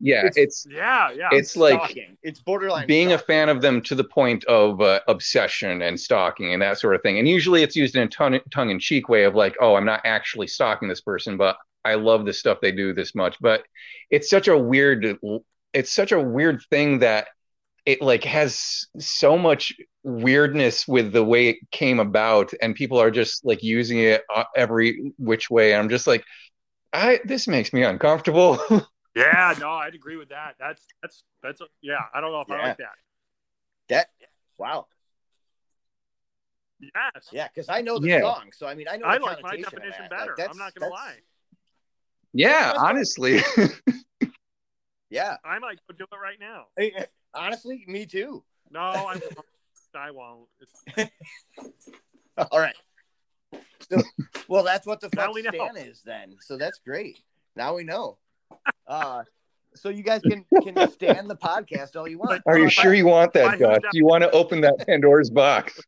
[0.00, 1.28] yeah It's- it's Yeah, yeah.
[1.32, 2.16] it's like Stalking.
[2.22, 6.52] It's borderline being a fan of them to the point of uh, obsession and stalking
[6.52, 7.18] and that sort of thing.
[7.18, 10.46] And usually it's used in a tongue, tongue-in-cheek way of like oh i'm not actually
[10.46, 13.36] stalking this person but i love the stuff they do this much.
[13.40, 13.64] But
[14.10, 15.18] it's such a weird
[15.72, 17.28] it's such a weird thing that
[17.86, 19.72] it like has so much
[20.02, 22.52] weirdness with the way it came about.
[22.60, 25.74] And people are just like using it uh, every which way.
[25.74, 26.24] I'm just like
[26.92, 28.58] i this makes me uncomfortable
[29.14, 30.54] yeah, no, I'd agree with that.
[30.58, 31.98] That's that's that's a, yeah.
[32.14, 32.86] I don't know if I like that.
[33.88, 34.06] That
[34.58, 34.86] wow.
[36.80, 38.20] Yes, Yeah, because I know the Yeah.
[38.22, 39.06] song, so I mean I know.
[39.06, 40.10] I the like my definition that.
[40.10, 40.26] better.
[40.28, 41.18] Like, that's, I'm not gonna that's- lie.
[42.32, 43.40] yeah honestly
[45.10, 45.36] Yeah.
[45.44, 46.66] I might go do it right now.
[46.76, 47.04] Hey,
[47.34, 48.44] honestly, me too.
[48.70, 49.24] No, I won't.
[49.94, 50.46] I won't.
[50.60, 51.10] It's,
[52.52, 52.76] All right.
[53.90, 54.00] So,
[54.46, 55.50] well, that's what the Now fuck we know.
[55.76, 56.36] Is then.
[56.40, 57.18] So that's great.
[57.56, 58.18] Now we know.
[58.86, 59.22] Uh,
[59.74, 62.42] so you guys can can stan the podcast all you want.
[62.46, 64.84] are you sure you want that who's josh that- do you want to open that
[64.86, 65.80] pandora's box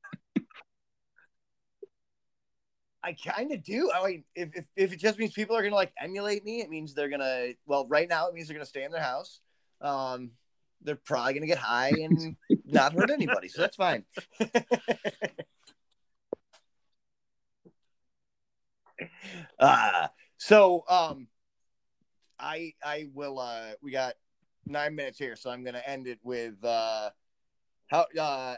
[3.04, 3.90] I kind of do.
[3.92, 6.70] I mean, if, if if it just means people are gonna like emulate me, it
[6.70, 7.48] means they're gonna.
[7.66, 9.40] Well, right now it means they're gonna stay in their house.
[9.80, 10.30] Um,
[10.82, 14.04] they're probably gonna get high and not hurt anybody, so that's fine.
[19.58, 20.06] uh
[20.36, 21.26] so um,
[22.42, 23.38] I I will.
[23.38, 24.14] uh We got
[24.66, 27.10] nine minutes here, so I'm gonna end it with uh
[27.86, 28.56] how uh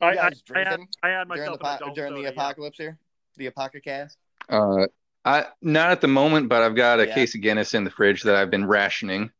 [0.00, 2.20] I, you I, I, had, drinking I had during myself the po- adult during the
[2.20, 2.42] soda, yeah.
[2.42, 2.98] apocalypse here,
[3.36, 4.16] the apocacast.
[4.48, 4.86] uh
[5.24, 7.14] i not at the moment but i've got a Yeah.
[7.14, 9.30] case of guinness in the fridge that i've been rationing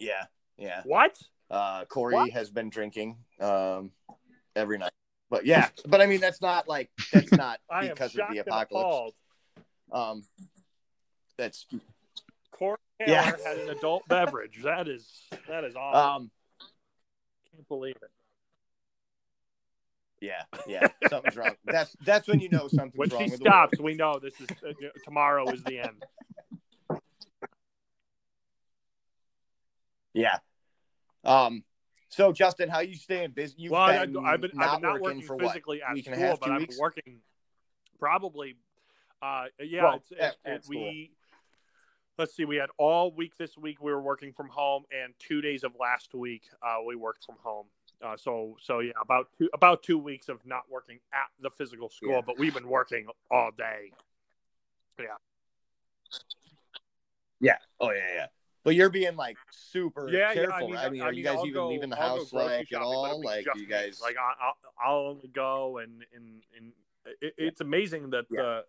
[0.00, 0.24] Yeah,
[0.56, 0.80] yeah.
[0.84, 1.18] What?
[1.50, 2.30] Uh, Corey What?
[2.30, 3.90] has been drinking um
[4.56, 4.92] every night,
[5.28, 9.14] but yeah, but I mean that's not like that's not because of the and apocalypse.
[9.92, 10.24] Um,
[11.36, 11.66] that's
[12.52, 13.24] Corey Yeah.
[13.44, 14.60] Had an adult beverage.
[14.64, 15.08] That is
[15.48, 16.22] that is awesome.
[16.24, 16.30] um
[17.52, 18.10] Can't believe it.
[20.20, 21.54] Yeah, yeah, something's wrong.
[21.64, 23.24] That's that's when you know something's When wrong.
[23.24, 24.72] she with the stops, we know this is uh,
[25.02, 26.04] tomorrow is the end.
[30.12, 30.38] Yeah.
[31.24, 31.62] Um.
[32.08, 33.54] So Justin, how you staying busy?
[33.58, 35.46] You've well, I, been I've been, I've been not working for what?
[35.46, 37.20] physically at week school, but I've been working
[37.98, 38.56] probably.
[39.22, 41.10] Uh, yeah, Well, it's, at- at it- we.
[42.18, 42.44] Let's see.
[42.44, 43.80] We had all week this week.
[43.80, 47.36] We were working from home, and two days of last week uh, we worked from
[47.42, 47.66] home.
[48.02, 51.88] Uh, so so yeah, about two about two weeks of not working at the physical
[51.88, 52.20] school, Yeah.
[52.26, 53.92] but we've been working all day.
[54.98, 55.06] Yeah.
[57.40, 57.56] Yeah.
[57.80, 58.26] Oh yeah, yeah.
[58.64, 60.34] But you're being like super Yeah, yeah.
[60.34, 60.54] careful.
[60.54, 60.76] I mean.
[60.76, 62.86] I mean, are you guys I'll even go- leaving the I'll house like at shopping,
[62.86, 63.22] all?
[63.22, 64.00] Like you guys?
[64.02, 64.56] like I, I'll,
[64.92, 66.72] I'll only go and and and
[67.22, 68.42] it, it's amazing that Yeah.
[68.42, 68.64] the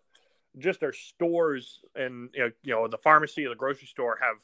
[0.58, 4.36] just our stores and you know, you know the pharmacy or the grocery store have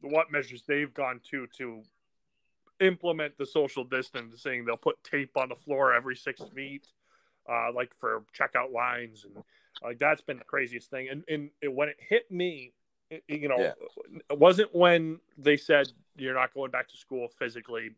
[0.00, 1.82] what measures they've gone to to
[2.80, 4.64] implement the social distancing.
[4.64, 6.86] They'll put tape on the floor every six feet,
[7.50, 9.42] uh, like for checkout lines, and
[9.82, 11.08] like that's been the craziest thing.
[11.08, 12.72] And and it, when it hit me,
[13.10, 13.72] it, you know, Yeah.
[14.30, 17.90] it wasn't when they said you're not going back to school physically.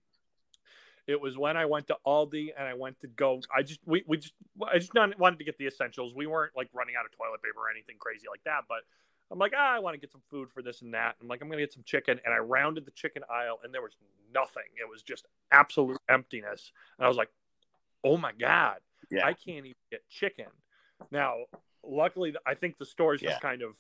[1.07, 3.41] It was when I went to Aldi and I went to go.
[3.55, 4.35] I just we, we just
[4.67, 6.15] I just not, wanted to get the essentials.
[6.15, 8.63] We weren't like running out of toilet paper or anything crazy like that.
[8.69, 8.79] But
[9.31, 11.17] I'm like, ah, I want to get some food for this and that.
[11.21, 13.83] I'm like, I'm gonna get some chicken, and I rounded the chicken aisle, and there
[13.83, 13.97] was
[14.33, 14.65] nothing.
[14.81, 16.73] It was just absolute emptiness.
[16.99, 17.31] And I was like,
[18.05, 18.79] oh my god,
[19.11, 19.27] Yeah.
[19.27, 20.47] I can't even get chicken.
[21.11, 21.45] Now,
[21.85, 23.31] luckily, I think the stores Yeah.
[23.31, 23.77] just kind of,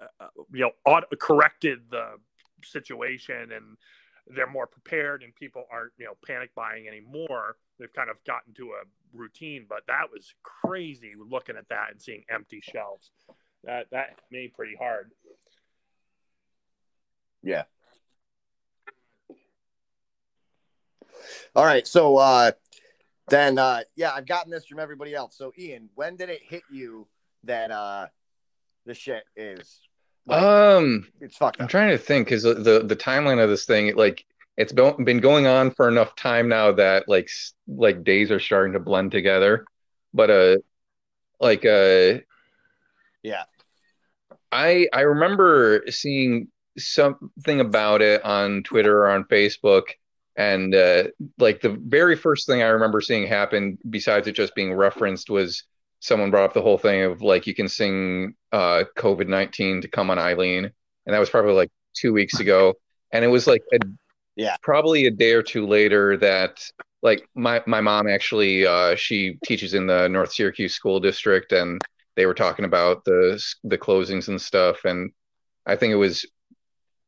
[0.00, 2.18] uh, uh, you know, auto- corrected the
[2.64, 3.76] situation and
[4.28, 7.56] they're more prepared and people aren't, you know, panic buying anymore.
[7.78, 12.00] They've kind of gotten to a routine, but that was crazy looking at that and
[12.00, 13.10] seeing empty shelves.
[13.64, 15.10] That that hit me pretty hard.
[17.42, 17.64] Yeah.
[21.54, 21.86] All right.
[21.86, 22.52] So uh
[23.28, 25.36] then uh yeah, I've gotten this from everybody else.
[25.36, 27.06] So Ian, when did it hit you
[27.44, 28.06] that uh
[28.84, 29.80] the shit is
[30.26, 33.94] like, Um, it's fucked I'm trying to think because the, the timeline of this thing,
[33.96, 34.24] like
[34.56, 37.30] it's been been going on for enough time now that like
[37.68, 39.66] like days are starting to blend together.
[40.14, 40.56] But uh,
[41.40, 42.20] like uh,
[43.22, 43.44] Yeah.
[44.52, 46.48] I I remember seeing
[46.78, 49.84] something about it on Twitter or on Facebook,
[50.36, 51.04] and uh,
[51.38, 55.64] like the very first thing I remember seeing happen, besides it just being referenced, was
[56.06, 59.88] someone brought up the whole thing of like you can sing uh, COVID nineteen to
[59.88, 62.74] come on Eileen, and that was probably like two weeks ago,
[63.12, 63.78] and it was like a
[64.36, 64.56] Yeah.
[64.62, 66.64] probably a day or two later that
[67.02, 71.80] like my my mom actually uh, she teaches in the North Syracuse school district, and
[72.14, 75.10] they were talking about the the closings and stuff, and
[75.66, 76.24] I think it was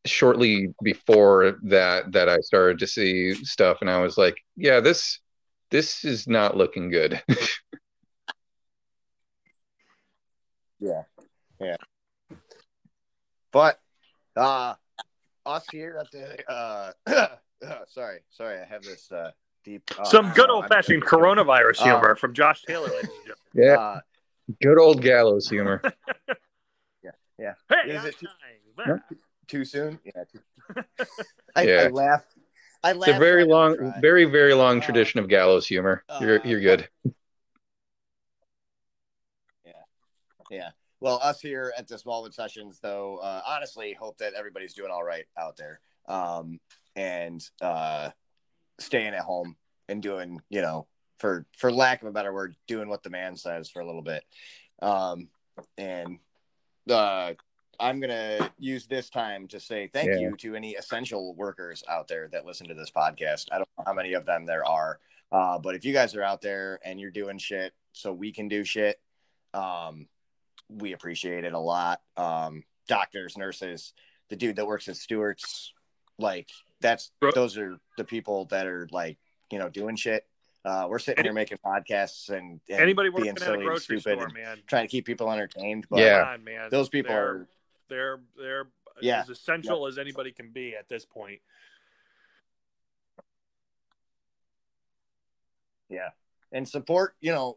[0.07, 5.21] shortly before that that I started to see stuff, and I was like, yeah, this
[5.71, 7.23] this is not looking good.
[10.81, 11.03] Yeah.
[11.61, 11.77] Yeah.
[13.53, 13.81] But
[14.37, 14.75] uh
[15.47, 16.93] us here at the uh
[17.89, 19.31] sorry, sorry, I have this uh
[19.65, 23.37] deep uh, Some good old fashioned coronavirus Uh, humor from Josh Taylor, ladies and gentlemen.
[23.55, 24.01] yeah, Uh,
[24.63, 25.81] good old gallows humor.
[27.03, 27.11] yeah.
[27.39, 27.55] Yeah.
[27.69, 28.27] Hey, Is I'm it too,
[28.77, 29.01] trying.
[29.47, 29.99] too soon?
[30.05, 30.25] Yeah.
[30.33, 30.83] Too,
[31.57, 31.81] I, Yeah.
[31.83, 32.25] I laugh.
[32.85, 33.09] I laugh.
[33.09, 36.05] It's a very so I don't long, very very long Uh, tradition of gallows humor.
[36.21, 36.89] You're uh, you're good.
[40.51, 40.71] Yeah.
[41.01, 45.05] Well, us here at the Smallwood Sessions, though, uh, honestly, hope that everybody's doing all
[45.05, 46.59] right out there, um,
[46.97, 48.11] and uh,
[48.81, 49.57] staying at home
[49.89, 50.87] and doing, you know,
[51.19, 54.03] for for lack of a better word, doing what the man says for a little
[54.03, 54.25] bit.
[54.83, 55.29] Um,
[55.77, 56.19] and
[56.91, 57.35] uh,
[57.79, 60.19] I'm gonna use this time to say thank Yeah.
[60.19, 63.47] you to any essential workers out there that listen to this podcast.
[63.53, 64.99] I don't know how many of them there are,
[65.31, 68.49] uh, but if you guys are out there and you're doing shit, so we can
[68.49, 69.01] do shit.
[69.55, 70.09] Um,
[70.69, 72.01] we appreciate it a lot.
[72.17, 73.93] Um, doctors, nurses,
[74.29, 75.73] the dude that works at Stewart's,
[76.19, 76.49] like
[76.81, 79.19] that's Bro- those are the people that are like
[79.51, 80.27] you know doing shit.
[80.65, 83.65] Uh, we're sitting here making podcasts and, and Anybody being working at a silly and
[83.65, 84.59] grocery stupid store, and man.
[84.67, 85.87] trying to keep people entertained.
[85.89, 86.33] But Yeah.
[86.35, 86.69] On, man.
[86.71, 87.47] those people they're, are
[87.89, 88.67] they're they're
[89.01, 89.21] Yeah.
[89.21, 91.41] as essential as anybody can be at this point.
[95.89, 96.11] yeah,
[96.53, 97.15] and support.
[97.21, 97.57] You know,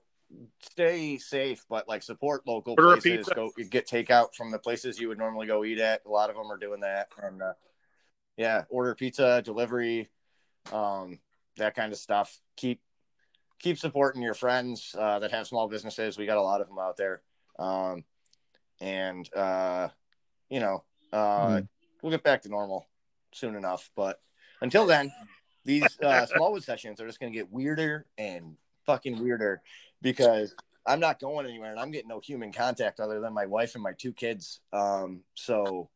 [0.62, 3.30] stay safe, but like support local Order places.
[3.34, 6.02] Go get takeout from the places you would normally go eat at.
[6.06, 7.54] A lot of them are doing that, and uh,
[8.38, 10.10] yeah, order pizza, delivery,
[10.72, 11.20] um,
[11.58, 12.40] that kind of stuff.
[12.56, 12.82] Keep
[13.60, 16.18] keep supporting your friends uh, that have small businesses.
[16.18, 17.22] We got a lot of them out there,
[17.60, 18.04] um,
[18.80, 19.90] and uh,
[20.50, 20.84] you know,
[21.14, 21.68] uh, Mhm.
[22.02, 22.88] we'll get back to normal
[23.34, 23.92] soon enough.
[23.96, 24.22] But
[24.62, 25.12] until then,
[25.64, 29.62] these uh, Smallwood sessions are just going to get weirder and fucking weirder
[30.02, 30.56] because
[30.86, 33.84] I'm not going anywhere and I'm getting no human contact other than my wife and
[33.84, 34.60] my two kids.
[34.74, 35.90] Um, so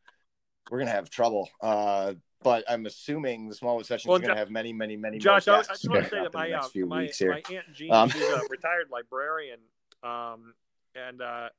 [0.69, 1.49] we're gonna have trouble.
[1.61, 2.13] Uh,
[2.45, 5.47] but I'm assuming the Smallwood session Well, is going to have many, many, many Josh,
[5.47, 8.21] I, I just want to say that my uh, my, my aunt Jean, Um, she's
[8.21, 9.57] a retired librarian,
[10.03, 10.53] um,
[10.93, 11.49] and uh,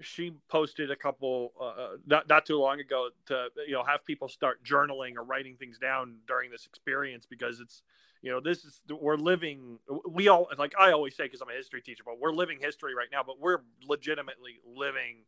[0.00, 4.28] she posted a couple uh, not not too long ago to you know have people
[4.28, 7.82] start journaling or writing things down during this experience because it's
[8.24, 9.78] you know this is we're living
[10.08, 12.94] we all like I always say because I'm a history teacher, but we're living history
[12.94, 15.24] right now, but we're legitimately living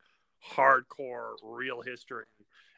[0.54, 2.24] hardcore real history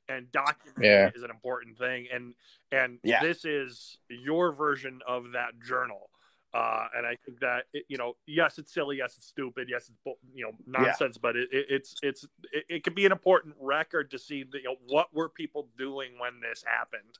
[0.09, 1.11] and documenting Yeah.
[1.15, 2.35] is an important thing and
[2.73, 3.21] and Yeah.
[3.21, 6.11] this is your version of that journal
[6.55, 9.91] uh, and I think that it, you know, yes, it's silly, yes, it's stupid, yes,
[9.91, 13.55] it's you know nonsense, but it, it, it's it's it, it could be an important
[13.61, 17.19] record to see the, you know what were people doing when this happened.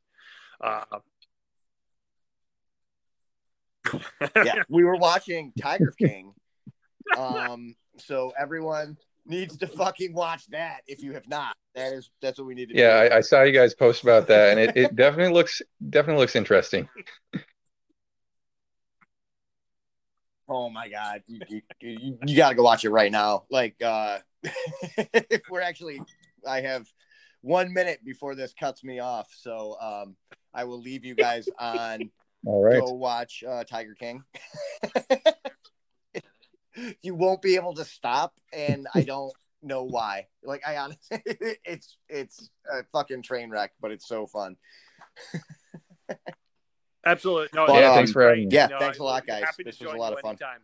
[0.63, 0.99] Uh,
[4.45, 6.35] yeah, we were watching Tiger King.
[7.17, 8.97] Um, so everyone
[9.27, 11.57] needs to fucking watch that if you have not.
[11.75, 13.15] That is that's what we need to Yeah, do.
[13.15, 16.37] I, I saw you guys post about that, and it, it definitely looks definitely looks
[16.37, 16.89] interesting.
[20.49, 23.45] Oh my god, you, you, you, you got to go watch it right now.
[23.51, 24.19] Like, uh,
[25.51, 26.01] we're actually,
[26.47, 26.87] I have
[27.43, 30.17] one minute before this cuts me off, so um,
[30.55, 32.11] I will leave you guys on.
[32.49, 32.81] All right.
[32.81, 34.25] Go watch uh, Tiger King.
[37.03, 40.29] you won't be able to stop, and I don't know why.
[40.43, 44.57] Like, I honestly, it's it's a fucking train wreck, but it's so fun.
[47.05, 48.55] Absolutely, no, But, Yeah, um, thanks for having me.
[48.55, 49.45] Yeah, No, thanks a lot, guys.
[49.63, 50.31] This was a lot of fun.
[50.31, 50.61] anytime.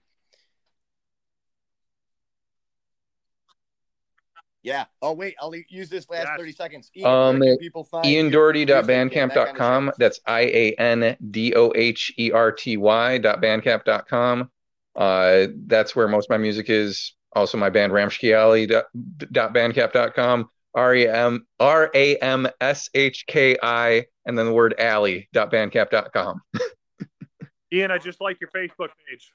[4.65, 4.87] Yeah.
[5.03, 6.39] Oh wait, I'll use this last Yes.
[6.39, 6.91] thirty seconds.
[6.97, 8.25] Ian, Um, where can people find you?
[8.25, 9.93] iandoherty.bandcamp.com.
[9.99, 14.51] That's I A N D O H E R T Y dot bandcamp.com.
[14.97, 17.15] Uh, that's where most of my music is.
[17.35, 23.57] Also, my band Ramshki dot, dot R E M R A M S H K
[23.63, 26.41] I and then the word alley.bandcamp.com.
[27.73, 29.31] Ian, I just like your Facebook page.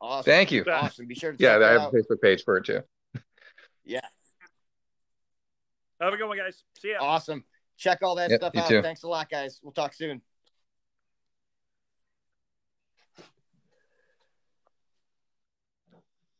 [0.00, 0.24] Awesome.
[0.24, 0.64] Thank you.
[0.64, 1.06] Awesome.
[1.06, 1.96] Be sure to Yeah, I that have a.
[1.96, 2.80] Facebook page for it too.
[3.84, 4.00] Yeah.
[6.00, 6.62] Have a good one, guys.
[6.78, 6.98] See ya.
[7.00, 7.44] Awesome.
[7.76, 8.68] Check all that Yep, stuff out.
[8.68, 8.82] too.
[8.82, 9.60] Thanks a lot, guys.
[9.62, 10.22] We'll talk soon.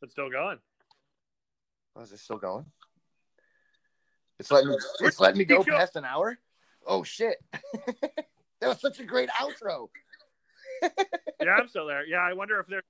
[0.02, 0.58] It's still going.
[1.96, 2.66] Oh, is it still going?
[4.38, 6.38] It's letting me, it's letting me go past an hour.
[6.86, 7.36] Oh shit!
[7.52, 9.88] that was such a great outro.
[11.42, 12.06] Yeah, I'm still there.
[12.06, 12.82] Yeah, I wonder if they're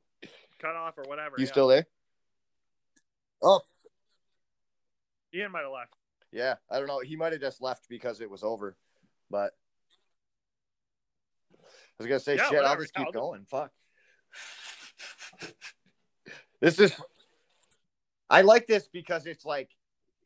[0.60, 1.36] cut off or whatever.
[1.38, 1.50] You yeah.
[1.50, 1.86] still there?
[3.42, 3.60] Oh
[5.34, 5.94] Ian might have left.
[6.32, 6.54] yeah.
[6.70, 7.00] I don't know.
[7.00, 8.76] He might have just left because it was over,
[9.30, 9.52] but
[11.62, 11.66] I
[11.98, 12.64] was gonna say Yeah, shit.
[12.64, 13.44] I'll just keep I'll going.
[13.44, 13.70] Fuck.
[16.60, 16.94] This is.
[18.30, 19.70] I like this because it's like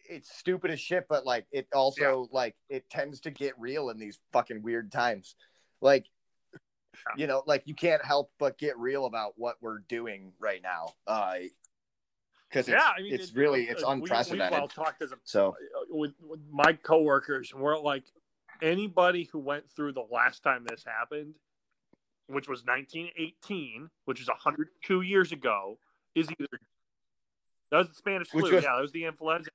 [0.09, 3.99] it's stupid as shit, but like it also like it tends to get real in
[3.99, 5.37] these fucking weird times.
[5.81, 6.07] Like
[7.17, 10.95] you know, like you can't help but get real about what we're doing right now.
[11.07, 11.35] Uh
[12.49, 14.52] because it's, yeah, I mean, it's it- really uh, it's we- unprecedented.
[14.52, 15.57] We've all talked as a, So
[15.91, 18.05] with, with my coworkers, we're like
[18.62, 21.35] anybody who went through the last time this happened,
[22.27, 25.78] which was 1918, which is 102 years ago,
[26.15, 26.49] is either
[27.70, 28.55] that was the Spanish Which flu.
[28.55, 29.51] was- yeah, that was the influenza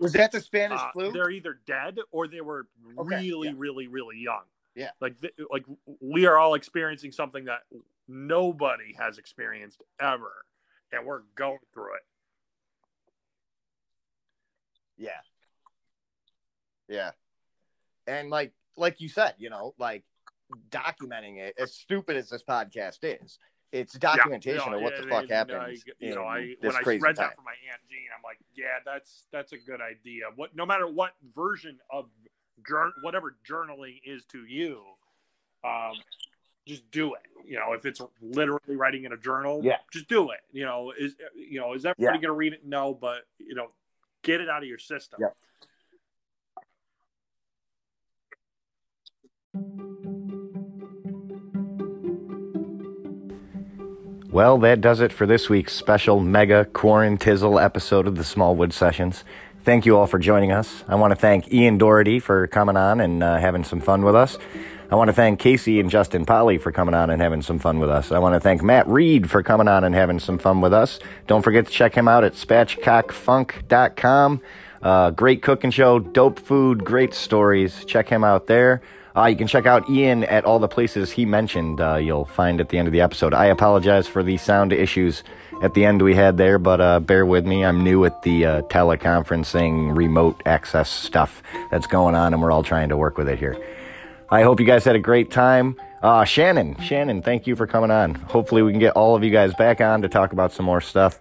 [0.00, 1.12] was that the Spanish Uh, flu?
[1.12, 2.66] They're either dead or they were
[2.98, 3.54] Okay, really, yeah.
[3.56, 4.42] really, really young.
[4.74, 4.90] Yeah.
[5.00, 5.64] Like, th- like
[6.00, 7.60] we are all experiencing something that
[8.08, 10.44] nobody has experienced ever,
[10.92, 12.02] and we're going through it.
[14.98, 15.10] Yeah.
[16.88, 17.10] Yeah.
[18.06, 20.04] And like like you said, you know, like
[20.70, 23.38] documenting it, as stupid as this podcast is,
[23.72, 25.84] it's documentation Yeah, of what yeah, the fuck and happens.
[25.86, 27.14] I, you know, I when I read time.
[27.16, 30.24] that from my aunt Jean, I'm like, yeah, that's that's a good idea.
[30.36, 32.06] What, no matter what version of
[32.66, 34.82] jour- whatever journaling is to you,
[35.64, 35.92] um,
[36.66, 37.20] just do it.
[37.46, 39.76] You know, if it's literally writing in a journal, Yeah.
[39.92, 40.40] just do it.
[40.50, 42.22] You know, is you know, is everybody Yeah.
[42.22, 42.64] going to read it?
[42.64, 43.70] No, but you know,
[44.28, 45.20] get it out of your system.
[45.22, 45.28] Yeah.
[54.30, 59.24] Well, that does it for this week's special mega quarantizzle episode of the Smallwood Sessions.
[59.64, 60.84] Thank you all for joining us.
[60.86, 64.14] I want to thank Ian Doherty for coming on and uh, having some fun with
[64.14, 64.36] us.
[64.90, 67.78] I want to thank Casey and Justin Polly for coming on and having some fun
[67.78, 68.10] with us.
[68.10, 70.98] I want to thank Matt Reed for coming on and having some fun with us.
[71.26, 74.40] Don't forget to check him out at spatchcockfunk.com.
[74.80, 77.84] Uh, great cooking show, dope food, great stories.
[77.84, 78.80] Check him out there.
[79.14, 81.80] Uh, you can check out Ian at all the places he mentioned.
[81.80, 83.34] Uh, you'll find at the end of the episode.
[83.34, 85.22] I apologize for the sound issues
[85.60, 87.64] at the end we had there, but uh, bear with me.
[87.64, 92.62] I'm new at the uh, teleconferencing, remote access stuff that's going on, and we're all
[92.62, 93.58] trying to work with it here.
[94.30, 95.76] I hope you guys had a great time.
[96.02, 98.14] Uh, Shannon, Shannon, thank you for coming on.
[98.14, 100.80] Hopefully, we can get all of you guys back on to talk about some more
[100.80, 101.18] stuff.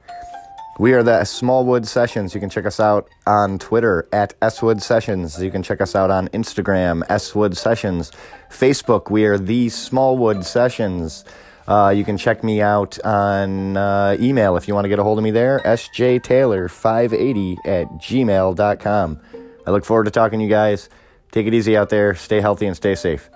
[0.78, 2.36] We are the Smallwood Sessions.
[2.36, 5.42] You can check us out on Twitter at Swood Sessions.
[5.42, 8.12] You can check us out on Instagram, Swood Sessions.
[8.52, 11.26] Facebook, we are the Smallwood Sessions.
[11.68, 15.04] Uh, you can check me out on uh, email if you want to get a
[15.04, 19.20] hold of me there, sjtaylor580 at gmail.com.
[19.66, 20.90] I look forward to talking to you guys.
[21.32, 22.16] Take it easy out there.
[22.16, 23.30] Stay healthy and stay safe.